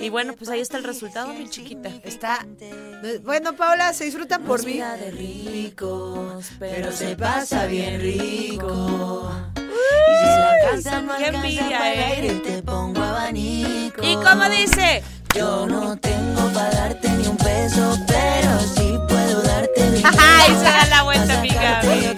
Y 0.00 0.08
bueno, 0.08 0.32
pues 0.34 0.48
ahí 0.48 0.60
está 0.60 0.78
el 0.78 0.84
resultado, 0.84 1.34
mi 1.34 1.46
chiquita. 1.50 1.90
Está. 2.04 2.46
Bueno, 3.22 3.52
Paola, 3.52 3.92
se 3.92 4.04
disfrutan 4.06 4.44
por 4.44 4.64
mí. 4.64 4.78
de 4.80 5.10
ricos, 5.10 6.46
Pero 6.58 6.90
se 6.90 7.16
pasa 7.16 7.66
bien 7.66 8.00
rico. 8.00 9.30
La 10.38 10.70
casa 10.70 11.02
no 11.02 11.12
alcanza 11.12 11.68
para 11.70 11.94
¿eh? 11.94 12.04
aire, 12.04 12.34
te 12.40 12.62
pongo 12.62 13.02
abanico. 13.02 14.02
¿Y 14.02 14.14
cómo 14.16 14.48
dice? 14.48 15.02
Yo 15.34 15.66
no 15.66 15.96
tengo 15.96 16.48
para 16.52 16.70
darte 16.70 17.08
ni 17.10 17.26
un 17.26 17.36
peso, 17.36 17.98
pero 18.06 18.58
sí 18.74 18.98
puedo 19.08 19.42
darte 19.42 19.84
mi 19.90 20.02
Ay, 20.04 20.54
se 20.56 20.64
da 20.64 20.86
la 20.86 21.02
vuelta, 21.04 21.40
mi 21.40 21.48
Gaby. 21.48 22.12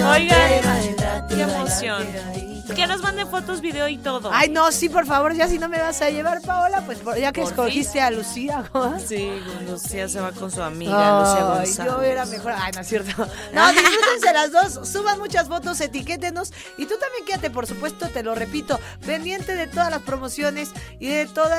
Oigan, 0.00 1.26
qué 1.28 1.42
emoción. 1.42 2.57
Que 2.74 2.86
nos 2.86 3.00
manden 3.02 3.28
fotos, 3.28 3.60
video 3.60 3.88
y 3.88 3.96
todo. 3.98 4.30
Ay, 4.32 4.50
no, 4.50 4.70
sí, 4.72 4.88
por 4.88 5.06
favor, 5.06 5.34
ya 5.34 5.48
si 5.48 5.58
no 5.58 5.68
me 5.68 5.78
vas 5.80 6.00
a 6.02 6.10
llevar, 6.10 6.40
Paola, 6.42 6.82
pues 6.84 6.98
ya 7.18 7.32
que 7.32 7.40
Por 7.42 7.50
escogiste 7.50 8.00
a 8.00 8.10
Lucía, 8.10 8.64
¿cómo? 8.72 8.98
Sí, 9.00 9.30
Lucía 9.66 10.08
se 10.08 10.20
va 10.20 10.32
con 10.32 10.50
su 10.50 10.62
amiga, 10.62 11.20
Lucía 11.20 11.38
Ay, 11.52 11.58
González. 11.66 11.92
yo 11.92 12.02
era 12.02 12.26
mejor. 12.26 12.52
Ay, 12.56 12.72
no 12.74 12.80
es 12.80 12.88
cierto. 12.88 13.26
No, 13.52 13.72
disfrútense 13.72 14.32
las 14.32 14.52
dos, 14.52 14.88
suban 14.88 15.18
muchas 15.18 15.48
fotos, 15.48 15.80
etiquétenos. 15.80 16.52
Y 16.76 16.86
tú 16.86 16.94
también 16.98 17.24
quédate, 17.24 17.50
por 17.50 17.66
supuesto, 17.66 18.08
te 18.08 18.22
lo 18.22 18.34
repito, 18.34 18.78
pendiente 19.06 19.54
de 19.56 19.66
todas 19.66 19.90
las 19.90 20.02
promociones 20.02 20.70
y 20.98 21.08
de 21.08 21.26
todos 21.26 21.50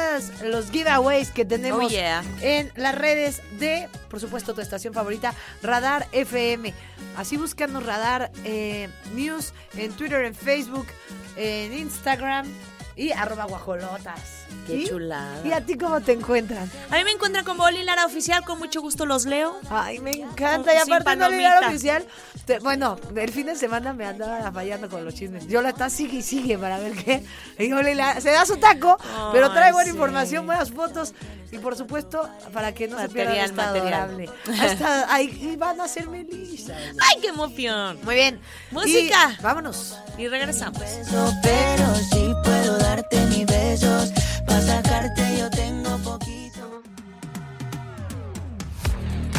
los 0.44 0.70
giveaways 0.72 1.32
que 1.32 1.46
tenemos 1.46 1.86
Oh, 1.86 1.90
yeah. 1.90 2.24
en 2.42 2.72
las 2.76 2.96
redes 2.96 3.42
de, 3.60 3.90
por 4.10 4.20
supuesto, 4.20 4.54
tu 4.54 4.62
estación 4.62 4.94
favorita, 4.94 5.34
Radar 5.64 6.08
FM. 6.12 6.74
Así 7.18 7.38
búscanos 7.38 7.86
Radar 7.86 8.32
eh, 8.44 8.90
News 9.14 9.54
en 9.78 9.92
Twitter, 9.94 10.24
en 10.26 10.36
Facebook, 10.36 10.88
en 11.36 11.74
Instagram 11.74 12.48
y 12.96 13.12
arroba 13.12 13.46
guajolotas. 13.46 14.39
Qué 14.68 14.76
¿Y? 14.76 14.88
chulada. 14.88 15.42
¿Y 15.46 15.52
a 15.52 15.66
ti 15.66 15.78
cómo 15.78 16.00
te 16.02 16.12
encuentran? 16.14 16.70
A 16.92 16.98
mí 16.98 17.04
me 17.04 17.12
encuentran 17.12 17.44
con 17.44 17.58
Boli 17.58 17.84
Lara 17.84 18.06
Oficial, 18.06 18.44
con 18.44 18.60
mucho 18.60 18.82
gusto 18.82 19.06
los 19.06 19.26
leo. 19.26 19.58
Ay, 19.70 20.00
me 20.00 20.12
encanta. 20.12 20.74
Y 20.76 20.80
Sin 20.82 20.94
aparte 20.94 21.16
no 21.16 21.26
palomita. 21.26 21.38
ligar 21.56 21.64
oficial. 21.70 22.06
te- 22.46 22.60
bueno, 22.60 22.98
el 23.16 23.32
fin 23.32 23.48
de 23.48 23.56
semana 23.56 23.94
me 23.94 24.06
andaba 24.06 24.52
fallando 24.52 24.90
con 24.90 25.04
los 25.06 25.14
chismes. 25.16 25.48
Yo 25.48 25.62
la 25.62 25.70
está 25.70 25.90
sigue 25.90 26.18
y 26.18 26.22
sigue 26.22 26.58
para 26.58 26.78
ver 26.80 26.94
qué. 26.94 27.24
Y 27.58 27.70
la- 27.96 28.22
se 28.22 28.30
da 28.32 28.46
su 28.46 28.58
taco, 28.58 28.98
pero 29.34 29.52
trae 29.52 29.72
buena 29.72 29.86
sí. 29.90 29.96
información, 29.96 30.46
buenas 30.46 30.72
fotos. 30.72 31.14
Y 31.52 31.58
por 31.58 31.76
supuesto, 31.76 32.30
para 32.54 32.76
que 32.76 32.88
no 32.88 33.00
se 33.00 33.10
pierda 33.10 33.32
Material, 33.32 33.50
esta 33.50 33.66
material. 33.66 33.94
adorable. 34.04 34.30
Hasta 34.62 35.12
ahí 35.12 35.50
y 35.52 35.56
van 35.56 35.82
a 35.82 35.88
ser 35.88 36.08
melizas. 36.08 36.78
¡Ay, 37.10 37.22
qué 37.22 37.30
emoción! 37.30 37.98
Muy 38.04 38.14
bien. 38.14 38.40
Música. 38.70 39.36
Y 39.40 39.42
vámonos. 39.42 39.98
Y 40.20 40.28
regresamos. 40.28 40.80
beso, 40.80 41.34
pero 41.42 41.96
sí 42.12 42.32
puedo 42.44 42.78
darte 42.78 43.20
mis 43.26 43.48
besos. 43.48 44.12
Para 44.50 44.62
sacarte 44.62 45.38
yo 45.38 45.50
tengo 45.52 45.98
poquito. 46.00 46.82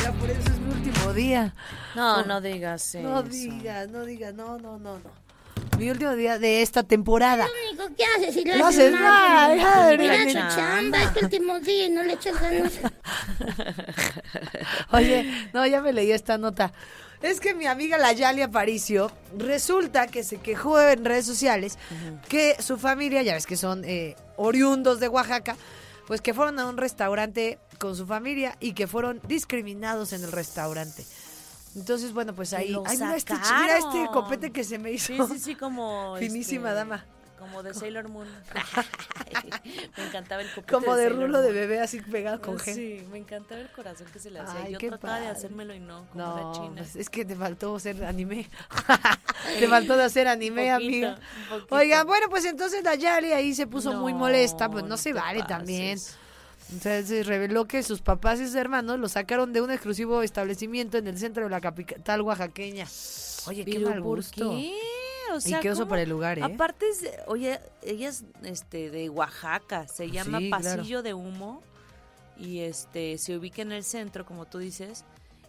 Ya 0.02 0.12
por 0.12 0.30
eso 0.30 0.40
es 0.40 0.58
mi 0.60 0.72
último 0.72 1.12
día. 1.12 1.54
No, 1.96 2.24
no 2.24 2.40
digas 2.40 2.94
eso. 2.94 3.02
No 3.02 3.22
digas, 3.22 3.88
no 3.88 4.04
digas, 4.04 4.32
no, 4.34 4.58
no, 4.58 4.78
no, 4.78 4.98
no. 5.00 5.20
Mi 5.78 5.90
último 5.90 6.14
día 6.14 6.38
de 6.38 6.62
esta 6.62 6.82
temporada. 6.82 7.46
Lo 7.46 7.52
único 7.82 7.96
que 7.96 8.04
haces 8.04 8.34
si 8.34 8.44
lo 8.44 8.56
No 8.58 8.66
haces 8.66 8.92
haces 8.94 9.00
mal. 9.00 9.56
mal. 9.58 9.98
Mira 9.98 10.16
Chamba. 10.16 10.48
tu 10.50 10.56
chamba, 10.56 11.02
es 11.02 11.14
tu 11.14 11.20
último 11.24 11.60
día 11.60 11.86
y 11.86 11.90
no 11.90 12.02
le 12.02 12.12
echas 12.12 12.40
ganas. 12.40 12.72
Oye, 14.92 15.48
no, 15.52 15.66
ya 15.66 15.80
me 15.80 15.92
leí 15.92 16.12
esta 16.12 16.38
nota. 16.38 16.72
Es 17.22 17.38
que 17.38 17.54
mi 17.54 17.66
amiga 17.66 17.98
la 17.98 18.12
Yali 18.12 18.42
Aparicio 18.42 19.10
resulta 19.36 20.06
que 20.06 20.24
se 20.24 20.38
quejó 20.38 20.80
en 20.80 21.04
redes 21.04 21.26
sociales 21.26 21.78
que 22.28 22.56
su 22.60 22.78
familia, 22.78 23.22
ya 23.22 23.34
ves 23.34 23.46
que 23.46 23.56
son 23.56 23.84
eh, 23.84 24.16
oriundos 24.36 25.00
de 25.00 25.08
Oaxaca, 25.08 25.56
pues 26.06 26.22
que 26.22 26.32
fueron 26.32 26.58
a 26.58 26.66
un 26.66 26.78
restaurante 26.78 27.58
con 27.78 27.94
su 27.94 28.06
familia 28.06 28.56
y 28.58 28.72
que 28.72 28.86
fueron 28.86 29.20
discriminados 29.28 30.12
en 30.12 30.24
el 30.24 30.32
restaurante. 30.32 31.04
Entonces, 31.76 32.12
bueno, 32.12 32.34
pues 32.34 32.52
ahí. 32.52 32.76
Ay, 32.86 32.96
mira 32.96 33.16
este, 33.16 33.34
mira 33.34 33.78
este 33.78 34.06
copete 34.12 34.50
que 34.50 34.64
se 34.64 34.78
me 34.78 34.90
hizo. 34.90 35.14
Sí, 35.14 35.18
sí, 35.34 35.38
sí, 35.38 35.54
como. 35.54 36.16
Finísima 36.18 36.70
este, 36.70 36.76
dama. 36.76 37.04
Como 37.40 37.62
de 37.64 37.74
Sailor 37.74 38.08
Moon. 38.08 38.28
me 39.96 40.06
encantaba 40.06 40.42
el 40.42 40.48
copete 40.52 40.72
Como 40.72 40.94
de 40.94 41.08
rulo 41.08 41.40
de 41.42 41.52
bebé 41.52 41.80
así 41.80 42.00
pegado 42.00 42.40
con 42.40 42.58
gel. 42.58 42.74
Sí, 42.74 43.04
me 43.10 43.18
encantaba 43.18 43.60
el 43.60 43.68
corazón 43.70 44.06
que 44.12 44.18
se 44.18 44.30
le 44.30 44.40
hacía. 44.40 44.62
Ay, 44.64 44.72
Yo 44.74 44.78
qué 44.78 44.88
trataba 44.90 45.14
de 45.14 45.20
padre. 45.26 45.36
hacérmelo 45.38 45.74
y 45.74 45.80
no, 45.80 46.06
como 46.12 46.24
No, 46.24 46.52
la 46.52 46.52
china. 46.58 46.74
pues 46.76 46.96
es 46.96 47.08
que 47.10 47.24
te 47.24 47.34
faltó 47.34 47.74
hacer 47.76 48.04
anime. 48.04 48.48
te 49.58 49.66
faltó 49.68 49.96
de 49.96 50.04
hacer 50.04 50.28
anime, 50.28 50.70
poquito, 50.74 51.14
poquito. 51.48 51.74
Oigan, 51.74 52.06
bueno, 52.06 52.26
pues 52.28 52.44
entonces 52.44 52.84
la 52.84 52.94
Yali 52.94 53.32
ahí 53.32 53.54
se 53.54 53.66
puso 53.66 53.94
muy 53.94 54.12
molesta, 54.14 54.70
pues 54.70 54.84
no 54.84 54.96
se 54.96 55.12
vale 55.12 55.42
también. 55.42 55.96
pases. 55.98 56.16
Entonces 56.72 57.26
reveló 57.26 57.64
que 57.66 57.82
sus 57.82 58.00
papás 58.00 58.38
y 58.38 58.46
sus 58.46 58.54
hermanos 58.54 58.98
lo 59.00 59.08
sacaron 59.08 59.52
de 59.52 59.60
un 59.60 59.72
exclusivo 59.72 60.22
establecimiento 60.22 60.98
en 60.98 61.08
el 61.08 61.18
centro 61.18 61.42
de 61.44 61.50
la 61.50 61.60
capital 61.60 62.20
oaxaqueña. 62.22 62.86
Oye, 63.46 63.64
qué 63.64 63.72
¿Pero 63.78 63.90
mal 63.90 64.02
por 64.02 64.16
gusto. 64.18 64.50
qué? 64.50 64.78
O 65.34 65.38
Y 65.38 65.54
qué 65.60 65.70
oso 65.70 65.82
¿cómo? 65.82 65.90
para 65.90 66.02
el 66.02 66.10
lugar, 66.10 66.38
¿eh? 66.38 66.42
Aparte, 66.42 66.88
es 66.88 67.08
oye, 67.26 67.60
ella 67.82 68.08
es 68.08 68.24
este, 68.42 68.90
de 68.90 69.08
Oaxaca, 69.08 69.86
se 69.88 70.10
llama 70.10 70.38
Sí, 70.38 70.50
claro. 70.50 70.76
Pasillo 70.76 71.02
de 71.02 71.14
Humo 71.14 71.62
y 72.36 72.60
este 72.60 73.18
se 73.18 73.36
ubica 73.36 73.62
en 73.62 73.72
el 73.72 73.84
centro, 73.84 74.24
como 74.24 74.46
tú 74.46 74.58
dices. 74.58 75.04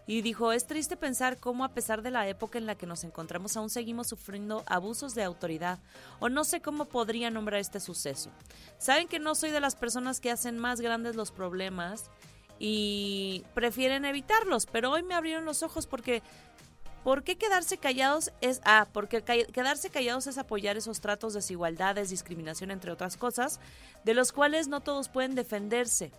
Y 0.07 0.21
dijo, 0.21 0.51
es 0.51 0.65
triste 0.65 0.97
pensar 0.97 1.37
cómo 1.37 1.63
a 1.63 1.69
pesar 1.69 2.01
de 2.01 2.11
la 2.11 2.27
época 2.27 2.57
en 2.57 2.65
la 2.65 2.75
que 2.75 2.85
nos 2.85 3.03
encontramos 3.03 3.55
aún 3.55 3.69
seguimos 3.69 4.07
sufriendo 4.07 4.63
abusos 4.65 5.15
de 5.15 5.23
autoridad 5.23 5.79
o 6.19 6.27
no 6.27 6.43
sé 6.43 6.59
cómo 6.59 6.85
podría 6.85 7.29
nombrar 7.29 7.59
este 7.59 7.79
suceso. 7.79 8.29
Saben 8.77 9.07
que 9.07 9.19
no 9.19 9.35
soy 9.35 9.51
de 9.51 9.61
las 9.61 9.75
personas 9.75 10.19
que 10.19 10.31
hacen 10.31 10.57
más 10.57 10.81
grandes 10.81 11.15
los 11.15 11.31
problemas 11.31 12.09
y 12.59 13.43
prefieren 13.53 14.03
evitarlos, 14.05 14.65
pero 14.65 14.91
hoy 14.91 15.01
me 15.03 15.13
abrieron 15.15 15.45
los 15.45 15.63
ojos 15.63 15.87
porque 15.87 16.21
¿Por 17.03 17.23
qué 17.23 17.37
quedarse 17.37 17.77
callados 17.77 18.31
es 18.41 18.61
ah, 18.63 18.87
porque 18.93 19.23
quedarse 19.23 19.89
callados 19.89 20.27
es 20.27 20.37
apoyar 20.37 20.77
esos 20.77 21.01
tratos, 21.01 21.33
desigualdades, 21.33 22.11
discriminación 22.11 22.69
entre 22.69 22.91
otras 22.91 23.17
cosas, 23.17 23.59
de 24.03 24.13
los 24.13 24.31
cuales 24.31 24.67
no 24.67 24.81
todos 24.81 25.09
pueden 25.09 25.33
defenderse. 25.33 26.11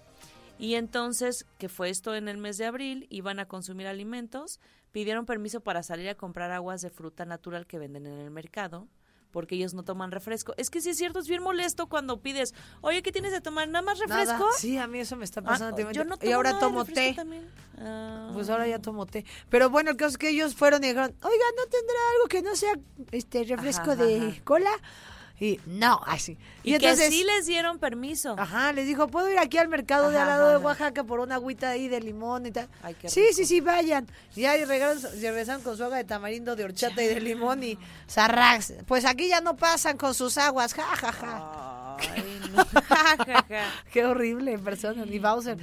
Y 0.59 0.74
entonces, 0.74 1.47
que 1.59 1.68
fue 1.68 1.89
esto 1.89 2.14
en 2.14 2.28
el 2.28 2.37
mes 2.37 2.59
de 2.59 2.66
abril, 2.66 3.07
iban 3.11 3.39
a 3.39 3.47
consumir 3.47 3.87
alimentos, 3.87 4.61
pidieron 4.91 5.24
permiso 5.24 5.61
para 5.61 5.83
salir 5.83 6.09
a 6.09 6.16
comprar 6.16 6.51
aguas 6.51 6.83
de 6.83 6.91
fruta 6.91 7.24
natural 7.24 7.66
que 7.66 7.78
venden 7.78 8.07
en 8.07 8.18
el 8.18 8.30
mercado 8.30 8.89
porque 9.33 9.57
ellos 9.57 9.74
no 9.74 9.83
toman 9.83 10.12
refresco. 10.12 10.55
Es 10.57 10.70
que 10.70 10.80
sí 10.80 10.91
es 10.91 10.97
cierto, 10.99 11.18
es 11.18 11.26
bien 11.26 11.43
molesto 11.43 11.89
cuando 11.89 12.20
pides, 12.20 12.55
oye, 12.83 13.03
¿qué 13.03 13.11
tienes 13.11 13.33
de 13.33 13.41
tomar? 13.41 13.66
¿Nada 13.68 13.83
más 13.85 13.99
refresco? 13.99 14.35
Nada. 14.39 14.53
Sí, 14.59 14.78
a 14.78 14.87
mí 14.87 15.01
eso 15.01 15.16
me 15.16 15.24
está 15.24 15.41
Ah, 15.41 15.45
pasando. 15.45 15.91
yo 15.91 16.05
no 16.05 16.14
y 16.16 16.18
tomo 16.18 16.35
ahora 16.37 16.51
nada 16.53 16.61
de 16.61 16.68
tomo 16.68 16.85
té. 16.85 17.14
también. 17.16 17.49
Ah. 17.78 18.30
Pues 18.35 18.49
ahora 18.51 18.68
ya 18.68 18.78
tomo 18.78 19.07
té. 19.07 19.24
Pero 19.49 19.70
bueno, 19.70 19.91
el 19.91 19.97
caso 19.97 20.11
es 20.11 20.18
que 20.18 20.28
ellos 20.28 20.55
fueron 20.55 20.85
y 20.85 20.89
dijeron, 20.89 21.11
oiga, 21.22 21.45
¿no 21.57 21.64
tendrá 21.64 21.97
algo 22.16 22.28
que 22.28 22.43
no 22.43 22.55
sea 22.55 22.78
este 23.11 23.43
refresco 23.45 23.91
Ajá, 23.93 23.97
de 23.97 24.16
ajá. 24.28 24.41
cola? 24.45 24.70
Y 25.43 25.59
no, 25.66 26.01
así. 26.07 26.38
Y, 26.62 26.78
que 26.78 26.95
sí 26.97 27.24
les 27.24 27.47
dieron 27.47 27.80
permiso. 27.80 28.36
Ajá, 28.38 28.72
les 28.72 28.86
dijo, 28.86 29.09
¿puedo 29.09 29.28
ir 29.28 29.40
aquí 29.40 29.59
al 29.59 29.66
mercado 29.66 30.11
de 30.11 30.16
al 30.16 30.28
Ajá, 30.28 30.38
lado 30.38 30.51
de. 30.51 30.57
Oaxaca 30.59 31.03
por 31.03 31.18
una 31.18 31.34
agüita 31.34 31.70
ahí 31.70 31.88
de 31.88 32.01
limón 32.01 32.47
y 32.47 32.53
tal? 32.53 32.68
Ay, 32.80 32.95
qué 32.95 33.09
sí, 33.09 33.24
sí, 33.32 33.45
sí, 33.45 33.61
vayan. 33.61 34.07
Y 34.36 34.43
ya 34.43 34.53
regresaron, 34.53 35.03
regresaron 35.20 35.62
con 35.62 35.76
su 35.76 35.82
agua 35.82 35.97
de 35.97 36.05
tamarindo, 36.05 36.55
de 36.55 36.62
horchata 36.62 37.03
y 37.03 37.09
de 37.09 37.20
limón 37.20 37.64
y 37.64 37.76
zarrax. 38.09 38.74
Pues 38.86 39.05
aquí 39.05 39.26
ya 39.26 39.40
no 39.40 39.57
pasan 39.57 39.97
con 39.97 40.14
sus 40.14 40.38
aguas, 40.38 40.74
ja, 40.74 40.84
ja, 40.84 41.11
ja. 41.12 41.97
Ay, 41.99 42.40
no. 42.55 42.64
Qué 43.93 44.05
horrible 44.05 44.57
persona, 44.61 45.05
ni 45.05 45.18
Bowser. 45.18 45.59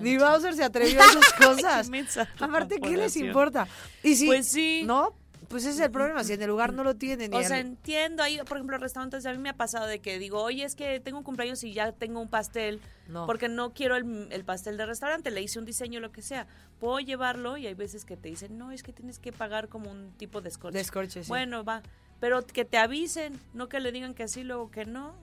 Ni 0.00 0.16
Bowser 0.16 0.54
se 0.54 0.62
atrevió 0.62 1.02
a 1.02 1.06
esas 1.06 1.32
cosas. 1.44 1.90
Qué 1.90 2.44
Aparte, 2.44 2.78
¿qué 2.80 2.96
les 2.96 3.16
importa? 3.16 3.66
Y 4.04 4.14
si, 4.14 4.26
Pues 4.26 4.46
sí. 4.46 4.82
¿No? 4.84 5.12
Pues 5.48 5.64
ese 5.64 5.72
es 5.76 5.80
el 5.80 5.90
problema, 5.90 6.22
si 6.24 6.34
en 6.34 6.42
el 6.42 6.48
lugar 6.48 6.74
no 6.74 6.84
lo 6.84 6.94
tienen. 6.94 7.32
O 7.32 7.38
al- 7.38 7.44
sea, 7.46 7.58
entiendo, 7.58 8.22
ahí, 8.22 8.38
por 8.46 8.58
ejemplo, 8.58 8.76
restaurantes, 8.76 9.24
a 9.24 9.32
mí 9.32 9.38
me 9.38 9.48
ha 9.48 9.56
pasado 9.56 9.86
de 9.86 9.98
que 10.00 10.18
digo, 10.18 10.42
oye, 10.42 10.62
es 10.64 10.74
que 10.74 11.00
tengo 11.00 11.16
un 11.18 11.24
cumpleaños 11.24 11.64
y 11.64 11.72
ya 11.72 11.92
tengo 11.92 12.20
un 12.20 12.28
pastel, 12.28 12.80
No. 13.08 13.24
porque 13.26 13.48
no 13.48 13.72
quiero 13.72 13.96
el, 13.96 14.28
el 14.30 14.44
pastel 14.44 14.76
de 14.76 14.84
restaurante, 14.84 15.30
le 15.30 15.40
hice 15.40 15.58
un 15.58 15.64
diseño, 15.64 16.00
lo 16.00 16.12
que 16.12 16.20
sea. 16.20 16.46
Puedo 16.80 17.00
llevarlo 17.00 17.56
y 17.56 17.66
hay 17.66 17.74
veces 17.74 18.04
que 18.04 18.16
te 18.18 18.28
dicen, 18.28 18.58
no, 18.58 18.72
es 18.72 18.82
que 18.82 18.92
tienes 18.92 19.18
que 19.18 19.32
pagar 19.32 19.68
como 19.68 19.90
un 19.90 20.12
tipo 20.18 20.40
de 20.42 20.50
escorche. 20.50 20.76
Descorche, 20.76 21.22
sí. 21.24 21.28
Bueno, 21.28 21.64
va, 21.64 21.82
pero 22.20 22.44
que 22.46 22.66
te 22.66 22.76
avisen, 22.76 23.40
no 23.54 23.68
que 23.70 23.80
le 23.80 23.90
digan 23.90 24.12
que 24.14 24.28
sí, 24.28 24.42
luego 24.44 24.70
que 24.70 24.84
no. 24.84 25.14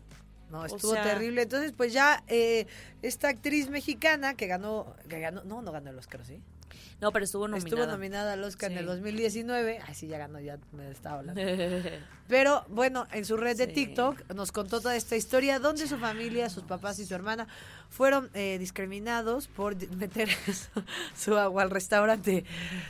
No, 0.50 0.62
O 0.62 0.66
estuvo 0.66 0.94
sea- 0.94 1.04
terrible. 1.04 1.42
Entonces, 1.44 1.72
pues 1.76 1.92
ya 1.94 2.24
eh, 2.28 2.68
esta 3.02 3.30
actriz 3.30 3.70
mexicana 3.70 4.36
que 4.36 4.48
ganó, 4.48 4.96
que 5.10 5.20
ganó, 5.20 5.44
no, 5.44 5.62
no 5.62 5.72
ganó 5.72 5.90
el 5.90 5.98
Oscar, 5.98 6.24
¿sí? 6.26 6.40
No, 7.02 7.12
pero 7.12 7.26
estuvo 7.26 7.48
nominada. 7.48 7.70
Estuvo 7.70 7.86
nominada 7.86 8.34
al 8.34 8.44
Oscar 8.44 8.72
en 8.72 8.80
el 8.80 8.86
2019. 8.86 9.80
Ay, 9.86 9.96
sí, 9.96 10.08
ya 10.08 10.18
ganó, 10.18 10.40
ya 10.40 10.58
me 10.72 10.90
estaba 10.90 11.20
hablando. 11.20 11.42
Pero 12.28 12.66
bueno, 12.70 13.06
en 13.12 13.24
su 13.24 13.38
red 13.38 13.56
de. 13.56 13.68
TikTok 13.68 14.34
nos 14.34 14.52
contó 14.52 14.80
toda 14.80 14.96
esta 14.96 15.16
historia 15.16 15.60
donde 15.60 15.88
su 15.88 15.98
familia, 15.98 16.50
sus 16.50 16.64
papás 16.64 16.98
y 17.00 17.06
su 17.06 17.14
hermana 17.14 17.48
fueron 17.90 18.30
eh, 18.34 18.58
discriminados 18.60 19.48
por 19.48 19.76
meter 19.92 20.30
su, 21.16 21.38
agua 21.38 21.64
al 21.64 21.70
restaurante. 21.70 22.44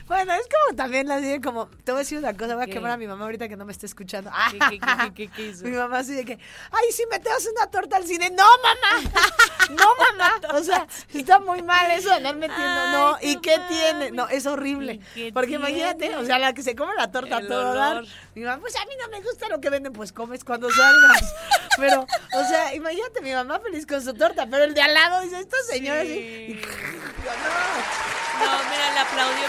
Bueno, 0.06 0.32
es 0.32 0.46
como 0.46 0.76
también 0.76 1.10
así 1.10 1.26
de 1.26 1.40
como, 1.40 1.68
te 1.84 1.92
voy 1.92 2.00
a 2.00 2.02
decir 2.02 2.18
una 2.18 2.36
cosa, 2.36 2.54
voy 2.54 2.64
a 2.64 2.66
¿Qué? 2.66 2.72
quemar 2.72 2.92
a 2.92 2.96
mi 2.96 3.06
mamá 3.06 3.24
ahorita 3.24 3.48
que 3.48 3.56
no 3.56 3.64
me 3.64 3.72
esté 3.72 3.86
escuchando. 3.86 4.30
¿Qué, 5.14 5.28
qué, 5.28 5.48
hizo? 5.48 5.64
Mi 5.66 5.72
mamá 5.72 5.98
así 5.98 6.14
de 6.14 6.24
que, 6.24 6.38
ay, 6.70 6.92
si 6.92 7.04
metemos 7.06 7.46
una 7.56 7.66
torta 7.70 7.96
al 7.96 8.04
cine. 8.04 8.30
No, 8.30 8.44
mamá. 8.62 9.10
No, 9.66 9.84
mamá. 9.98 10.54
O 10.54 10.62
sea, 10.62 10.86
está 11.12 11.40
muy 11.40 11.60
mal 11.60 11.90
eso 11.90 12.08
de 12.08 12.14
andar 12.14 12.36
metiendo. 12.36 12.64
Ay, 12.64 12.92
no, 12.92 13.16
¿y 13.20 13.36
qué 13.40 13.58
tiene? 13.68 14.12
No, 14.12 14.28
es 14.28 14.46
horrible. 14.46 15.00
¿Y 15.16 15.24
qué 15.24 15.32
Porque 15.32 15.54
imagínate, 15.54 16.14
o 16.14 16.24
sea, 16.24 16.38
la 16.38 16.52
que 16.52 16.62
se 16.62 16.76
come 16.76 16.92
la 16.96 17.10
torta 17.10 17.38
El 17.38 17.48
todo 17.48 17.74
dar. 17.74 18.04
Mi 18.36 18.42
mamá, 18.42 18.60
pues 18.60 18.76
a 18.76 18.84
mí 18.84 18.92
no 19.00 19.08
me 19.08 19.20
gusta 19.24 19.48
lo 19.48 19.60
que 19.60 19.68
venden, 19.68 19.92
pues 19.92 20.12
comes 20.12 20.44
cuando 20.44 20.70
salgas. 20.70 21.34
Pero, 21.78 22.02
o 22.02 22.44
sea, 22.44 22.74
imagínate 22.74 23.20
mi 23.22 23.32
mamá 23.32 23.58
feliz 23.58 23.86
con 23.86 24.00
su 24.02 24.14
torta, 24.14 24.46
pero 24.46 24.62
el 24.62 24.72
de 24.72 24.82
al 24.86 24.94
lado 24.94 25.20
dice, 25.22 25.38
esta 25.40 25.56
señora 25.70 26.02
Sí. 26.02 26.58
así. 26.58 26.60
No, 28.38 28.44
mira, 28.70 28.92
le 28.92 28.98
aplaudió 29.00 29.46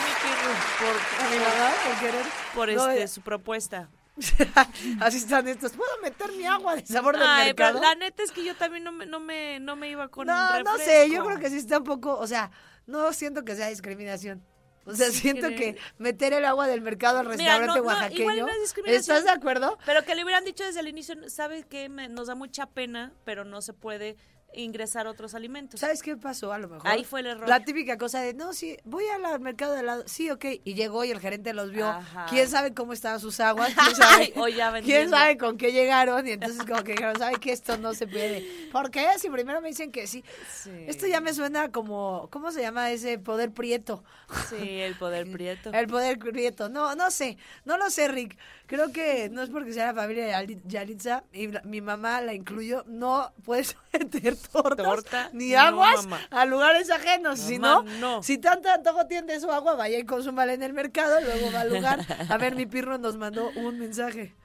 por, 0.80 1.30
mi 1.30 1.38
mamá 1.40 1.72
por 1.86 2.00
querer. 2.00 2.26
por 2.56 2.72
No, 2.74 2.88
este, 2.90 3.04
eh, 3.04 3.08
su 3.10 3.22
propuesta. 3.22 3.90
así 5.02 5.18
están 5.18 5.48
estos. 5.48 5.74
¿Puedo 5.74 5.92
meter 6.02 6.32
mi 6.32 6.46
agua 6.46 6.76
de 6.78 6.86
sabor 6.86 7.18
del 7.18 7.28
Ay, 7.28 7.48
mercado? 7.48 7.80
pero 7.80 7.86
la 7.90 7.96
neta 7.96 8.24
es 8.24 8.32
que 8.32 8.44
yo 8.46 8.56
también 8.56 8.84
no 8.86 8.92
me, 8.94 9.06
no 9.06 9.20
me, 9.20 9.60
no 9.60 9.76
me 9.76 9.90
iba 9.90 10.08
con 10.08 10.26
No, 10.28 10.64
no 10.64 10.78
sé, 10.78 11.10
yo 11.12 11.24
creo 11.26 11.38
que 11.38 11.50
sí 11.50 11.58
está 11.58 11.80
un 11.80 11.84
poco, 11.84 12.18
o 12.18 12.26
sea, 12.28 12.50
no 12.86 13.12
siento 13.14 13.44
que 13.44 13.56
sea 13.56 13.68
discriminación. 13.68 14.42
O 14.86 14.96
sea, 14.96 15.08
Sí, 15.12 15.18
siento 15.20 15.50
que 15.50 15.78
meter 15.98 16.32
el 16.32 16.46
agua 16.46 16.66
del 16.68 16.80
mercado 16.82 17.20
al 17.20 17.26
Mira, 17.28 17.36
restaurante 17.36 17.68
no, 17.68 17.74
no, 17.74 17.80
igual 17.82 17.98
oaxaqueño. 17.98 18.46
no 18.46 18.52
es 18.54 18.62
discriminación. 18.62 19.18
¿Estás 19.18 19.24
de 19.26 19.32
acuerdo? 19.38 19.78
Pero 19.86 20.06
que 20.06 20.16
le 20.16 20.24
hubieran 20.24 20.46
dicho 20.46 20.64
desde 20.64 20.80
el 20.80 20.88
inicio, 20.88 21.16
¿sabes 21.30 21.66
qué? 21.66 21.90
Me- 21.90 22.08
nos 22.08 22.28
da 22.28 22.36
mucha 22.36 22.68
pena, 22.68 23.12
pero 23.26 23.44
no 23.44 23.62
se 23.62 23.74
puede 23.74 24.16
ingresar 24.58 25.08
otros 25.08 25.34
alimentos. 25.36 25.80
¿Sabes 25.80 26.02
qué 26.02 26.18
pasó 26.18 26.52
a 26.54 26.58
lo 26.60 26.68
mejor? 26.68 26.88
Ahí 26.90 27.04
fue 27.04 27.22
el 27.22 27.28
error. 27.28 27.48
La 27.48 27.64
típica 27.64 27.98
cosa 27.98 28.22
de, 28.22 28.34
no, 28.34 28.54
sí, 28.54 28.78
voy 28.84 29.04
al 29.08 29.40
mercado 29.40 29.74
de 29.74 29.84
lado. 29.84 30.04
Sí, 30.08 30.30
ok. 30.30 30.46
Y 30.64 30.74
llegó 30.74 31.04
y 31.06 31.12
el 31.12 31.20
gerente 31.20 31.54
los 31.54 31.72
vio. 31.72 31.88
Ajá. 31.88 32.26
¿Quién 32.30 32.50
sabe 32.50 32.74
cómo 32.74 32.94
estaban 32.94 33.20
sus 33.20 33.40
aguas? 33.40 33.74
¿Quién 33.74 33.96
sabe, 33.96 34.34
o 34.36 34.48
ya 34.48 34.74
¿Quién 34.82 35.10
sabe 35.10 35.38
con 35.38 35.58
qué 35.58 35.72
llegaron? 35.72 36.28
Y 36.28 36.32
entonces 36.32 36.64
como 36.66 36.84
que 36.84 36.94
dijeron, 36.94 37.18
¿sabe 37.18 37.38
que 37.40 37.52
esto 37.52 37.78
no 37.78 37.94
se 37.94 38.08
puede? 38.08 38.46
¿Por 38.72 38.92
qué? 38.92 39.08
Si 39.20 39.30
primero 39.30 39.62
me 39.62 39.70
dicen 39.70 39.92
que 39.92 40.08
sí. 40.08 40.24
Sí. 40.52 40.72
Esto 40.88 41.08
ya 41.08 41.22
me 41.22 41.34
suena 41.34 41.72
como, 41.72 42.28
¿cómo 42.32 42.52
se 42.52 42.62
llama 42.62 42.92
ese 42.92 43.20
poder 43.20 43.52
prieto? 43.52 44.04
Sí, 44.50 44.80
el 44.80 44.96
poder 44.96 45.26
prieto. 45.32 45.72
El 45.74 45.88
poder 45.88 46.18
prieto. 46.20 46.70
No, 46.70 46.96
no 46.96 47.12
sé. 47.12 47.38
No 47.66 47.78
lo 47.78 47.90
sé, 47.90 48.08
Rick. 48.08 48.38
Creo 48.66 48.92
que 48.92 49.30
no 49.30 49.42
es 49.44 49.50
porque 49.50 49.72
sea 49.74 49.88
la 49.88 49.94
familia 49.94 50.26
de 50.26 50.32
Yali- 50.34 50.62
Yalitza 50.66 51.24
y 51.32 51.48
la- 51.48 51.62
mi 51.62 51.80
mamá 51.82 52.22
la 52.22 52.34
incluyó. 52.34 52.84
No 52.88 53.32
puedes 53.46 53.76
meter 54.12 54.36
tortas 54.38 54.86
Torta, 54.86 55.30
ni 55.34 55.52
no, 55.52 55.60
aguas 55.60 56.04
mamá. 56.08 56.22
a 56.32 56.46
lugares 56.46 56.90
ajenos. 56.92 57.40
si 57.40 57.58
no, 57.60 57.84
Mamá, 57.84 57.98
no. 58.00 58.24
si 58.24 58.38
tanto 58.38 58.70
antojo 58.70 59.06
tiene 59.08 59.40
su 59.40 59.52
agua, 59.52 59.76
vaya 59.76 59.98
y 60.00 60.06
consúmala 60.06 60.54
en 60.54 60.64
el 60.64 60.74
mercado, 60.74 61.20
luego 61.22 61.52
va 61.52 61.62
al 61.62 61.74
lugar. 61.74 62.00
A 62.30 62.38
ver, 62.38 62.56
mi 62.56 62.66
pirro 62.66 62.98
nos 62.98 63.18
mandó 63.18 63.50
un 63.56 63.80
mensaje. 63.80 64.36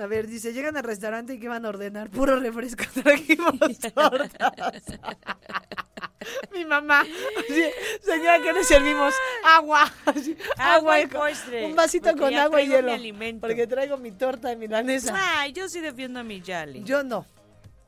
A 0.00 0.06
ver, 0.06 0.26
dice, 0.26 0.54
llegan 0.54 0.76
al 0.78 0.84
restaurante 0.84 1.34
y 1.34 1.38
¿qué 1.38 1.48
van 1.48 1.66
a 1.66 1.68
ordenar? 1.68 2.08
Puro 2.08 2.36
refresco, 2.40 2.84
trajimos 3.02 3.58
tortas. 3.94 4.82
Mi 6.52 6.64
mamá, 6.64 7.00
así, 7.00 7.64
señora, 8.00 8.38
¿qué 8.40 8.52
le 8.52 8.62
servimos? 8.62 9.12
Agua. 9.44 9.92
así, 10.06 10.36
Agua 10.56 11.00
y 11.00 11.06
postre, 11.08 11.66
Un 11.66 11.74
vasito 11.74 12.10
porque 12.10 12.20
con 12.20 12.34
agua 12.36 12.62
y 12.62 12.68
mi 12.68 12.74
hielo. 12.74 12.92
alimento. 12.92 13.40
Porque 13.46 13.66
traigo 13.66 13.96
mi 13.98 14.12
torta 14.12 14.48
de 14.48 14.56
milanesa. 14.56 15.14
Ay, 15.16 15.52
yo 15.52 15.68
sí 15.68 15.80
defiendo 15.80 16.20
a 16.20 16.22
mi 16.22 16.40
Yali. 16.40 16.84
Yo 16.84 17.02
no. 17.02 17.26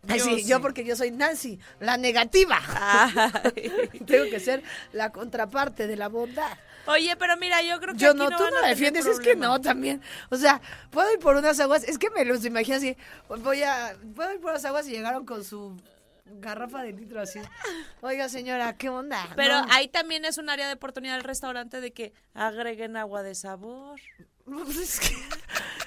Ay, 0.08 0.18
Yo 0.18 0.24
sí, 0.24 0.40
sí. 0.40 0.48
yo 0.48 0.60
porque 0.60 0.84
yo 0.84 0.96
soy 0.96 1.10
Nancy, 1.10 1.58
la 1.80 1.96
negativa. 1.96 2.60
Tengo 4.06 4.24
que 4.30 4.40
ser 4.40 4.62
la 4.92 5.10
contraparte 5.12 5.86
de 5.86 5.96
la 5.96 6.08
bondad. 6.08 6.56
Oye, 6.86 7.16
pero 7.16 7.36
mira, 7.38 7.62
yo 7.62 7.80
creo 7.80 7.94
que 7.94 8.00
Yo 8.00 8.10
aquí 8.10 8.18
no, 8.18 8.28
no 8.30 8.36
tú 8.36 8.44
no 8.44 8.60
la 8.60 8.68
defiendes, 8.68 9.06
es 9.06 9.18
que 9.18 9.34
no 9.36 9.60
también. 9.60 10.02
O 10.30 10.36
sea, 10.36 10.60
puedo 10.90 11.10
ir 11.12 11.18
por 11.18 11.36
unas 11.36 11.58
aguas, 11.60 11.82
es 11.84 11.96
que 11.98 12.10
me 12.10 12.24
los 12.26 12.44
imagino 12.44 12.76
así. 12.76 12.96
Voy 13.28 13.62
a, 13.62 13.96
puedo 14.14 14.32
ir 14.34 14.40
por 14.40 14.52
las 14.52 14.64
aguas 14.66 14.86
y 14.86 14.90
llegaron 14.90 15.24
con 15.24 15.44
su 15.44 15.74
garrafa 16.26 16.82
de 16.82 16.92
litro 16.92 17.22
así. 17.22 17.40
Oiga, 18.02 18.28
señora, 18.28 18.76
¿qué 18.76 18.90
onda? 18.90 19.26
Pero 19.34 19.62
No. 19.62 19.66
ahí 19.72 19.88
también 19.88 20.26
es 20.26 20.36
un 20.36 20.50
área 20.50 20.66
de 20.68 20.74
oportunidad 20.74 21.14
del 21.14 21.24
restaurante 21.24 21.80
de 21.80 21.92
que 21.94 22.12
agreguen 22.34 22.96
agua 22.98 23.22
de 23.22 23.34
sabor. 23.34 23.98
Es 24.78 25.00
que, 25.00 25.16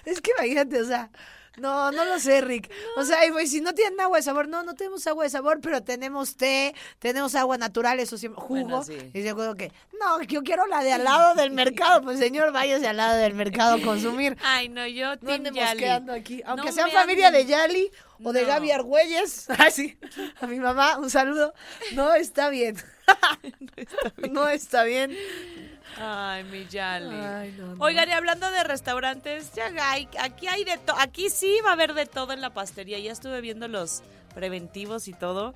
es 0.09 0.19
que 0.19 0.31
imagínate, 0.35 0.81
o 0.81 0.85
sea, 0.85 1.11
no, 1.57 1.91
no 1.91 2.05
lo 2.05 2.19
sé, 2.19 2.41
Rick. 2.41 2.71
O 2.97 3.03
sea, 3.03 3.29
güey, 3.31 3.47
si 3.47 3.61
no 3.61 3.73
tienen 3.73 3.99
agua 3.99 4.17
de 4.17 4.23
sabor, 4.23 4.47
no, 4.47 4.63
no 4.63 4.75
tenemos 4.75 5.05
agua 5.07 5.23
de 5.23 5.29
sabor, 5.29 5.59
pero 5.61 5.81
tenemos 5.83 6.35
té, 6.37 6.73
tenemos 6.99 7.35
agua 7.35 7.57
natural, 7.57 7.99
eso 7.99 8.17
sí, 8.17 8.27
jugo. 8.27 8.47
Bueno, 8.63 8.83
sí. 8.83 8.97
Y 9.13 9.21
se 9.21 9.29
acuerdo 9.29 9.55
que, 9.55 9.71
no, 9.99 10.21
yo 10.23 10.43
quiero 10.43 10.67
la 10.67 10.83
de 10.83 10.93
al 10.93 11.03
lado 11.03 11.35
del 11.35 11.51
mercado. 11.51 12.01
Pues 12.01 12.19
señor, 12.19 12.51
váyase 12.51 12.87
al 12.87 12.97
lado 12.97 13.17
del 13.17 13.33
mercado 13.33 13.75
a 13.75 13.81
consumir. 13.81 14.37
Ay, 14.43 14.69
no, 14.69 14.85
yo 14.87 15.15
No 15.21 15.33
andemos 15.33 15.59
Yali. 15.59 15.79
quedando 15.79 16.13
aquí. 16.13 16.41
Aunque 16.45 16.67
No 16.67 16.71
sean 16.71 16.91
familia 16.91 17.31
de 17.31 17.45
Yali 17.45 17.91
o 18.23 18.31
de 18.33 18.41
No. 18.43 18.47
Gaby 18.47 18.71
Argüelles. 18.71 19.47
Ah, 19.59 19.71
sí. 19.71 19.97
A 20.39 20.45
mi 20.47 20.59
mamá, 20.59 20.97
un 20.99 21.09
saludo. 21.09 21.53
No 21.93 22.13
está 22.13 22.49
bien. 22.49 22.77
no 24.31 24.47
está 24.47 24.83
bien. 24.83 25.17
Ay, 25.99 26.43
mi 26.45 26.67
Yali. 26.67 27.15
Ay, 27.15 27.55
no, 27.57 27.75
no. 27.75 27.83
Oigan, 27.83 28.07
y 28.09 28.11
hablando 28.11 28.49
de 28.51 28.63
restaurantes, 28.63 29.51
ya 29.55 29.71
hay, 29.91 30.07
aquí 30.19 30.47
hay 30.47 30.63
de 30.63 30.77
todo, 30.77 30.97
aquí 30.99 31.29
sí 31.29 31.57
va 31.65 31.69
a 31.71 31.73
haber 31.73 31.93
de 31.93 32.05
todo 32.05 32.33
en 32.33 32.41
la 32.41 32.51
pastería. 32.53 32.99
Ya 32.99 33.11
estuve 33.11 33.41
viendo 33.41 33.67
los 33.67 34.03
preventivos 34.35 35.07
y 35.07 35.13
todo. 35.13 35.53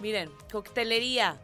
Miren, 0.00 0.30
coctelería. 0.52 1.36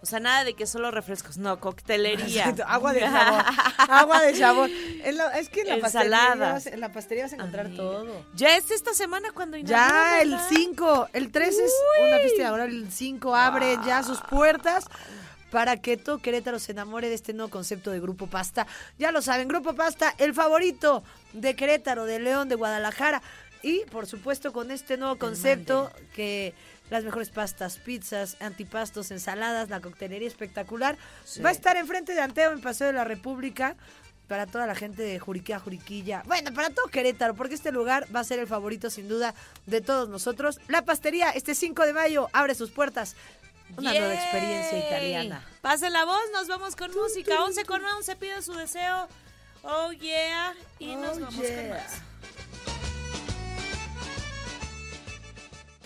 O 0.00 0.06
sea, 0.06 0.18
nada 0.18 0.42
de 0.42 0.54
que 0.54 0.66
solo 0.66 0.90
refrescos, 0.90 1.36
no, 1.38 1.60
coctelería. 1.60 2.48
Exacto, 2.48 2.64
Agua 2.66 2.92
de 2.92 3.00
sabor. 3.08 3.44
Agua 3.88 4.20
de 4.22 4.34
sabor. 4.34 4.70
En 5.04 5.16
la- 5.16 5.38
es 5.38 5.48
que 5.48 5.60
en 5.60 5.68
la, 5.68 5.78
pastelería 5.78 6.34
vas, 6.34 6.66
en 6.66 6.80
la 6.80 6.92
pastelería 6.92 7.24
vas 7.26 7.32
a 7.32 7.36
encontrar 7.36 7.68
todo. 7.76 8.24
Ya 8.34 8.56
es 8.56 8.70
esta 8.72 8.94
semana 8.94 9.28
cuando 9.32 9.56
Ya, 9.58 9.62
inauguran, 9.86 10.20
el 10.22 10.30
¿verdad? 10.30 10.46
5, 10.48 11.08
el 11.12 11.30
3 11.30 11.58
es 11.58 11.72
una 12.08 12.18
fiesta 12.18 12.48
ahora 12.48 12.64
el 12.64 12.90
5 12.90 13.36
abre 13.36 13.78
ya 13.86 14.02
sus 14.02 14.20
puertas 14.22 14.86
para 15.52 15.76
que 15.76 15.98
todo 15.98 16.18
Querétaro 16.18 16.58
se 16.58 16.72
enamore 16.72 17.10
de 17.10 17.14
este 17.14 17.34
nuevo 17.34 17.50
concepto 17.50 17.90
de 17.92 18.00
Grupo 18.00 18.26
Pasta. 18.26 18.66
Ya 18.98 19.12
lo 19.12 19.20
saben, 19.20 19.48
Grupo 19.48 19.74
Pasta, 19.74 20.14
el 20.16 20.32
favorito 20.32 21.04
de 21.34 21.54
Querétaro, 21.54 22.06
de 22.06 22.18
León, 22.18 22.48
de 22.48 22.56
Guadalajara. 22.56 23.22
y 23.62 23.84
por 23.92 24.06
supuesto 24.06 24.52
con 24.52 24.72
este 24.72 24.96
nuevo 24.96 25.16
concepto 25.18 25.92
que 26.16 26.52
las 26.90 27.04
mejores 27.04 27.30
pastas, 27.30 27.76
pizzas, 27.76 28.36
antipastos, 28.40 29.12
ensaladas, 29.12 29.68
la 29.70 29.80
coctelería 29.80 30.26
espectacular. 30.26 30.96
Va 31.44 31.50
a 31.50 31.52
estar 31.52 31.76
enfrente 31.76 32.14
de 32.14 32.22
Anteo 32.22 32.50
en 32.50 32.60
Paseo 32.60 32.88
de 32.88 32.94
la 32.94 33.04
República 33.04 33.76
para 34.26 34.46
toda 34.46 34.66
la 34.66 34.74
gente 34.74 35.02
de 35.02 35.18
Juriquilla, 35.18 35.60
Juriquilla. 35.60 36.22
Bueno, 36.26 36.52
para 36.54 36.70
todo 36.70 36.86
Querétaro, 36.86 37.34
porque 37.34 37.54
este 37.54 37.70
lugar 37.70 38.06
va 38.14 38.20
a 38.20 38.24
ser 38.24 38.38
el 38.38 38.46
favorito 38.46 38.88
sin 38.88 39.06
duda 39.06 39.34
de 39.66 39.80
todos 39.80 40.08
nosotros. 40.08 40.58
La 40.68 40.84
pastería, 40.84 41.30
este 41.30 41.54
5 41.54 41.84
de 41.84 41.92
mayo, 41.92 42.28
abre 42.32 42.54
sus 42.54 42.70
puertas. 42.70 43.14
Una 43.76 43.92
nueva 43.92 44.14
experiencia 44.14 44.78
italiana. 44.78 45.44
Pase 45.60 45.90
la 45.90 46.04
voz, 46.04 46.20
nos 46.32 46.48
vamos 46.48 46.76
con 46.76 46.90
música. 46.92 47.42
11 47.44 47.64
con 47.64 47.84
11 47.84 48.16
pide 48.16 48.42
su 48.42 48.52
deseo. 48.52 49.08
Oh 49.62 49.92
yeah. 49.92 50.54
Y 50.78 50.94
nos 50.96 51.16
Oh, 51.16 51.20
vamos 51.20 51.40
yeah. 51.40 51.56
con 51.56 51.68
más. 51.70 51.92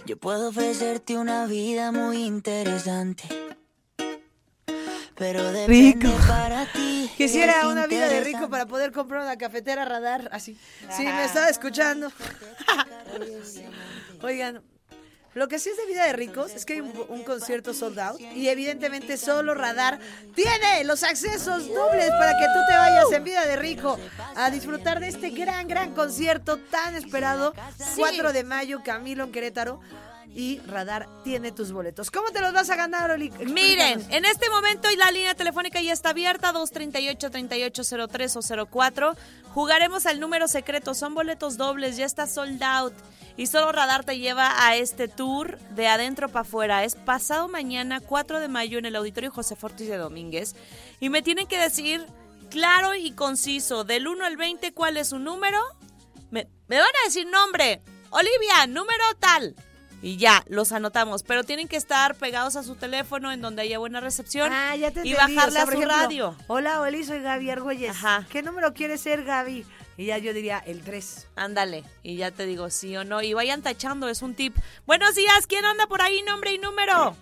Yo 0.07 0.16
puedo 0.16 0.49
ofrecerte 0.51 1.16
una 1.18 1.47
vida 1.47 1.91
muy 1.93 2.24
interesante. 2.24 3.24
Pero 5.16 5.51
depende 5.51 6.11
para 6.28 6.66
ti. 6.72 7.11
Quisiera 7.16 7.68
una 7.68 7.87
vida 7.87 8.07
de 8.09 8.20
rico 8.20 8.51
para 8.51 8.66
poder 8.66 8.93
comprar 8.93 9.22
una 9.22 9.37
cafetera 9.39 9.84
radar, 9.84 10.28
así. 10.32 10.59
Sí, 10.91 11.05
me 11.05 11.24
estaba 11.24 11.49
escuchando. 11.49 12.12
Oigan, 14.22 14.62
lo 15.37 15.49
que 15.49 15.59
sí 15.59 15.68
es 15.68 15.76
de 15.76 15.84
vida 15.84 16.07
de 16.07 16.14
ricos 16.14 16.53
es 16.55 16.64
que 16.64 16.72
hay 16.72 16.80
un, 16.80 16.93
un 17.11 17.22
concierto 17.22 17.74
sold 17.74 17.99
out 17.99 18.18
y 18.18 18.49
evidentemente 18.49 19.18
solo 19.18 19.53
Radar 19.53 19.99
tiene 20.34 20.82
los 20.84 21.03
accesos 21.03 21.68
dobles 21.68 22.09
para 22.09 22.32
que 22.39 22.47
tú 22.47 22.61
te 22.66 22.74
vayas 22.74 23.12
en 23.12 23.22
vida 23.22 23.45
de 23.47 23.57
rico 23.57 23.99
a 24.34 24.51
disfrutar 24.51 24.99
de 24.99 25.09
este 25.09 25.28
gran, 25.30 25.68
gran 25.68 25.95
concierto 25.95 26.57
tan 26.57 26.95
esperado. 26.95 27.53
4 27.97 28.32
de 28.32 28.45
mayo, 28.45 28.80
Camilo 28.82 29.24
en 29.24 29.32
Querétaro. 29.32 29.78
Y 30.37 30.61
Radar 30.66 31.09
tiene 31.24 31.51
tus 31.51 31.72
boletos. 31.72 32.11
¿Cómo 32.11 32.30
te 32.30 32.43
los 32.43 32.53
vas 32.53 32.68
a 32.68 32.76
ganar, 32.76 33.11
Oli? 33.11 33.30
Miren, 33.30 34.05
en 34.11 34.26
este 34.26 34.51
momento 34.51 34.87
la 34.99 35.11
línea 35.11 35.34
telefónica 35.34 35.80
ya 35.80 35.95
está 35.95 36.11
abierta, 36.11 36.53
238-3803 36.53 38.61
o 38.61 38.66
04. 38.66 39.16
Jugaremos 39.55 40.05
al 40.05 40.20
número 40.20 40.47
secreto, 40.47 40.93
son 40.93 41.14
boletos 41.14 41.57
dobles, 41.57 41.97
ya 41.97 42.05
está 42.05 42.26
sold 42.26 42.62
out. 42.62 42.93
Y 43.39 43.47
solo 43.47 43.72
Radar 43.72 44.05
te 44.05 44.18
lleva 44.18 44.66
a 44.66 44.76
este 44.76 45.09
tour 45.09 45.57
de 45.74 45.89
adentro 45.89 46.28
para 46.28 46.43
afuera. 46.43 46.84
Es 46.84 46.97
pasado 46.97 47.49
mañana, 47.49 48.01
4 48.01 48.39
de 48.39 48.49
mayo, 48.49 48.78
en 48.78 48.84
el 48.84 48.97
Auditorio 48.97 49.30
José 49.30 49.57
Fortis 49.57 49.89
de 49.89 49.97
Domínguez. 49.97 50.55
Y 51.01 51.09
me 51.09 51.22
tienen 51.22 51.47
que 51.47 51.59
decir 51.59 52.05
claro 52.51 52.95
y 52.95 53.12
conciso, 53.12 53.84
del 53.84 54.07
1 54.07 54.22
al 54.22 54.37
20, 54.37 54.74
cuál 54.74 54.99
es 54.99 55.09
su 55.09 55.18
número. 55.18 55.59
Me, 56.30 56.47
me 56.68 56.76
van 56.76 56.93
a 57.03 57.07
decir 57.07 57.26
nombre. 57.26 57.80
Olivia, 58.11 58.66
número 58.66 59.03
tal. 59.18 59.57
Y 60.07 60.18
ya, 60.18 60.44
los 60.46 60.70
anotamos. 60.70 61.24
Pero 61.24 61.42
tienen 61.42 61.66
que 61.66 61.74
estar 61.74 62.14
pegados 62.14 62.54
a 62.54 62.62
su 62.62 62.76
teléfono 62.76 63.32
en 63.32 63.40
donde 63.40 63.62
haya 63.62 63.80
buena 63.80 63.98
recepción. 63.98 64.52
Ah, 64.52 64.76
ya 64.76 64.92
te 64.92 65.00
y 65.04 65.14
bajarle 65.14 65.40
o 65.40 65.50
sea, 65.50 65.62
a 65.62 65.66
su 65.66 65.72
ejemplo, 65.72 65.88
radio. 65.88 66.36
Hola, 66.46 66.80
Oli, 66.80 67.02
soy 67.02 67.22
Gaby 67.22 67.50
Argüelles. 67.50 67.90
Ajá. 67.90 68.24
¿Qué 68.30 68.40
número 68.40 68.72
quieres 68.72 69.00
ser, 69.00 69.24
Gaby? 69.24 69.66
Y 69.96 70.07
ya 70.07 70.18
yo 70.18 70.32
diría 70.32 70.62
el 70.64 70.82
3. 70.82 71.26
Ándale. 71.34 71.82
Y 72.04 72.14
ya 72.14 72.30
te 72.30 72.46
digo 72.46 72.70
sí 72.70 72.96
o 72.96 73.02
no. 73.02 73.20
Y 73.20 73.34
vayan 73.34 73.62
tachando, 73.62 74.09
es 74.09 74.22
un 74.22 74.36
tip. 74.36 74.54
Buenos 74.86 75.16
días, 75.16 75.48
¿quién 75.48 75.64
anda 75.64 75.88
por 75.88 76.00
ahí? 76.00 76.22
Nombre 76.22 76.52
y 76.52 76.59
número. 76.59 77.16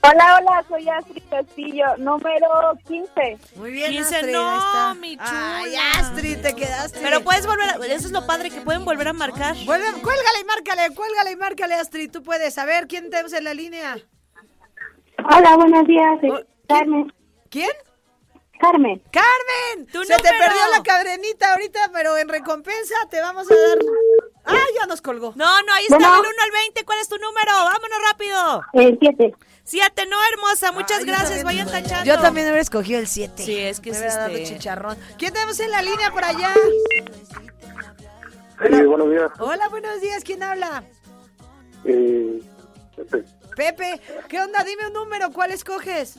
Hola, 0.00 0.38
hola, 0.40 0.64
soy 0.68 0.88
Astrid 0.88 1.22
Castillo, 1.28 1.84
número 1.98 2.48
15. 2.86 3.38
Muy 3.56 3.72
bien, 3.72 3.90
15, 3.92 4.14
Astrid, 4.16 4.32
no, 4.32 4.48
ahí 4.48 4.56
está. 4.58 4.94
mi 4.94 5.16
chula. 5.16 5.56
Ay, 5.58 5.74
Astrid, 5.98 6.38
te 6.40 6.54
quedaste. 6.54 7.00
Pero 7.02 7.22
puedes 7.22 7.46
volver 7.46 7.68
a... 7.70 7.74
Eso 7.86 8.06
es 8.06 8.12
lo 8.12 8.24
padre, 8.26 8.50
que 8.50 8.60
pueden 8.60 8.84
volver 8.84 9.08
a 9.08 9.12
marcar. 9.12 9.56
Vuelve, 9.66 9.86
cuélgale 10.00 10.40
y 10.40 10.44
márcale, 10.44 10.94
cuélgale 10.94 11.32
y 11.32 11.36
márcale, 11.36 11.74
Astrid. 11.74 12.10
Tú 12.12 12.22
puedes. 12.22 12.56
A 12.58 12.64
ver, 12.64 12.86
¿quién 12.86 13.10
tenemos 13.10 13.32
en 13.32 13.44
la 13.44 13.54
línea? 13.54 13.98
Hola, 15.34 15.56
buenos 15.56 15.86
días, 15.86 16.18
soy 16.20 16.30
Oh. 16.30 16.40
Carmen. 16.68 17.12
¿Quién? 17.50 17.70
Carmen. 18.60 19.02
¡Carmen! 19.10 19.86
¡Tu 19.92 20.04
Se 20.04 20.14
te 20.16 20.22
perdió 20.30 20.60
la 20.76 20.82
cadrenita 20.82 21.52
ahorita, 21.52 21.90
pero 21.92 22.16
en 22.18 22.28
recompensa 22.28 22.94
te 23.10 23.20
vamos 23.20 23.50
a 23.50 23.54
dar... 23.54 23.78
¡Ah, 24.46 24.66
ya 24.78 24.86
nos 24.86 25.00
colgó! 25.00 25.32
No, 25.36 25.62
no, 25.62 25.72
ahí 25.74 25.84
está 25.84 25.96
Bueno. 25.96 26.12
del 26.16 26.20
1 26.22 26.30
al 26.44 26.50
20. 26.50 26.84
¿Cuál 26.84 26.98
es 27.00 27.08
tu 27.08 27.16
número? 27.18 27.52
Vámonos 27.52 27.98
rápido. 28.10 28.62
El 28.72 28.98
7. 29.00 29.34
Siete, 29.68 30.06
no, 30.06 30.16
hermosa. 30.32 30.72
Muchas 30.72 31.04
gracias. 31.04 31.44
Vayan 31.44 31.70
tachando. 31.70 32.06
Yo 32.06 32.18
también 32.18 32.46
hubiera 32.46 32.62
escogido 32.62 33.00
el 33.00 33.06
7. 33.06 33.42
Sí, 33.44 33.54
es 33.58 33.80
que 33.80 33.90
Me 33.90 33.96
es 33.96 34.00
hubiera 34.02 34.16
dado 34.16 34.34
este- 34.34 34.54
chicharrón. 34.54 34.96
¿Quién 35.18 35.34
tenemos 35.34 35.60
en 35.60 35.70
la 35.70 35.82
línea 35.82 36.10
por 36.10 36.24
allá? 36.24 36.54
Sí, 38.66 38.82
buenos 38.86 39.10
días. 39.10 39.30
Hola, 39.38 39.68
buenos 39.68 40.00
días. 40.00 40.24
¿Quién 40.24 40.42
habla? 40.42 40.84
Eh, 41.84 42.40
este, 42.96 43.24
Pepe. 43.54 44.00
¿Qué 44.26 44.40
onda? 44.40 44.64
Dime 44.64 44.86
un 44.86 44.94
número. 44.94 45.30
¿Cuál 45.32 45.50
escoges? 45.50 46.14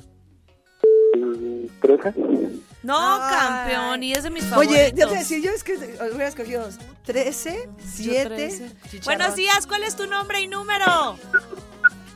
¿13? 1.16 2.62
No, 2.84 2.98
Ay. 3.20 3.36
campeón. 3.36 4.04
Y 4.04 4.14
es 4.14 4.22
de 4.24 4.30
mis 4.30 4.46
favoritos. 4.46 4.76
Oye, 4.78 4.90
yo 4.92 4.96
te 4.96 5.06
voy 5.06 5.16
a 5.16 5.20
decir, 5.20 5.42
yo 5.44 5.52
es 5.52 5.64
que 5.64 5.74
hubiera 5.74 6.28
escogido 6.28 6.70
13, 7.04 7.68
7. 7.84 8.62
Buenos 9.06 9.36
días. 9.36 9.66
¿Cuál 9.66 9.84
es 9.86 9.96
tu 9.96 10.06
nombre 10.06 10.40
y 10.40 10.48
número? 10.48 11.18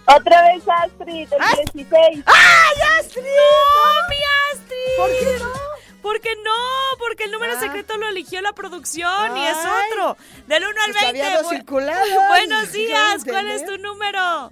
Otra 0.06 0.42
vez 0.54 0.64
Astrid, 0.68 1.28
el 1.32 1.72
16. 1.74 2.24
¡Ay, 2.26 2.76
Astrid! 3.00 3.24
¡No, 3.24 4.10
mi 4.10 4.18
Astrid! 4.52 4.98
¿Por 4.98 5.10
qué 5.12 5.40
no? 5.40 5.54
Porque 6.02 6.36
no, 6.44 6.52
porque 7.00 7.24
el 7.24 7.32
número 7.32 7.54
Ah. 7.56 7.60
secreto 7.62 7.98
lo 7.98 8.08
eligió 8.10 8.42
la 8.42 8.52
producción 8.54 9.38
y 9.38 9.48
es 9.48 9.56
Ay. 9.58 9.90
otro. 9.92 10.18
Del 10.48 10.64
1 10.68 10.82
al 10.82 10.92
Pues 10.92 11.04
20. 11.04 11.08
había 11.24 11.38
dos 11.38 11.48
Bu- 11.48 11.56
circulados. 11.56 12.08
Buenos 12.30 12.68
¿Sí 12.70 12.86
días, 12.86 13.24
¿cuál 13.24 13.50
es 13.52 13.66
tu 13.66 13.78
número? 13.78 14.52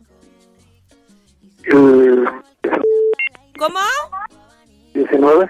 Eh, 1.65 2.25
¿Cómo? 3.59 3.79
19. 4.93 5.49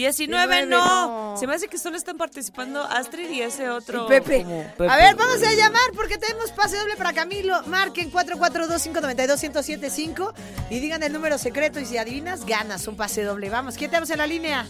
19, 0.00 0.46
19, 0.46 0.66
no. 0.66 1.32
no. 1.32 1.36
Se 1.36 1.46
me 1.46 1.54
hace 1.54 1.68
que 1.68 1.76
solo 1.78 1.96
están 1.96 2.16
participando 2.16 2.82
Astrid 2.82 3.30
y 3.30 3.42
ese 3.42 3.68
otro. 3.68 4.06
Pepe. 4.06 4.46
A 4.78 4.96
ver, 4.96 5.14
vamos 5.16 5.42
a 5.42 5.52
llamar 5.52 5.90
porque 5.94 6.16
tenemos 6.18 6.50
pase 6.52 6.78
doble 6.78 6.96
para 6.96 7.12
Camilo. 7.12 7.62
Marquen 7.64 8.10
442-592-1075 8.12 10.32
y 10.70 10.80
digan 10.80 11.02
el 11.02 11.12
número 11.12 11.36
secreto 11.38 11.80
y 11.80 11.86
si 11.86 11.98
adivinas, 11.98 12.46
ganas 12.46 12.86
un 12.86 12.96
pase 12.96 13.22
doble. 13.22 13.50
Vamos, 13.50 13.76
¿quién 13.76 13.90
tenemos 13.90 14.08
en 14.10 14.18
la 14.18 14.26
línea? 14.26 14.66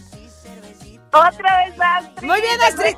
Otra 1.13 1.65
vez 1.65 1.75
Astrid. 1.79 2.27
Muy 2.27 2.41
bien, 2.41 2.61
Astrid. 2.61 2.95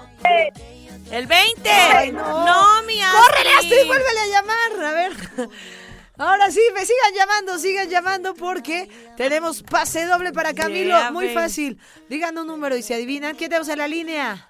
El 1.12 1.28
20. 1.28 1.70
Ay, 1.70 2.12
no. 2.12 2.46
no. 2.46 2.84
mi 2.84 3.02
Astrid. 3.02 3.22
¡Córrele, 3.22 3.50
Astrid! 3.56 3.88
¡Vuélvele 3.88 4.20
a 4.20 4.28
llamar! 4.28 4.72
A 4.84 4.92
ver. 4.94 5.12
Ahora 6.18 6.52
sí, 6.52 6.62
me 6.76 6.82
sigan 6.82 7.14
llamando, 7.16 7.58
sigan 7.58 7.90
llamando 7.90 8.36
porque 8.36 8.88
tenemos 9.18 9.64
pase 9.64 10.06
doble 10.06 10.32
para 10.32 10.54
Camilo. 10.54 10.96
Yeah, 10.98 11.12
Muy 11.12 11.30
fácil. 11.30 11.80
Digan 12.08 12.38
un 12.38 12.48
número 12.48 12.76
y 12.78 12.84
si 12.84 12.94
adivinan, 12.94 13.36
¿quién 13.36 13.50
tenemos 13.50 13.70
en 13.70 13.80
la 13.80 13.88
línea? 13.88 14.50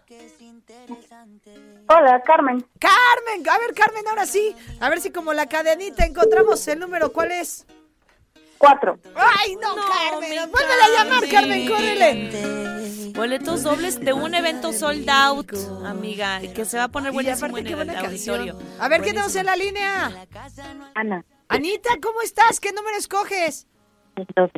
Hola, 1.88 2.22
Carmen. 2.26 2.66
Carmen, 2.80 3.49
a 3.49 3.57
ver 3.59 3.74
Carmen, 3.74 4.07
ahora 4.07 4.26
sí. 4.26 4.55
A 4.82 4.89
ver 4.89 4.99
si 4.99 5.11
como 5.11 5.34
la 5.34 5.45
cadenita 5.45 6.05
encontramos 6.05 6.68
el 6.68 6.80
número. 6.80 7.11
¿Cuál 7.14 7.32
es? 7.32 7.66
4. 8.57 8.99
¡Ay, 9.16 9.55
no, 9.55 9.76
No, 9.76 9.84
Carmen! 9.86 10.30
mi 10.30 10.38
¡Vuélvele 10.38 10.84
a 10.84 11.03
llamar, 11.03 11.30
Carmen! 11.30 11.68
¡Córrele! 11.68 13.11
Boletos 13.14 13.64
dobles 13.64 13.99
de 13.99 14.11
un 14.11 14.34
evento 14.34 14.74
sold 14.74 15.09
out, 15.09 15.53
amiga, 15.86 16.41
que 16.53 16.66
se 16.66 16.78
va 16.78 16.86
a 16.86 16.88
poner 16.88 17.11
Y 17.11 17.14
buenísimo 17.14 17.47
aparte, 17.47 17.59
en 17.59 17.66
qué 17.66 17.70
el 17.72 17.76
buena 17.76 17.99
auditorio. 17.99 18.57
A 18.80 18.88
ver, 18.88 19.01
¿quién 19.01 19.16
tenemos 19.16 19.36
en 19.36 19.45
la 19.45 19.55
línea? 19.55 20.28
Ana. 20.95 21.24
Anita, 21.54 21.89
¿cómo 22.01 22.22
estás? 22.22 22.60
¿Qué 22.60 22.72
número 22.72 22.97
escoges? 22.97 23.68
El 24.16 24.26
12. 24.36 24.51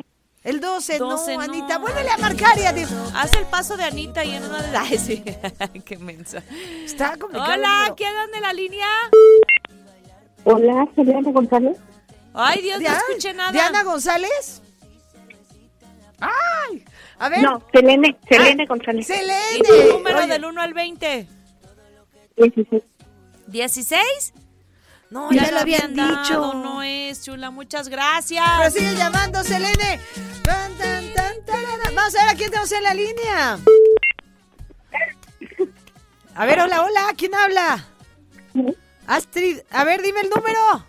El 0.44 0.60
12, 0.62 0.98
12, 1.00 1.32
no, 1.32 1.38
no. 1.38 1.44
Anita. 1.44 1.78
Vuélvele 1.80 2.10
a 2.12 2.18
marcar 2.18 2.58
y 2.58 2.66
a 2.66 2.72
di- 2.74 2.86
Haz 3.16 3.34
el 3.34 3.46
paso 3.48 3.76
de 3.78 3.84
Anita 3.84 4.24
y 4.24 4.36
en 4.36 4.44
una 4.44 4.62
de 4.62 4.72
las. 4.72 4.92
Ay, 4.92 4.98
sí. 5.00 5.24
Qué 5.86 5.98
mensa. 5.98 6.44
Está 6.84 7.18
complicado. 7.18 7.52
Hola, 7.54 7.76
número. 7.78 7.96
¿quién 7.96 8.14
en 8.34 8.42
la 8.42 8.54
línea? 8.54 8.88
Hola, 10.44 10.88
Juliana 10.96 11.32
González. 11.32 11.78
Ay, 12.34 12.62
Dios, 12.62 12.76
no 12.76 12.80
Diana- 12.82 13.00
escuché 13.10 13.34
nada. 13.34 13.52
¿Diana 13.52 13.84
González? 13.84 14.62
¡Ay! 16.20 16.86
A 17.18 17.30
ver. 17.30 17.42
No, 17.42 17.62
Selene, 17.74 18.18
Selene 18.30 18.64
Ah, 18.64 18.68
González. 18.70 19.08
¡Selene! 19.08 19.58
¿Y 19.58 19.62
tu 19.64 19.94
número 19.98 20.20
Oye, 20.20 20.28
del 20.28 20.46
1 20.46 20.62
al 20.62 20.74
20? 20.74 21.28
16. 22.38 22.84
¿16? 23.50 24.34
No, 25.16 25.32
ya, 25.32 25.50
lo 25.50 25.60
habían 25.60 25.96
dado, 25.96 26.24
dicho. 26.24 26.54
No 26.56 26.84
es, 26.84 27.24
chula, 27.24 27.50
muchas 27.50 27.88
gracias. 27.88 28.46
Pero 28.58 28.70
sigue 28.70 28.96
llamando, 28.96 29.42
Selene. 29.46 30.02
Tan, 30.44 30.74
tan, 30.74 31.14
tan, 31.14 31.46
tarara. 31.46 31.90
Vamos 31.96 32.14
a 32.16 32.26
ver 32.26 32.34
a 32.34 32.36
quién 32.36 32.50
tenemos 32.50 32.72
en 32.74 32.84
la 32.84 32.94
línea. 32.94 33.58
A 36.36 36.46
ver, 36.46 36.60
hola, 36.60 36.82
hola. 36.82 37.14
¿Quién 37.16 37.34
habla? 37.34 37.86
Astrid. 39.08 39.60
A 39.72 39.86
ver, 39.86 40.02
dime 40.02 40.20
el 40.20 40.30
número. 40.30 40.86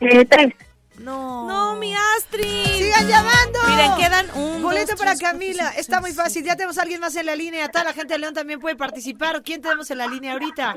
Eh, 0.00 0.24
3. 0.24 0.54
No. 0.98 1.46
No, 1.46 1.76
mi 1.76 1.94
Astrid. 1.94 2.64
Sigan 2.64 3.06
llamando. 3.06 3.60
Miren, 3.68 3.94
quedan 3.96 4.26
un. 4.34 4.60
Boleto 4.60 4.90
dos, 4.90 4.98
para 4.98 5.12
tres, 5.12 5.22
Camila. 5.22 5.70
Está 5.76 6.00
muy 6.00 6.12
fácil. 6.12 6.42
Ya 6.42 6.56
tenemos 6.56 6.76
a 6.78 6.82
alguien 6.82 7.00
más 7.00 7.14
en 7.14 7.26
la 7.26 7.36
línea. 7.36 7.68
Toda 7.68 7.84
la 7.84 7.92
gente 7.92 8.14
de 8.14 8.18
León 8.18 8.34
también 8.34 8.58
puede 8.58 8.74
participar. 8.74 9.40
¿Quién 9.44 9.62
tenemos 9.62 9.88
en 9.92 9.98
la 9.98 10.08
línea 10.08 10.32
ahorita? 10.32 10.74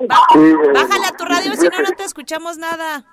Sí, 0.00 0.06
Bájale 0.74 1.06
a 1.06 1.16
tu 1.16 1.24
radio, 1.24 1.52
si 1.54 1.62
no, 1.64 1.70
no 1.70 1.76
17. 1.78 1.96
te 1.96 2.04
escuchamos 2.04 2.58
nada. 2.58 3.04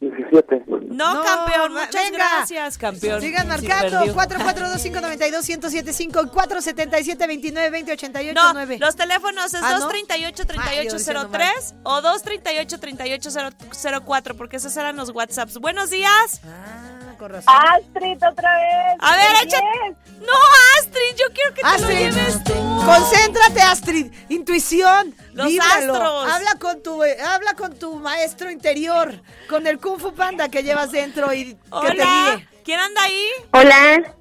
17. 0.00 0.64
No, 0.90 1.14
No, 1.14 1.22
campeón, 1.24 1.72
muchas 1.72 1.94
venga. 2.10 2.18
gracias, 2.36 2.76
campeón. 2.78 3.20
Sigan 3.22 3.42
Sí, 3.58 3.66
marcando 3.66 3.98
perdió. 4.00 4.14
442-592-1075 4.14 6.24
y 6.24 6.28
477-29-2088 6.30 8.34
No, 8.34 8.52
9. 8.52 8.78
los 8.80 8.96
teléfonos 8.96 9.54
es 9.54 9.62
Ah, 9.62 9.78
¿no? 9.78 9.88
238-3803 9.90 11.74
o 11.84 12.02
238-3804, 12.02 14.36
porque 14.36 14.56
esos 14.56 14.76
eran 14.76 14.96
los 14.96 15.10
WhatsApps. 15.10 15.58
Buenos 15.58 15.90
días. 15.90 16.40
Ah, 16.44 16.93
con 17.16 17.30
razón. 17.32 17.54
Astrid, 17.72 18.16
otra 18.26 18.56
vez. 18.56 18.96
A 19.00 19.16
ver, 19.16 19.44
échate. 19.44 19.96
No, 20.20 20.32
Astrid, 20.80 21.16
yo 21.18 21.26
quiero 21.34 21.54
que 21.54 21.62
te 21.62 21.82
lo 21.82 21.88
lleves 21.90 22.44
tú. 22.44 22.52
concéntrate, 22.86 23.62
Astrid. 23.62 24.12
Intuición. 24.28 25.14
Los 25.32 25.48
víbralo. 25.48 25.94
astros. 25.94 26.32
Habla 26.32 26.50
con 26.58 26.82
tu, 26.82 27.02
eh, 27.04 27.16
habla 27.20 27.54
con 27.54 27.78
tu 27.78 27.96
maestro 27.96 28.50
interior, 28.50 29.20
con 29.48 29.66
el 29.66 29.78
Kung 29.78 29.98
Fu 30.00 30.14
Panda 30.14 30.48
que 30.48 30.62
llevas 30.62 30.92
dentro 30.92 31.32
y 31.32 31.54
que 31.54 31.60
te 31.60 31.66
Hola, 31.70 31.92
guíe. 32.36 32.48
¿quién 32.64 32.80
anda 32.80 33.02
ahí? 33.02 33.26
Hola, 33.52 34.14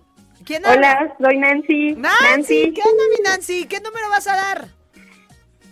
hola, 0.66 1.16
soy 1.22 1.38
Nancy. 1.38 1.94
Nancy, 1.96 2.74
¿qué 2.74 2.82
onda, 2.82 3.04
mi 3.16 3.24
Nancy? 3.24 3.66
¿Qué 3.66 3.80
número 3.80 4.10
vas 4.10 4.28
a 4.28 4.36
dar? 4.36 4.68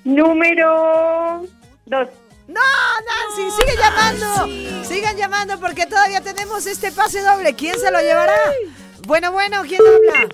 Número 0.04 1.44
dos. 1.86 2.08
No, 2.52 2.62
Nancy, 3.08 3.62
sigue 3.62 3.78
llamando. 3.78 4.84
Sigan 4.86 5.16
llamando 5.18 5.60
porque 5.60 5.86
todavía 5.86 6.22
tenemos 6.22 6.66
este 6.66 6.92
pase 6.92 7.22
doble. 7.22 7.56
¿Quién 7.56 7.80
se 7.80 7.90
lo 7.92 8.00
llevará? 8.02 8.36
Bueno, 9.08 9.32
bueno, 9.32 9.62
¿quién 9.68 9.82
habla? 9.82 10.30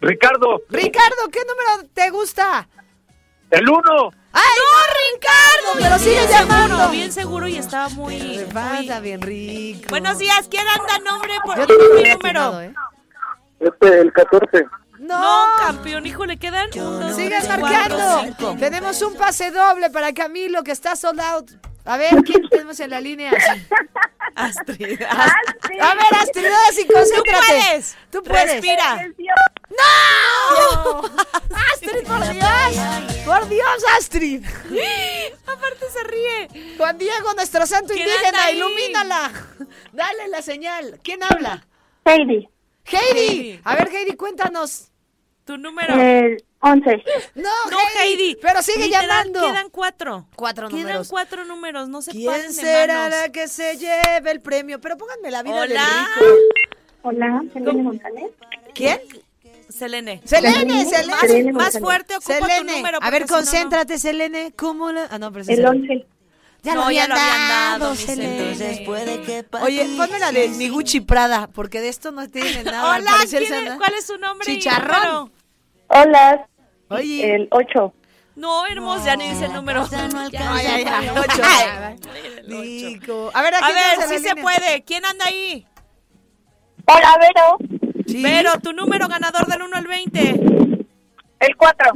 Ricardo, 0.00 0.62
Ricardo, 0.68 1.28
¿qué 1.30 1.40
número 1.40 1.88
te 1.94 2.10
gusta? 2.10 2.68
el 3.50 3.68
uno. 3.68 4.10
¡Ay, 4.32 4.42
no, 4.58 5.12
Ricardo! 5.12 5.78
Pero 5.82 5.98
sigue 5.98 6.16
bien 6.20 6.28
llamando. 6.30 6.76
seguro, 6.76 6.90
bien 6.90 7.12
seguro 7.12 7.48
y 7.48 7.56
estaba 7.58 7.88
muy... 7.90 8.16
Me 8.18 8.46
muy- 8.46 9.00
bien 9.02 9.20
rico. 9.20 9.90
Buenos 9.90 10.16
días, 10.18 10.48
¿quién 10.48 10.66
anda? 10.66 10.98
Nombre 11.10 11.34
por 11.44 11.58
Yo 11.58 11.66
tengo 11.66 11.84
mi 11.94 12.00
muy 12.00 12.10
número. 12.10 12.60
¿eh? 12.62 12.74
Este, 13.60 14.00
el 14.00 14.12
14. 14.12 14.66
No, 15.02 15.18
No, 15.20 15.56
campeón, 15.66 16.06
híjole, 16.06 16.36
quedan 16.38 16.68
un, 16.78 17.00
dos, 17.00 17.16
sigan 17.16 17.42
cuatro, 17.44 17.60
marcando. 17.66 18.22
cinco. 18.22 18.56
Tenemos 18.58 19.02
un 19.02 19.14
pase 19.14 19.50
doble 19.50 19.90
para 19.90 20.12
Camilo 20.12 20.62
que 20.62 20.70
está 20.70 20.94
sold 20.94 21.20
out. 21.20 21.50
A 21.84 21.96
ver, 21.96 22.14
¿quién 22.24 22.48
tenemos 22.50 22.78
en 22.78 22.90
la 22.90 23.00
línea? 23.00 23.32
Astrid. 24.36 25.02
A 25.10 25.94
ver, 25.94 26.14
Astrid, 26.20 26.46
sí, 26.72 26.86
concéntrate. 26.86 27.16
Tú 27.20 27.32
puedes. 27.48 27.96
Tú 28.12 28.22
puedes. 28.22 28.52
Respira. 28.52 29.08
¡No! 29.70 31.02
¡Astrid, 31.72 32.06
por 32.06 32.28
Dios! 32.32 33.24
¡Por 33.26 33.48
Dios, 33.48 33.84
Astrid! 33.98 34.44
Aparte 35.46 35.86
se 35.92 36.04
ríe. 36.04 36.76
Juan 36.76 36.96
Diego, 36.98 37.34
nuestro 37.34 37.66
santo 37.66 37.92
¿Quién 37.92 38.06
indígena, 38.08 38.44
ahí? 38.44 38.56
ilumínala. 38.56 39.32
Dale 39.92 40.28
la 40.28 40.42
señal. 40.42 41.00
¿Quién 41.02 41.22
habla? 41.24 41.66
Heidi. 42.04 42.48
Heidi. 42.84 43.18
Heidi. 43.18 43.60
A 43.64 43.74
ver, 43.74 43.88
Heidi, 43.88 44.16
cuéntanos. 44.16 44.91
¿Tu 45.44 45.56
número? 45.58 45.94
El 45.94 46.44
11. 46.60 47.02
No, 47.34 47.50
no 47.70 47.76
Heidi, 48.00 48.36
Pero 48.40 48.62
sigue 48.62 48.88
llamando. 48.88 49.40
Quedan 49.40 49.68
cuatro. 49.70 50.28
Cuatro 50.36 50.68
números. 50.68 50.90
Quedan 50.92 51.04
cuatro 51.08 51.44
números, 51.44 51.88
no 51.88 52.02
se 52.02 52.12
¿Quién 52.12 52.52
será 52.52 53.08
la 53.08 53.30
que 53.30 53.48
se 53.48 53.76
lleve 53.76 54.30
el 54.30 54.40
premio? 54.40 54.80
Pero 54.80 54.96
pónganme 54.96 55.30
la 55.32 55.42
vida 55.42 55.56
Hola. 55.56 55.64
Del 55.64 56.26
rico. 56.28 56.36
Hola, 57.02 57.42
Selene 57.52 57.82
Montaner. 57.82 58.30
¿Quién? 58.74 59.00
Selene. 59.68 60.20
Selene, 60.24 60.84
Selene. 60.84 61.52
Más, 61.52 61.74
más 61.74 61.82
fuerte 61.82 62.14
ocupa 62.14 62.34
Selene. 62.34 62.70
tu 62.70 62.76
número. 62.76 62.98
A 63.02 63.10
ver, 63.10 63.26
concéntrate. 63.26 63.98
Selene. 63.98 64.52
¿Cómo 64.54 64.92
la...? 64.92 65.08
Ah, 65.10 65.18
no, 65.18 65.32
pero 65.32 65.44
El 65.48 65.66
11. 65.66 66.06
Ya 66.62 66.74
No, 66.74 66.84
lo 66.84 66.90
ya 66.92 67.04
habían 67.04 67.08
lo 67.08 67.14
habían 67.16 67.48
dado, 67.48 67.78
dado. 67.86 67.94
Selene. 67.96 68.82
Puede 68.86 69.20
que 69.22 69.44
Oye, 69.62 69.84
ponme 69.96 70.18
la 70.20 70.30
de 70.30 70.48
mi 70.50 70.68
Gucci 70.68 71.00
Prada, 71.00 71.48
porque 71.52 71.80
de 71.80 71.88
esto 71.88 72.12
no 72.12 72.28
tiene 72.28 72.62
nada. 72.64 72.96
Hola, 72.98 73.10
parecer 73.10 73.40
¿quién 73.40 73.50
se 73.52 73.58
es- 73.58 73.62
anda- 73.70 73.78
¿cuál 73.78 73.94
es 73.98 74.06
su 74.06 74.16
nombre? 74.18 74.46
Chicharrón. 74.46 75.32
Hola, 75.88 76.46
Oye. 76.88 77.34
el 77.34 77.48
ocho. 77.50 77.92
No, 78.36 78.66
hermoso, 78.66 79.04
ya 79.04 79.16
ni 79.16 79.28
dice 79.28 79.46
el 79.46 79.52
número. 79.52 79.86
Ya 79.90 80.08
no 80.08 80.28
Ya, 80.30 80.40
alcanza 80.50 80.62
ya, 80.62 80.78
ya. 80.80 81.00
el 81.00 81.18
ocho. 81.18 81.42
Rico. 82.62 83.30
A 83.34 83.42
ver, 83.42 83.54
¿a 83.54 83.58
A 83.58 83.72
ver, 83.72 83.98
la 83.98 84.06
se 84.18 84.36
puede. 84.36 84.82
¿Quién 84.84 85.04
anda 85.04 85.26
ahí? 85.26 85.66
Hola, 86.86 87.18
Vero. 87.20 87.82
Sí. 88.06 88.20
Pero 88.22 88.58
tu 88.60 88.72
número 88.72 89.08
ganador 89.08 89.46
del 89.46 89.62
1 89.62 89.76
al 89.76 89.86
20. 89.86 90.40
El 91.42 91.56
cuatro. 91.56 91.90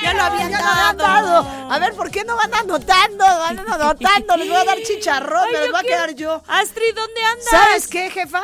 Ya 0.00 0.14
lo 0.14 0.22
habían 0.22 0.50
Ya 0.50 0.60
lo 0.60 0.68
habían 0.68 0.96
dado. 0.96 1.72
A 1.72 1.78
ver, 1.80 1.92
¿por 1.94 2.08
qué 2.10 2.24
no 2.24 2.36
van 2.36 2.54
anotando? 2.54 3.24
Van 3.24 3.58
anotando. 3.58 4.36
Les 4.36 4.48
voy 4.48 4.56
a 4.56 4.64
dar 4.64 4.78
chicharrón, 4.80 5.42
Ay, 5.44 5.52
me 5.52 5.58
los 5.58 5.66
yo 5.66 5.72
voy 5.72 5.80
a 5.80 5.82
quedar 5.82 6.14
yo. 6.14 6.42
Astrid, 6.46 6.94
¿dónde 6.94 7.20
andas? 7.22 7.48
¿Sabes 7.50 7.88
qué, 7.88 8.10
jefa? 8.10 8.42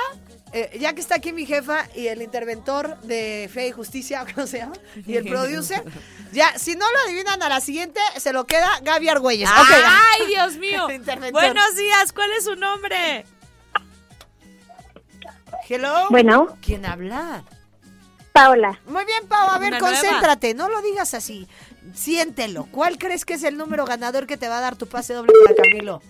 Eh, 0.52 0.76
ya 0.80 0.94
que 0.94 1.00
está 1.00 1.14
aquí 1.14 1.32
mi 1.32 1.46
jefa 1.46 1.88
y 1.94 2.08
el 2.08 2.20
interventor 2.20 2.98
de 3.02 3.48
Fe 3.54 3.68
y 3.68 3.72
Justicia, 3.72 4.26
¿cómo 4.34 4.46
se 4.46 4.58
llama? 4.58 4.74
Y 5.06 5.16
el 5.16 5.26
producer, 5.26 5.82
ya, 6.32 6.58
si 6.58 6.74
no 6.74 6.84
lo 6.90 6.98
adivinan 7.06 7.40
a 7.42 7.48
la 7.48 7.60
siguiente, 7.60 8.00
se 8.16 8.32
lo 8.32 8.44
queda 8.44 8.68
Gaby 8.82 9.08
Argüelles. 9.08 9.48
Ay, 9.50 10.26
Dios 10.26 10.56
mío. 10.56 10.88
Buenos 11.32 11.76
días, 11.76 12.12
¿cuál 12.12 12.32
es 12.32 12.44
su 12.44 12.56
nombre? 12.56 13.24
Hello. 15.68 16.08
Bueno, 16.10 16.58
¿Quién 16.60 16.84
habla? 16.84 17.44
Paola. 18.32 18.80
Muy 18.86 19.04
bien, 19.04 19.26
Pau, 19.28 19.48
a 19.50 19.58
ver, 19.58 19.68
Una 19.68 19.78
nueva. 19.78 19.94
concéntrate, 20.00 20.54
no 20.54 20.68
lo 20.68 20.80
digas 20.82 21.12
así. 21.14 21.46
Siéntelo. 21.94 22.66
¿Cuál 22.70 22.98
crees 22.98 23.24
que 23.24 23.34
es 23.34 23.42
el 23.44 23.56
número 23.58 23.84
ganador 23.84 24.26
que 24.26 24.36
te 24.36 24.48
va 24.48 24.58
a 24.58 24.60
dar 24.62 24.76
tu 24.76 24.86
pase 24.86 25.12
doble 25.14 25.32
para 25.44 25.56
Camilo? 25.56 26.00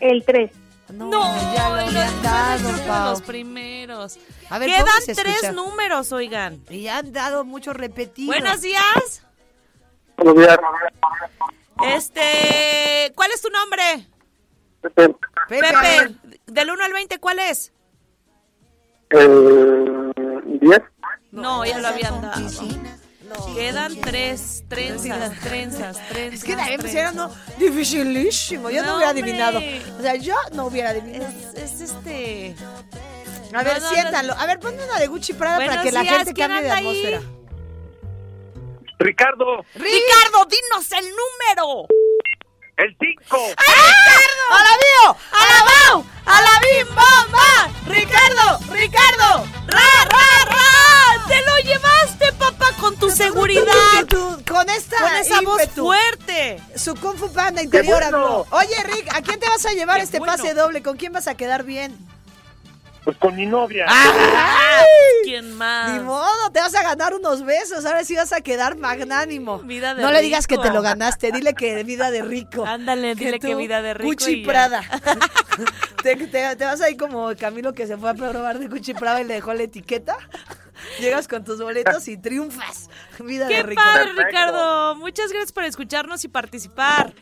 El 0.00 0.24
tres. 0.24 0.50
No, 0.92 1.06
No, 1.10 1.54
ya 1.54 1.68
lo 1.70 1.76
los- 1.76 1.88
habían 1.88 2.22
dado, 2.22 2.86
Pau. 2.86 3.10
los 3.10 3.22
primeros. 3.22 4.18
A 4.50 4.58
ver, 4.58 4.68
Quedan 4.70 4.86
tres 5.16 5.52
números, 5.52 6.12
oigan. 6.12 6.60
Y 6.70 6.88
han 6.88 7.12
dado 7.12 7.44
muchos 7.44 7.74
repetidos. 7.76 8.34
Buenos 8.36 8.60
días. 8.60 9.22
Buenos 10.16 10.36
días. 10.36 10.58
Este, 11.84 13.12
¿cuál 13.14 13.30
es 13.32 13.42
tu 13.42 13.48
nombre? 13.50 14.06
Pepe. 14.80 15.14
Pepe. 15.48 15.66
Pepe. 15.68 16.14
Del 16.46 16.70
1 16.70 16.84
al 16.84 16.92
20, 16.92 17.18
¿cuál 17.18 17.38
es? 17.40 17.72
El 19.10 20.12
10. 20.60 20.80
No, 21.36 21.64
ya 21.64 21.78
lo 21.78 21.88
habían 21.88 22.20
dado. 22.22 22.50
Quedan 23.54 24.00
tres 24.00 24.64
trenzas, 24.68 25.32
trenzas, 25.40 26.08
trenzas. 26.08 26.34
Es 26.34 26.44
que 26.44 26.56
también 26.56 26.80
pusieron 26.80 27.16
no, 27.16 27.30
dificilísimo. 27.58 28.70
Yo 28.70 28.82
no, 28.82 28.88
No, 28.88 28.96
hubiera 28.96 29.10
adivinado. 29.10 29.58
O 29.98 30.02
sea, 30.02 30.14
yo 30.14 30.34
no 30.52 30.66
hubiera 30.66 30.90
adivinado. 30.90 31.26
Es, 31.54 31.80
es 31.80 31.80
este. 31.90 32.54
A 33.52 33.62
ver, 33.62 33.80
no, 33.80 33.88
no, 33.88 33.94
siéntalo. 33.94 34.32
A 34.34 34.46
ver, 34.46 34.60
ponme 34.60 34.84
una 34.84 34.98
de 34.98 35.06
Gucci 35.08 35.32
Prada 35.32 35.58
para 35.58 35.82
que 35.82 35.92
la 35.92 36.04
gente 36.04 36.32
¿quién 36.34 36.48
cambie 36.48 36.62
de 36.62 36.70
ahí? 36.70 36.86
atmósfera. 36.86 37.20
Ricardo, 38.98 39.64
Ricardo, 39.74 40.46
dinos 40.48 40.92
el 40.92 41.04
número. 41.04 41.86
El 42.76 42.96
cinco. 43.00 43.38
¡A 44.50 44.62
la 44.62 44.76
bio! 44.76 45.16
¡A 45.32 45.44
la 45.46 45.64
BAU! 45.64 46.04
¡A 46.26 46.40
la 46.42 46.60
BIM 46.60 46.88
bomba! 46.88 47.70
¡Ricardo! 47.86 48.58
¡Ricardo! 48.72 49.46
¡Ra, 49.66 50.04
ra, 50.10 50.44
ra! 50.44 51.26
¡Te 51.28 51.40
lo 51.44 51.56
llevaste, 51.58 52.32
papá, 52.34 52.72
con 52.80 52.96
tu 52.98 53.10
seguridad! 53.10 53.64
Tú- 54.08 54.42
con 54.48 54.68
esta 54.70 54.98
Con 54.98 55.14
esa 55.16 55.40
voz 55.42 55.62
fuerte. 55.74 56.60
Su 56.76 56.94
Kung 56.96 57.16
Fu 57.18 57.32
Panda 57.32 57.62
interior 57.62 58.00
bueno! 58.00 58.16
habló. 58.18 58.46
Oye, 58.50 58.76
Rick, 58.84 59.14
¿a 59.14 59.22
quién 59.22 59.40
te 59.40 59.48
vas 59.48 59.64
a 59.66 59.72
llevar 59.72 59.96
¡Qué 59.98 60.04
este 60.04 60.18
bueno! 60.18 60.34
pase 60.36 60.54
doble? 60.54 60.82
¿Con 60.82 60.96
quién 60.96 61.12
vas 61.12 61.26
a 61.28 61.34
quedar 61.34 61.64
bien? 61.64 61.96
Pues 63.06 63.16
con 63.18 63.36
mi 63.36 63.46
novia. 63.46 63.86
¡Ay! 63.88 64.84
¿Quién 65.22 65.56
más? 65.56 65.92
Ni 65.92 66.00
modo, 66.00 66.50
te 66.52 66.58
vas 66.58 66.74
a 66.74 66.82
ganar 66.82 67.14
unos 67.14 67.44
besos. 67.44 67.86
Ahora 67.86 68.02
sí 68.02 68.16
vas 68.16 68.32
a 68.32 68.40
quedar 68.40 68.76
magnánimo. 68.76 69.60
Vida 69.60 69.94
de 69.94 70.02
no 70.02 70.10
le 70.10 70.20
digas 70.22 70.48
que 70.48 70.58
te 70.58 70.70
lo 70.72 70.82
ganaste, 70.82 71.30
dile 71.30 71.54
que 71.54 71.84
vida 71.84 72.10
de 72.10 72.22
rico. 72.22 72.66
Ándale, 72.66 73.14
dile 73.14 73.38
que 73.38 73.52
tú, 73.52 73.58
vida 73.58 73.80
de 73.80 73.94
rico 73.94 74.24
ya. 74.28 74.44
Prada. 74.44 74.82
te, 76.02 76.16
te- 76.16 76.56
te 76.56 76.64
vas 76.64 76.80
ahí 76.80 76.96
como 76.96 77.32
Camilo 77.36 77.72
que 77.74 77.86
se 77.86 77.96
fue 77.96 78.10
a 78.10 78.14
probar 78.14 78.58
de 78.58 78.66
Gucci 78.66 78.92
Prada 78.94 79.20
y 79.20 79.24
le 79.24 79.34
dejó 79.34 79.54
la 79.54 79.62
etiqueta. 79.62 80.16
Llegas 80.98 81.28
con 81.28 81.44
tus 81.44 81.60
boletos 81.62 82.08
y 82.08 82.16
triunfas. 82.16 82.90
Vida 83.20 83.46
de 83.46 83.54
¡Qué 83.54 83.62
rico. 83.62 83.80
padre. 83.82 84.12
Ricardo! 84.16 84.96
Muchas 84.96 85.30
gracias 85.30 85.52
por 85.52 85.62
escucharnos 85.62 86.24
y 86.24 86.28
participar. 86.28 87.12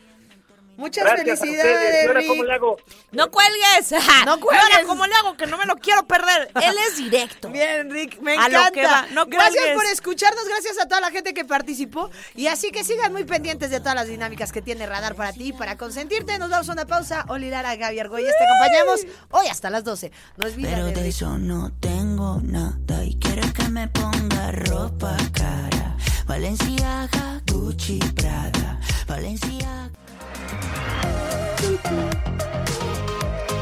Muchas 0.77 1.05
Gracias 1.05 1.39
a 1.39 1.43
felicidades, 1.45 2.03
¿Y 2.03 2.07
ahora 2.07 2.19
Rick. 2.19 2.27
cómo 2.29 2.43
le 2.43 2.53
hago? 2.53 2.77
¡No 3.11 3.31
cuelgues! 3.31 3.91
No 4.25 4.37
¿Y 4.37 4.39
cuelgues. 4.39 4.63
ahora 4.73 4.85
cómo 4.87 5.05
le 5.07 5.15
hago? 5.15 5.37
Que 5.37 5.45
no 5.47 5.57
me 5.57 5.65
lo 5.65 5.75
quiero 5.77 6.05
perder. 6.05 6.51
Él 6.61 6.75
es 6.89 6.97
directo. 6.97 7.49
Bien, 7.49 7.89
Rick, 7.89 8.19
me 8.21 8.31
A 8.31 8.35
encanta. 8.47 8.65
lo 8.65 8.71
que 8.73 8.83
va, 8.85 9.05
no 9.11 9.25
gracias 9.25 9.55
cuelgues. 9.55 9.75
por 9.75 9.85
escucharnos, 9.85 10.45
gracias 10.47 10.77
a 10.79 10.87
toda 10.87 11.01
la 11.01 11.11
gente 11.11 11.33
que 11.33 11.45
participó. 11.45 12.09
Y 12.35 12.47
así 12.47 12.71
que 12.71 12.83
sigan 12.83 13.13
muy 13.13 13.23
pendientes 13.23 13.69
de 13.69 13.79
todas 13.79 13.95
las 13.95 14.07
dinámicas 14.07 14.51
que 14.51 14.61
tiene 14.61 14.85
Radar 14.85 15.15
para 15.15 15.31
ti, 15.33 15.53
para 15.53 15.77
consentirte. 15.77 16.37
Nos 16.39 16.49
damos 16.49 16.67
una 16.69 16.85
pausa. 16.85 17.25
Oli 17.29 17.49
Lara, 17.49 17.75
Gaby 17.75 17.99
Argüelles, 17.99 18.33
te 18.37 18.43
acompañamos 18.43 19.01
hoy 19.31 19.47
hasta 19.47 19.69
las 19.69 19.83
12. 19.83 20.11
No 20.37 20.47
es 20.47 20.55
vida 20.55 20.71
Pero 20.73 20.87
de 20.87 21.07
eso 21.07 21.37
no 21.37 21.71
tengo 21.79 22.39
nada 22.43 23.03
y 23.05 23.15
quieres 23.19 23.53
que 23.53 23.69
me 23.69 23.87
ponga 23.87 24.51
ropa 24.51 25.15
cara. 25.33 25.95
Valenciaga, 26.25 27.41
Gucci, 27.51 27.99
Prada. 28.15 28.79
Valencia. 29.07 29.89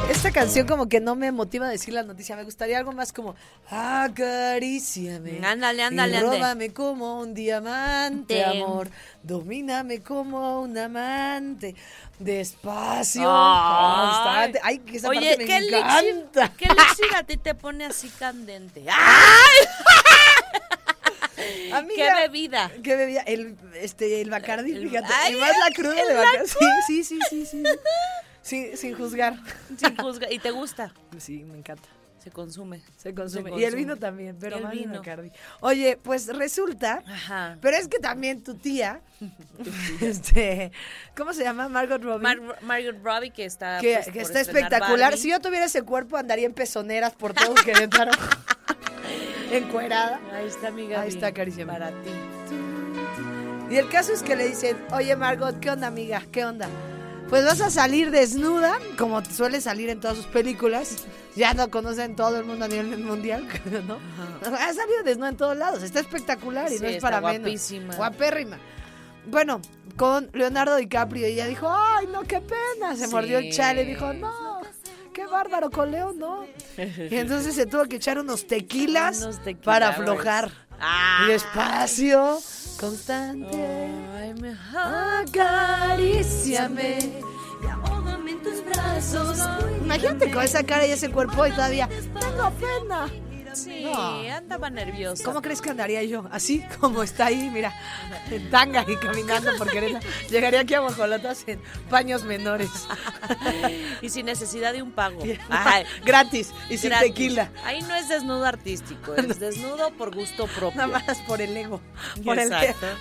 Esta 0.09 0.31
canción 0.31 0.67
como 0.67 0.87
que 0.87 0.99
no 1.01 1.15
me 1.15 1.31
motiva 1.31 1.67
a 1.67 1.69
decir 1.69 1.93
la 1.93 2.03
noticia. 2.03 2.35
Me 2.35 2.43
gustaría 2.43 2.77
algo 2.77 2.91
más 2.93 3.11
como 3.11 3.35
acaríciame. 3.69 5.45
Ándale, 5.45 5.83
ándale, 5.83 6.19
róbame 6.21 6.71
como 6.73 7.19
un 7.19 7.33
diamante, 7.33 8.35
Te- 8.35 8.45
amor. 8.45 8.89
Domíname 9.21 10.01
como 10.01 10.61
un 10.61 10.77
amante. 10.77 11.75
Despacio, 12.19 13.23
Ay. 13.27 14.05
constante. 14.05 14.59
Ay, 14.63 14.79
que 14.79 14.97
esa 14.97 15.09
Oye, 15.09 15.19
parte 15.19 15.37
me 15.39 15.45
¿qué 15.45 15.57
encanta. 15.57 15.99
elixir, 15.99 16.51
¿qué 16.57 16.65
elixir 16.65 17.15
a 17.15 17.23
ti 17.23 17.37
te 17.37 17.55
pone 17.55 17.85
así 17.85 18.07
candente? 18.09 18.85
¡Ay! 18.87 19.67
Amiga, 21.73 21.95
¡Qué 22.15 22.21
bebida! 22.21 22.71
¿Qué 22.83 22.95
bebida? 22.95 23.21
El, 23.21 23.57
este, 23.75 24.21
el 24.21 24.29
Bacardi, 24.29 24.71
El- 24.73 24.89
fíjate. 24.89 25.07
Ay, 25.23 25.35
y 25.35 25.39
más 25.39 25.51
la 25.57 25.75
cruda 25.75 25.95
de 26.05 26.13
Bacardi. 26.13 26.47
Sí, 26.87 27.03
sí, 27.03 27.19
sí, 27.29 27.45
sí, 27.45 27.63
sí. 28.41 28.75
Sin 28.77 28.95
juzgar. 28.95 29.37
Sin 29.77 29.95
juzgar. 29.97 30.31
¿Y 30.31 30.39
te 30.39 30.51
gusta? 30.51 30.93
Sí, 31.17 31.43
me 31.43 31.57
encanta. 31.57 31.87
Se 32.23 32.31
consume. 32.31 32.81
Se 32.95 33.13
consume. 33.13 33.51
Se 33.51 33.59
Y 33.59 33.63
el 33.65 33.75
vino 33.75 33.97
también, 33.97 34.37
pero 34.39 34.55
el 34.57 34.63
más 34.63 34.71
el 34.73 34.79
vino. 34.79 34.93
Bacardi. 34.99 35.29
Oye, 35.59 35.97
pues 36.01 36.27
resulta, 36.27 37.03
Ajá. 37.05 37.57
pero 37.61 37.75
es 37.75 37.89
que 37.89 37.99
también 37.99 38.41
tu 38.41 38.55
tía, 38.55 39.01
este, 40.01 40.71
¿cómo 41.17 41.33
se 41.33 41.43
llama? 41.43 41.67
Margot 41.67 42.01
Robbie. 42.01 42.23
Mar- 42.23 42.61
Margot 42.61 42.95
Robbie, 43.03 43.31
que 43.31 43.43
está, 43.43 43.79
que, 43.79 43.95
pues, 43.95 44.09
que 44.13 44.19
está 44.21 44.39
espectacular. 44.39 44.99
Barbie. 45.11 45.17
Si 45.17 45.29
yo 45.31 45.39
tuviera 45.41 45.65
ese 45.65 45.81
cuerpo, 45.83 46.15
andaría 46.15 46.45
en 46.45 46.53
pezoneras 46.53 47.13
por 47.13 47.33
todo 47.33 47.53
Querétaro. 47.55 48.11
Encuerada. 49.51 50.19
Ahí 50.33 50.47
está, 50.47 50.67
amiga. 50.69 51.01
Ahí 51.01 51.09
está, 51.09 51.27
acariciame. 51.27 51.71
Para 51.71 51.89
ti. 51.89 52.09
Y 53.69 53.77
el 53.77 53.89
caso 53.89 54.13
es 54.13 54.21
que 54.23 54.35
le 54.35 54.47
dicen, 54.49 54.77
oye 54.91 55.15
Margot, 55.15 55.59
¿qué 55.59 55.71
onda 55.71 55.87
amiga? 55.87 56.21
¿Qué 56.31 56.45
onda? 56.45 56.67
Pues 57.29 57.43
vas 57.45 57.61
a 57.61 57.71
salir 57.71 58.11
desnuda, 58.11 58.77
como 58.97 59.23
suele 59.25 59.59
salir 59.61 59.89
en 59.89 59.99
todas 59.99 60.17
sus 60.17 60.27
películas. 60.27 60.97
Ya 61.35 61.55
no 61.55 61.71
conocen 61.71 62.15
todo 62.15 62.37
el 62.37 62.45
mundo 62.45 62.65
a 62.65 62.67
nivel 62.67 62.95
mundial, 62.99 63.47
¿no? 63.87 63.97
Ha 64.55 64.71
salido 64.71 65.01
desnuda 65.03 65.29
en 65.29 65.35
todos 65.37 65.57
lados. 65.57 65.81
Está 65.81 65.99
espectacular 65.99 66.71
y 66.71 66.77
Sí, 66.77 66.83
no 66.83 66.89
es 66.89 67.01
para 67.01 67.21
guapísima. 67.21 67.79
menos. 67.81 67.95
Guapérrima. 67.97 68.59
Bueno, 69.25 69.59
con 69.97 70.29
Leonardo 70.33 70.75
DiCaprio, 70.75 71.25
ella 71.25 71.47
dijo, 71.47 71.67
ay, 71.75 72.05
no, 72.13 72.21
qué 72.21 72.39
pena. 72.39 72.95
Se 72.95 73.07
Sí. 73.07 73.11
mordió 73.11 73.39
el 73.39 73.51
chale 73.51 73.81
y 73.81 73.85
dijo, 73.87 74.13
no, 74.13 74.31
qué 75.23 75.31
bárbaro 75.31 75.69
con 75.69 75.91
Leo, 75.91 76.13
no. 76.13 76.45
Y 76.77 77.15
entonces 77.15 77.55
se 77.55 77.65
tuvo 77.65 77.85
que 77.85 77.95
echar 77.97 78.17
unos 78.19 78.45
tequilas, 78.47 79.21
Unos 79.21 79.39
para 79.63 79.89
aflojar. 79.89 80.51
Ah. 80.79 81.25
Y 81.25 81.31
despacio, 81.31 82.39
constante. 82.79 83.57
Ay, 84.17 84.33
me- 84.35 84.57
Acaríciame. 86.03 87.21
Imagínate 89.83 90.31
con 90.31 90.43
esa 90.43 90.63
cara 90.63 90.85
y 90.87 90.91
ese 90.91 91.09
cuerpo 91.09 91.45
y 91.45 91.51
todavía. 91.51 91.87
Tengo 91.87 92.51
pena. 92.51 93.09
Sí, 93.55 93.83
No. 93.83 94.19
andaba 94.31 94.69
nerviosa. 94.69 95.23
¿Cómo 95.23 95.41
crees 95.41 95.61
que 95.61 95.69
andaría 95.69 96.03
yo? 96.03 96.25
Así 96.31 96.63
como 96.79 97.03
está 97.03 97.27
ahí, 97.27 97.49
mira, 97.51 97.73
en 98.29 98.49
tanga 98.49 98.85
y 98.87 98.95
caminando 98.97 99.51
por 99.57 99.69
Querétaro. 99.69 100.05
Llegaría 100.29 100.61
aquí 100.61 100.73
a 100.73 100.79
Guajolotas 100.79 101.43
en 101.47 101.61
paños 101.89 102.23
menores. 102.23 102.69
y 104.01 104.09
sin 104.09 104.25
necesidad 104.25 104.73
de 104.73 104.81
un 104.81 104.91
pago. 104.91 105.23
Ay, 105.49 105.85
Gratis 106.05 106.53
y 106.69 106.77
sin 106.77 106.91
tequila. 106.99 107.51
Ahí 107.63 107.81
no 107.81 107.95
es 107.95 108.09
desnudo 108.09 108.45
artístico, 108.45 109.15
es 109.15 109.39
desnudo 109.39 109.91
por 109.91 110.13
gusto 110.15 110.47
propio. 110.47 110.77
Nada 110.77 110.87
más 111.05 111.19
por 111.21 111.41
el 111.41 111.55
ego. 111.55 111.81
Por 112.23 112.39
el, 112.39 112.51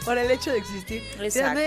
por 0.05 0.19
el 0.19 0.31
hecho 0.31 0.53
de 0.53 0.59
existir. 0.59 1.03
Exacto. 1.21 1.61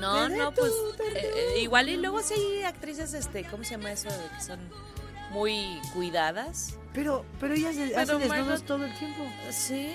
No, 0.00 0.28
no, 0.28 0.52
pues 0.52 0.72
eh, 1.14 1.60
igual 1.60 1.88
y 1.88 1.96
luego 1.96 2.22
sí 2.22 2.34
hay 2.34 2.64
actrices, 2.64 3.14
este, 3.14 3.44
¿cómo 3.44 3.64
se 3.64 3.70
llama 3.72 3.92
eso? 3.92 4.08
Que 4.08 4.42
son 4.44 4.60
muy 5.30 5.80
cuidadas. 5.92 6.74
Pero, 6.92 7.24
pero 7.40 7.54
ellas 7.54 7.74
Pero 7.76 7.98
hacen 8.00 8.18
desnudos 8.20 8.62
todo 8.64 8.84
el 8.84 8.94
tiempo. 8.98 9.24
Sí. 9.50 9.94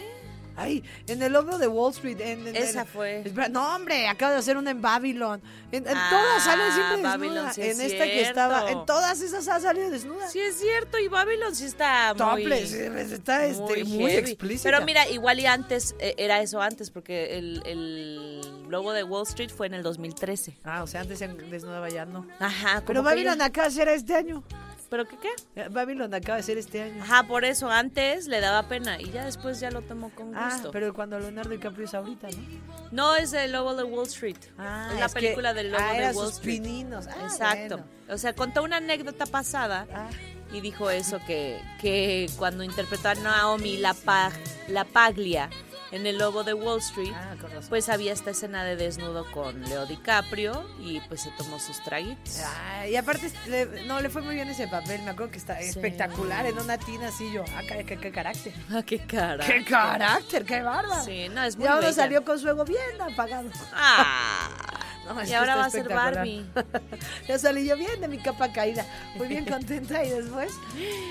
Ay, 0.58 0.84
en 1.08 1.22
el 1.24 1.32
logo 1.32 1.58
de 1.58 1.68
Wall 1.68 1.92
Street. 1.94 2.20
En, 2.20 2.46
en- 2.46 2.56
Esa 2.58 2.84
fue. 2.86 3.24
No, 3.50 3.74
hombre, 3.74 4.08
acabo 4.10 4.34
de 4.34 4.40
hacer 4.40 4.58
una 4.58 4.70
en 4.72 4.82
Babylon. 4.82 5.42
En, 5.72 5.88
en 5.88 5.98
Ah, 5.98 6.10
todas 6.12 6.44
sale 6.44 6.72
siempre 6.74 7.02
Babylon, 7.02 7.46
desnuda. 7.48 7.54
sí 7.54 7.62
en 7.62 7.70
es 7.70 7.80
esta 7.80 8.04
que 8.04 8.22
estaba. 8.22 8.70
En 8.70 8.86
todas 8.86 9.22
esas 9.22 9.48
ha 9.48 9.60
salido 9.62 9.90
desnuda. 9.90 10.28
Sí 10.28 10.40
es 10.42 10.60
cierto, 10.60 11.00
y 11.00 11.08
Babylon 11.08 11.56
sí 11.56 11.66
está 11.66 12.14
muy... 12.14 12.44
Está 12.52 13.46
este, 13.46 13.84
muy, 13.86 14.12
heavy. 14.12 14.14
explícita. 14.30 14.70
Pero 14.70 14.86
mira, 14.86 15.08
igual 15.10 15.40
y 15.40 15.46
antes, 15.46 15.96
eh, 16.00 16.16
era 16.18 16.42
eso 16.42 16.62
antes, 16.62 16.92
porque 16.92 17.38
el, 17.38 17.64
el 17.66 18.42
logo 18.70 18.92
de 18.92 19.04
Wall 19.04 19.24
Street 19.26 19.50
fue 19.50 19.68
en 19.68 19.74
el 19.76 19.84
2013. 19.84 20.58
Ah, 20.66 20.84
o 20.84 20.88
sea, 20.88 21.02
antes 21.02 21.20
desnudaba 21.50 21.90
ya 21.90 22.06
no. 22.06 22.28
Ajá, 22.40 22.84
Pero 22.86 23.02
Babylon 23.02 23.40
ya- 23.40 23.46
acaba 23.46 23.70
de 23.70 23.74
ser 23.74 23.88
este 23.88 24.16
año. 24.16 24.44
¿Pero 24.92 25.08
qué 25.08 25.18
qué? 25.18 25.30
Eh, 25.56 25.68
Babylon 25.72 26.14
acaba 26.14 26.36
de 26.36 26.44
ser 26.44 26.58
este 26.58 26.82
año. 26.84 27.02
Ajá, 27.02 27.24
por 27.24 27.46
eso 27.46 27.70
antes 27.72 28.28
le 28.28 28.42
daba 28.42 28.68
pena 28.68 29.00
y 29.02 29.10
ya 29.10 29.24
después 29.26 29.60
ya 29.62 29.72
lo 29.72 29.82
tomó 29.84 30.10
con 30.10 30.36
Ah, 30.36 30.50
gusto. 30.54 30.70
pero 30.72 30.94
cuando 30.94 31.18
Leonardo 31.18 31.50
DiCaprio 31.52 31.86
es 31.86 31.94
ahorita, 31.94 32.28
¿no? 32.30 32.90
No, 32.92 33.16
es 33.16 33.32
el 33.32 33.54
logo 33.54 33.74
de 33.74 33.84
Wall 33.86 34.06
Street. 34.08 34.36
Ah, 34.58 34.90
es 34.94 35.00
la 35.00 35.06
es 35.06 35.14
que- 35.14 35.22
película 35.22 35.54
del 35.54 35.72
logo 35.72 35.82
ah, 35.84 35.92
de 35.94 35.98
eran 35.98 36.16
Wall 36.16 36.26
sus 36.28 36.36
Street. 36.36 36.62
pininos. 36.62 37.08
Ah, 37.08 37.16
Exacto. 37.24 37.78
bueno. 37.78 37.86
O 38.10 38.18
sea, 38.18 38.34
contó 38.34 38.64
una 38.64 38.78
anécdota 38.78 39.26
pasada 39.26 39.88
Ah. 39.94 40.10
y 40.52 40.60
dijo 40.60 40.90
eso 40.92 41.20
que, 41.26 41.62
que 41.80 42.30
cuando 42.38 42.62
interpretó 42.64 43.08
a 43.08 43.16
Naomi 43.16 43.78
la, 43.78 43.94
Pag- 43.94 44.34
la 44.68 44.84
Paglia 44.84 45.50
en 45.92 46.06
el 46.08 46.18
logo 46.18 46.44
de 46.44 46.54
Wall 46.54 46.80
Street, 46.80 47.14
Ah, 47.16 47.36
pues 47.70 47.90
había 47.90 48.14
esta 48.14 48.32
escena 48.32 48.64
de 48.64 48.76
desnudo 48.76 49.30
con 49.32 49.62
Leo 49.68 49.86
DiCaprio 49.86 50.66
y 50.80 51.00
pues 51.02 51.22
se 51.22 51.32
tomó 51.32 51.60
sus 51.60 51.82
traguitos. 51.84 52.40
Ah, 52.46 52.88
y 52.88 52.96
aparte, 52.96 53.32
le- 53.48 53.84
no, 53.86 54.00
le 54.00 54.10
fue 54.10 54.22
muy 54.22 54.36
bien 54.36 54.48
ese 54.50 54.68
papel. 54.68 55.02
Me 55.04 55.12
acuerdo 55.12 55.32
que 55.32 55.38
está 55.38 55.60
espectacular 55.60 56.46
en 56.46 56.58
una 56.58 56.78
tina 56.78 57.10
así 57.10 57.32
yo. 57.34 57.44
Ah, 57.56 57.62
qué, 57.68 57.84
qué- 57.86 57.98
qué 57.98 58.12
carácter. 58.12 58.54
Ah, 58.74 58.84
qué 58.84 59.00
cara. 59.00 59.46
¡Qué 59.46 59.64
carácter! 59.66 60.46
¡Qué 60.46 60.62
bárbaro! 60.62 61.04
Sí, 61.04 61.28
no, 61.30 61.44
es 61.44 61.58
muy 61.58 61.66
Y 61.66 61.68
ahora 61.68 61.92
salió 61.92 62.24
con 62.24 62.40
su 62.40 62.48
ego 62.50 62.64
bien 62.64 62.80
apagado. 63.02 63.50
Ah. 63.74 64.50
No, 65.06 65.24
y 65.24 65.34
ahora 65.34 65.56
va 65.56 65.66
a 65.66 65.70
ser. 65.70 65.90
Barbie. 65.90 66.46
ya 67.28 67.38
salí 67.40 67.66
yo 67.68 67.76
bien 67.76 68.00
de 68.02 68.08
mi 68.08 68.18
capa 68.20 68.52
caída. 68.54 68.86
Muy 69.16 69.28
bien 69.28 69.46
contenta 69.46 70.04
y 70.06 70.10
después, 70.10 70.54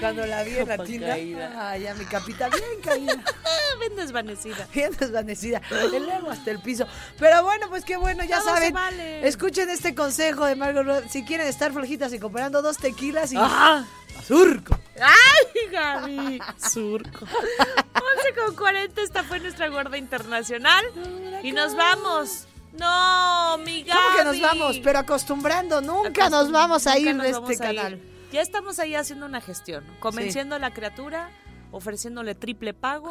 cuando 0.00 0.24
la 0.26 0.42
vi 0.42 0.56
en 0.58 0.68
la 0.68 0.78
tienda, 0.78 1.76
ya 1.76 1.94
mi 1.94 2.04
capita 2.04 2.48
bien 2.48 2.80
caída. 2.82 3.14
Ven 3.80 3.96
desvanecida. 3.96 4.68
Bien 4.74 4.92
desvanecida. 4.98 5.60
El 5.70 6.08
ego 6.08 6.30
hasta 6.30 6.50
el 6.50 6.60
piso. 6.60 6.86
Pero 7.18 7.42
bueno, 7.42 7.68
pues 7.68 7.84
qué 7.84 7.96
bueno, 7.96 8.24
ya 8.24 8.38
Todo 8.40 8.54
saben. 8.54 8.72
vale. 8.74 9.26
Escuchen 9.26 9.68
este 9.70 9.94
consejo 9.94 10.44
de 10.46 10.54
Margot. 10.56 11.08
Si 11.08 11.24
quieren 11.24 11.46
estar 11.46 11.72
flojitas 11.72 12.12
y 12.12 12.18
comprando 12.18 12.62
dos 12.62 12.76
tequilas 12.76 13.32
y 13.32 13.36
¡Ah! 13.38 13.84
surco. 14.26 14.78
¡Ay, 15.00 15.70
Gaby! 15.70 16.40
Surco. 16.58 17.24
11 17.24 18.34
con 18.46 18.54
40, 18.56 19.02
esta 19.02 19.22
fue 19.24 19.40
nuestra 19.40 19.68
gorda 19.68 19.96
internacional. 19.96 20.84
Y 21.42 21.52
nos 21.52 21.74
vamos. 21.74 22.46
No, 22.72 23.58
mi 23.58 23.82
Gaby. 23.82 24.00
¿Cómo 24.00 24.16
que 24.16 24.24
nos 24.24 24.40
vamos? 24.40 24.78
Pero 24.82 24.98
acostumbrando, 24.98 25.80
nunca 25.80 26.30
nos 26.30 26.50
vamos 26.50 26.86
a 26.86 26.98
ir 26.98 27.16
de 27.16 27.30
este 27.30 27.52
ir. 27.54 27.58
canal. 27.58 28.00
Ya 28.32 28.40
estamos 28.40 28.78
ahí 28.78 28.94
haciendo 28.94 29.26
una 29.26 29.40
gestión, 29.40 29.84
convenciendo 29.98 30.54
a 30.54 30.60
la 30.60 30.72
criatura, 30.72 31.30
ofreciéndole 31.72 32.36
triple 32.36 32.74
pago. 32.74 33.10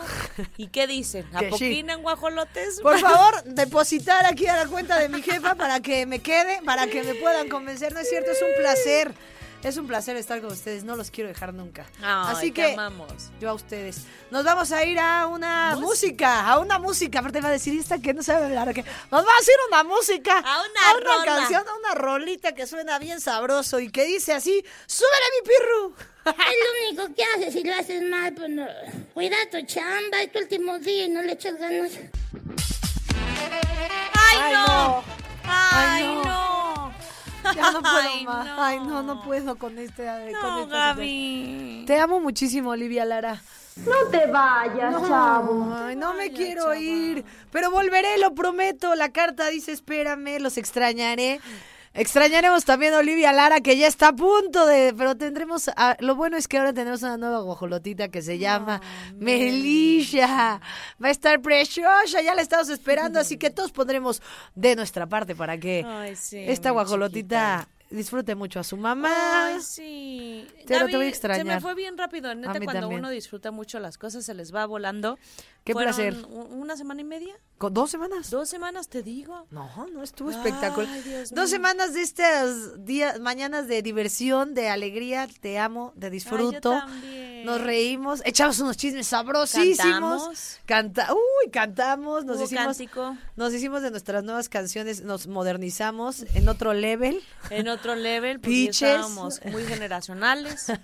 ¿Y 0.55 0.67
qué 0.67 0.87
dicen? 0.87 1.25
Que 1.39 1.39
sí. 1.39 1.45
¿Apoquina 1.47 1.93
en 1.93 2.01
guajolotes? 2.03 2.79
Por 2.81 2.97
favor, 3.01 3.43
depositar 3.43 4.25
aquí 4.25 4.47
a 4.47 4.55
la 4.55 4.67
cuenta 4.67 4.97
de 4.97 5.09
mi 5.09 5.21
jefa 5.21 5.55
para 5.55 5.81
que 5.81 6.05
me 6.05 6.19
quede, 6.19 6.61
para 6.63 6.87
que 6.87 7.03
me 7.03 7.15
puedan 7.15 7.49
convencer. 7.49 7.93
No 7.93 7.99
es 7.99 8.09
cierto, 8.09 8.31
es 8.31 8.41
un 8.41 8.61
placer. 8.61 9.13
Es 9.61 9.75
un 9.75 9.87
placer 9.87 10.15
estar 10.15 10.39
con 10.41 10.53
ustedes, 10.53 10.85
no 10.85 10.95
los 10.95 11.11
quiero 11.11 11.27
dejar 11.27 11.53
nunca. 11.53 11.85
Ay, 12.01 12.33
Así 12.33 12.51
que 12.53 12.73
amamos. 12.73 13.11
yo 13.41 13.49
a 13.49 13.53
ustedes. 13.53 14.03
Nos 14.31 14.45
vamos 14.45 14.71
a 14.71 14.85
ir 14.85 14.97
a 14.97 15.27
una 15.27 15.75
música, 15.75 16.47
a 16.47 16.59
una 16.59 16.79
música. 16.79 17.19
Aparte 17.19 17.41
va 17.41 17.49
a 17.49 17.51
decir 17.51 17.77
esta 17.77 17.99
que 17.99 18.13
no 18.13 18.23
sabe 18.23 18.45
hablar. 18.45 18.73
que 18.73 18.83
Nos 19.11 19.25
va 19.25 19.31
a 19.31 19.39
decir 19.39 19.55
una 19.67 19.83
música. 19.83 20.37
A 20.37 20.61
una 20.61 21.03
rola. 21.03 21.25
canción, 21.25 21.67
a 21.67 21.75
una 21.75 21.93
rolita 21.93 22.55
que 22.55 22.65
suena 22.67 22.99
bien 22.99 23.19
sabroso 23.19 23.81
y 23.81 23.89
que 23.91 24.05
dice 24.05 24.31
así, 24.33 24.63
súbele 24.87 25.25
mi 25.41 25.49
pirru. 25.49 25.93
Es 26.29 26.35
lo 26.35 27.01
único 27.03 27.15
que 27.15 27.23
haces 27.23 27.53
si 27.53 27.63
lo 27.63 27.73
haces 27.75 28.01
mal, 28.03 28.33
pues 28.33 28.49
no. 28.49 28.65
Cuida 29.13 29.35
tu 29.51 29.61
chamba, 29.65 30.21
es 30.21 30.31
tu 30.31 30.39
último 30.39 30.77
día 30.79 31.05
y 31.05 31.09
no 31.09 31.21
le 31.21 31.33
echas 31.33 31.55
ganas. 31.57 31.91
¡Ay, 34.13 34.53
no! 34.53 34.67
no. 34.67 35.03
¡Ay, 35.43 36.03
Ay, 36.03 36.15
no! 36.23 36.48
Ya 37.55 37.71
no 37.71 37.81
puedo 37.81 37.95
Ay, 37.97 38.25
más. 38.25 38.45
no. 38.45 38.63
Ay, 38.63 38.79
no, 38.79 39.03
no 39.03 39.21
puedo 39.21 39.55
con 39.57 39.77
este. 39.77 40.05
No, 40.05 40.39
con 40.41 40.59
esta 40.63 40.93
Gaby. 40.93 41.83
Te 41.87 41.99
amo 41.99 42.19
muchísimo, 42.19 42.71
Olivia 42.71 43.05
Lara. 43.05 43.41
No 43.85 44.09
te 44.11 44.25
vayas, 44.27 44.93
chavo. 45.07 45.73
Ay, 45.73 45.95
no 45.95 46.13
me 46.13 46.31
quiero 46.31 46.75
ir. 46.75 47.23
Pero 47.51 47.71
volveré, 47.71 48.17
lo 48.17 48.33
prometo. 48.35 48.93
La 48.95 49.09
carta 49.09 49.47
dice, 49.47 49.71
espérame, 49.71 50.39
los 50.39 50.57
extrañaré. 50.57 51.39
Extrañaremos 51.93 52.65
también 52.65 52.93
a 52.93 52.99
Olivia 52.99 53.33
Lara, 53.33 53.61
que 53.61 53.75
ya 53.77 53.87
está 53.87 54.09
a 54.09 54.13
punto 54.13 54.65
de. 54.65 54.93
Pero 54.97 55.15
tendremos. 55.15 55.69
a- 55.75 55.97
lo 55.99 56.15
bueno 56.15 56.37
es 56.37 56.47
que 56.47 56.57
ahora 56.57 56.71
tenemos 56.73 57.01
una 57.01 57.17
nueva 57.17 57.41
guajolotita 57.41 58.09
que 58.09 58.21
se 58.21 58.37
llama 58.37 58.79
Melilla. 59.15 60.61
Va 61.03 61.07
a 61.07 61.11
estar 61.11 61.41
preciosa, 61.41 62.21
ya 62.21 62.35
la 62.35 62.41
estamos 62.41 62.69
esperando, 62.69 63.19
así 63.19 63.37
que 63.37 63.49
todos 63.49 63.71
pondremos 63.71 64.21
de 64.55 64.75
nuestra 64.75 65.07
parte 65.07 65.35
para 65.35 65.57
que 65.57 65.83
Ay, 65.85 66.15
sí, 66.15 66.37
esta 66.47 66.71
guajolotita 66.71 67.67
disfrute 67.89 68.35
mucho 68.35 68.59
a 68.59 68.63
su 68.63 68.77
mamá. 68.77 69.47
Ay, 69.47 69.61
sí. 69.61 70.47
Pero 70.67 70.85
te 70.85 70.95
voy 70.95 71.07
a 71.07 71.09
David, 71.09 71.13
Se 71.15 71.27
me 71.27 71.33
extrañar. 71.33 71.61
fue 71.61 71.73
bien 71.73 71.97
rápido. 71.97 72.33
Neta, 72.35 72.53
cuando 72.59 72.81
también. 72.81 72.99
uno 72.99 73.09
disfruta 73.09 73.49
mucho 73.51 73.79
las 73.79 73.97
cosas, 73.97 74.25
se 74.25 74.33
les 74.35 74.53
va 74.53 74.65
volando. 74.67 75.17
Qué 75.69 75.73
Fueron 75.73 75.93
placer. 75.95 76.15
¿Una 76.49 76.75
semana 76.75 77.01
y 77.01 77.03
media? 77.03 77.35
¿Con 77.59 77.75
dos 77.75 77.91
semanas? 77.91 78.31
Dos 78.31 78.49
semanas, 78.49 78.87
te 78.87 79.03
digo. 79.03 79.45
No, 79.51 79.69
no 79.93 80.01
estuvo 80.01 80.31
espectacular. 80.31 80.89
Ay, 80.91 81.25
Dos 81.29 81.47
semanas 81.51 81.93
de 81.93 82.01
estas 82.01 82.83
días, 82.85 83.19
mañanas 83.19 83.67
de 83.67 83.83
diversión, 83.83 84.55
de 84.55 84.69
alegría, 84.69 85.27
te 85.41 85.59
amo, 85.59 85.93
de 85.95 86.09
disfruto. 86.09 86.71
también. 86.71 87.45
nos 87.45 87.61
reímos, 87.61 88.21
echamos 88.25 88.59
unos 88.61 88.77
chismes 88.77 89.05
sabrosísimos. 89.07 90.57
Cantamos. 90.65 91.05
Canta, 91.05 91.13
uy, 91.13 91.51
cantamos, 91.51 92.25
nos 92.25 92.37
Hubo 92.37 92.45
hicimos, 92.45 92.65
cántico. 92.65 93.15
nos 93.35 93.53
hicimos 93.53 93.81
de 93.83 93.91
nuestras 93.91 94.23
nuevas 94.23 94.49
canciones, 94.49 95.03
nos 95.03 95.27
modernizamos 95.27 96.25
en 96.33 96.49
otro 96.49 96.73
level. 96.73 97.21
En 97.51 97.67
otro 97.67 97.93
level, 97.95 98.39
Piches. 98.39 98.81
estábamos 98.89 99.39
muy 99.51 99.63
generacionales. 99.65 100.71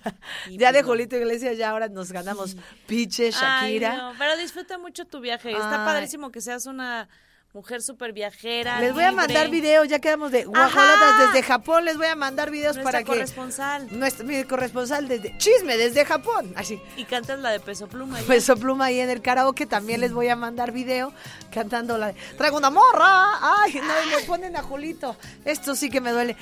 Ya 0.50 0.70
pues 0.70 0.74
de. 0.74 0.82
Julito 0.84 1.16
Iglesias, 1.16 1.56
ya 1.58 1.70
ahora 1.70 1.88
nos 1.88 2.12
ganamos 2.12 2.56
Piche, 2.86 3.26
Ay, 3.26 3.74
Shakira. 3.78 3.96
no, 3.96 4.12
pero 4.18 4.36
disfruta 4.36 4.75
mucho 4.78 5.04
tu 5.06 5.20
viaje. 5.20 5.50
Está 5.52 5.82
Ay. 5.82 5.86
padrísimo 5.86 6.30
que 6.30 6.40
seas 6.40 6.66
una 6.66 7.08
mujer 7.52 7.80
súper 7.80 8.12
viajera. 8.12 8.80
Les 8.80 8.92
voy 8.92 9.04
a 9.04 9.12
mandar 9.12 9.48
videos, 9.48 9.88
ya 9.88 9.98
quedamos 9.98 10.30
de 10.30 10.44
guajolotas 10.44 11.32
desde 11.32 11.42
Japón, 11.42 11.86
les 11.86 11.96
voy 11.96 12.06
a 12.06 12.14
mandar 12.14 12.50
videos 12.50 12.76
Nuestra 12.76 12.92
para 12.92 12.98
que 13.02 13.12
corresponsal. 13.12 13.88
nuestro 13.98 14.26
mi 14.26 14.44
corresponsal 14.44 15.08
desde 15.08 15.38
chisme 15.38 15.78
desde 15.78 16.04
Japón, 16.04 16.52
así. 16.54 16.78
Y 16.98 17.04
cantas 17.04 17.38
la 17.38 17.50
de 17.50 17.60
peso 17.60 17.86
pluma. 17.86 18.20
ya. 18.20 18.26
Peso 18.26 18.56
Pluma 18.58 18.86
ahí 18.86 19.00
en 19.00 19.08
el 19.08 19.22
karaoke, 19.22 19.64
también 19.64 20.00
les 20.02 20.12
voy 20.12 20.28
a 20.28 20.36
mandar 20.36 20.70
video 20.70 21.14
cantando 21.50 21.96
la 21.96 22.08
de 22.08 22.14
Traigo 22.36 22.58
una 22.58 22.68
morra. 22.68 23.62
Ay, 23.62 23.74
no, 23.76 24.16
me 24.16 24.22
ponen 24.24 24.54
a 24.56 24.62
Julito. 24.62 25.16
Esto 25.46 25.74
sí 25.74 25.88
que 25.88 26.02
me 26.02 26.10
duele. 26.10 26.36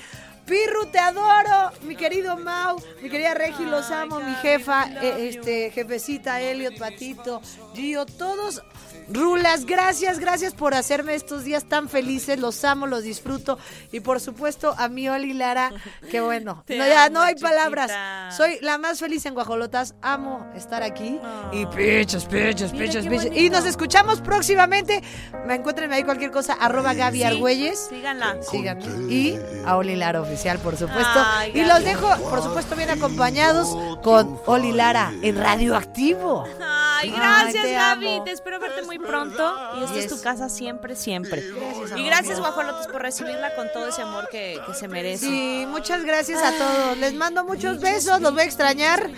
Pirru, 0.47 0.87
te 0.91 0.99
adoro, 0.99 1.73
mi 1.83 1.97
querido 1.97 2.37
Mau, 2.37 2.77
mi 3.01 3.09
querida 3.09 3.33
Regi, 3.33 3.65
los 3.65 3.91
amo, 3.91 4.21
mi 4.21 4.35
jefa, 4.35 4.85
eh, 5.01 5.29
este, 5.29 5.71
jefecita, 5.71 6.41
Elliot, 6.41 6.79
Patito, 6.79 7.41
Gio, 7.75 8.05
todos 8.05 8.63
Rulas, 9.09 9.67
gracias, 9.67 10.19
gracias 10.19 10.55
por 10.55 10.75
hacerme 10.75 11.15
estos 11.15 11.45
días 11.45 11.65
tan 11.69 11.89
felices, 11.89 12.39
los 12.39 12.65
amo, 12.65 12.87
los 12.87 13.03
disfruto 13.03 13.59
y 13.93 14.01
por 14.01 14.21
supuesto 14.21 14.75
a 14.79 14.89
mi 14.89 15.09
Oli 15.09 15.33
Lara, 15.35 15.73
que 16.11 16.21
bueno, 16.21 16.65
no, 16.69 16.75
ya 16.87 17.05
amo, 17.05 17.15
no 17.15 17.21
hay 17.23 17.35
chiquita. 17.35 17.49
palabras, 17.51 18.37
soy 18.37 18.59
la 18.61 18.79
más 18.79 19.01
feliz 19.01 19.25
en 19.27 19.35
Guajolotas, 19.35 19.95
amo 20.03 20.51
estar 20.55 20.83
aquí 20.83 21.21
y 21.53 21.57
Mira 21.57 21.71
pichos, 21.71 22.27
qué 22.27 22.55
pichos. 22.73 23.27
Y 23.35 23.51
nos 23.51 23.65
escuchamos 23.67 24.21
próximamente, 24.21 25.03
me 25.47 25.55
encuentren 25.57 25.93
ahí 25.93 26.03
cualquier 26.03 26.31
cosa, 26.31 26.55
arroba 26.55 26.95
Gaby 26.95 27.19
Sí, 27.19 27.25
Argüelles. 27.25 27.87
Síganla. 27.89 28.43
Síganme. 28.43 29.13
Y 29.13 29.39
a 29.67 29.77
Oli 29.77 29.97
Lara 29.97 30.21
Oficial, 30.21 30.59
por 30.59 30.77
supuesto. 30.77 31.21
Ay, 31.27 31.53
y 31.55 31.65
los 31.65 31.85
dejo, 31.85 32.09
por 32.31 32.43
supuesto, 32.43 32.75
bien 32.77 32.91
acompañados 32.91 33.69
con 34.03 34.41
Oli 34.47 34.73
Lara 34.73 35.13
en 35.23 35.37
Radioactivo. 35.37 36.45
Ay, 36.63 37.11
gracias, 37.11 37.65
te 37.65 37.73
Gaby. 37.73 38.09
amo. 38.15 38.25
Te 38.25 38.31
espero 38.33 38.59
verte 38.59 38.83
muy 38.83 38.94
pronto. 38.99 39.55
Y 39.81 39.85
esta 39.85 39.97
es 39.99 40.05
Yes. 40.05 40.17
tu 40.17 40.21
casa 40.23 40.49
siempre, 40.49 40.97
siempre. 40.97 41.43
Gracias, 41.43 41.99
y 41.99 42.05
gracias, 42.05 42.39
Guajolotes, 42.41 42.87
por 42.89 43.03
recibirla 43.03 43.55
con 43.55 43.69
todo 43.73 43.89
ese 43.89 44.03
amor 44.03 44.29
que, 44.31 44.61
que 44.67 44.75
se 44.75 44.89
merece. 44.89 45.27
Sí, 45.27 45.67
muchas 45.69 46.05
gracias 46.05 46.43
a 46.43 46.53
todos. 46.53 46.99
Les 46.99 47.15
mando 47.15 47.45
muchos 47.45 47.81
besos, 47.81 48.21
los 48.21 48.33
voy 48.33 48.43
a 48.43 48.45
extrañar, 48.45 49.11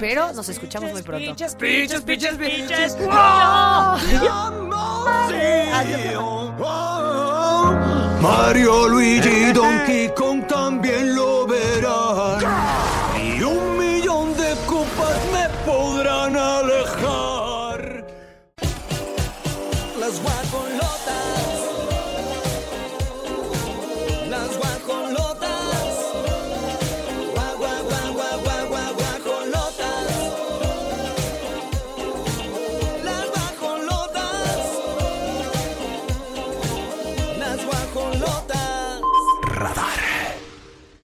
pero 0.00 0.32
nos 0.32 0.48
escuchamos 0.48 0.92
muy 0.92 1.02
pronto. 1.02 1.30
Piches, 1.30 1.54
piches, 1.56 2.00
piches, 2.02 2.34
piches. 2.36 2.96
Mario, 8.20 8.88
Luigi 8.88 9.52
Donkey 9.52 10.08
Kong 10.14 10.46
también 10.46 11.14
lo 11.14 11.46
verán. 11.46 12.40
Y 13.20 13.42
un 13.42 13.76
millón 13.78 14.34
de 14.36 14.54
copas 14.66 15.18
me 15.32 15.48
podrán 15.70 16.36
alejar. 16.36 17.11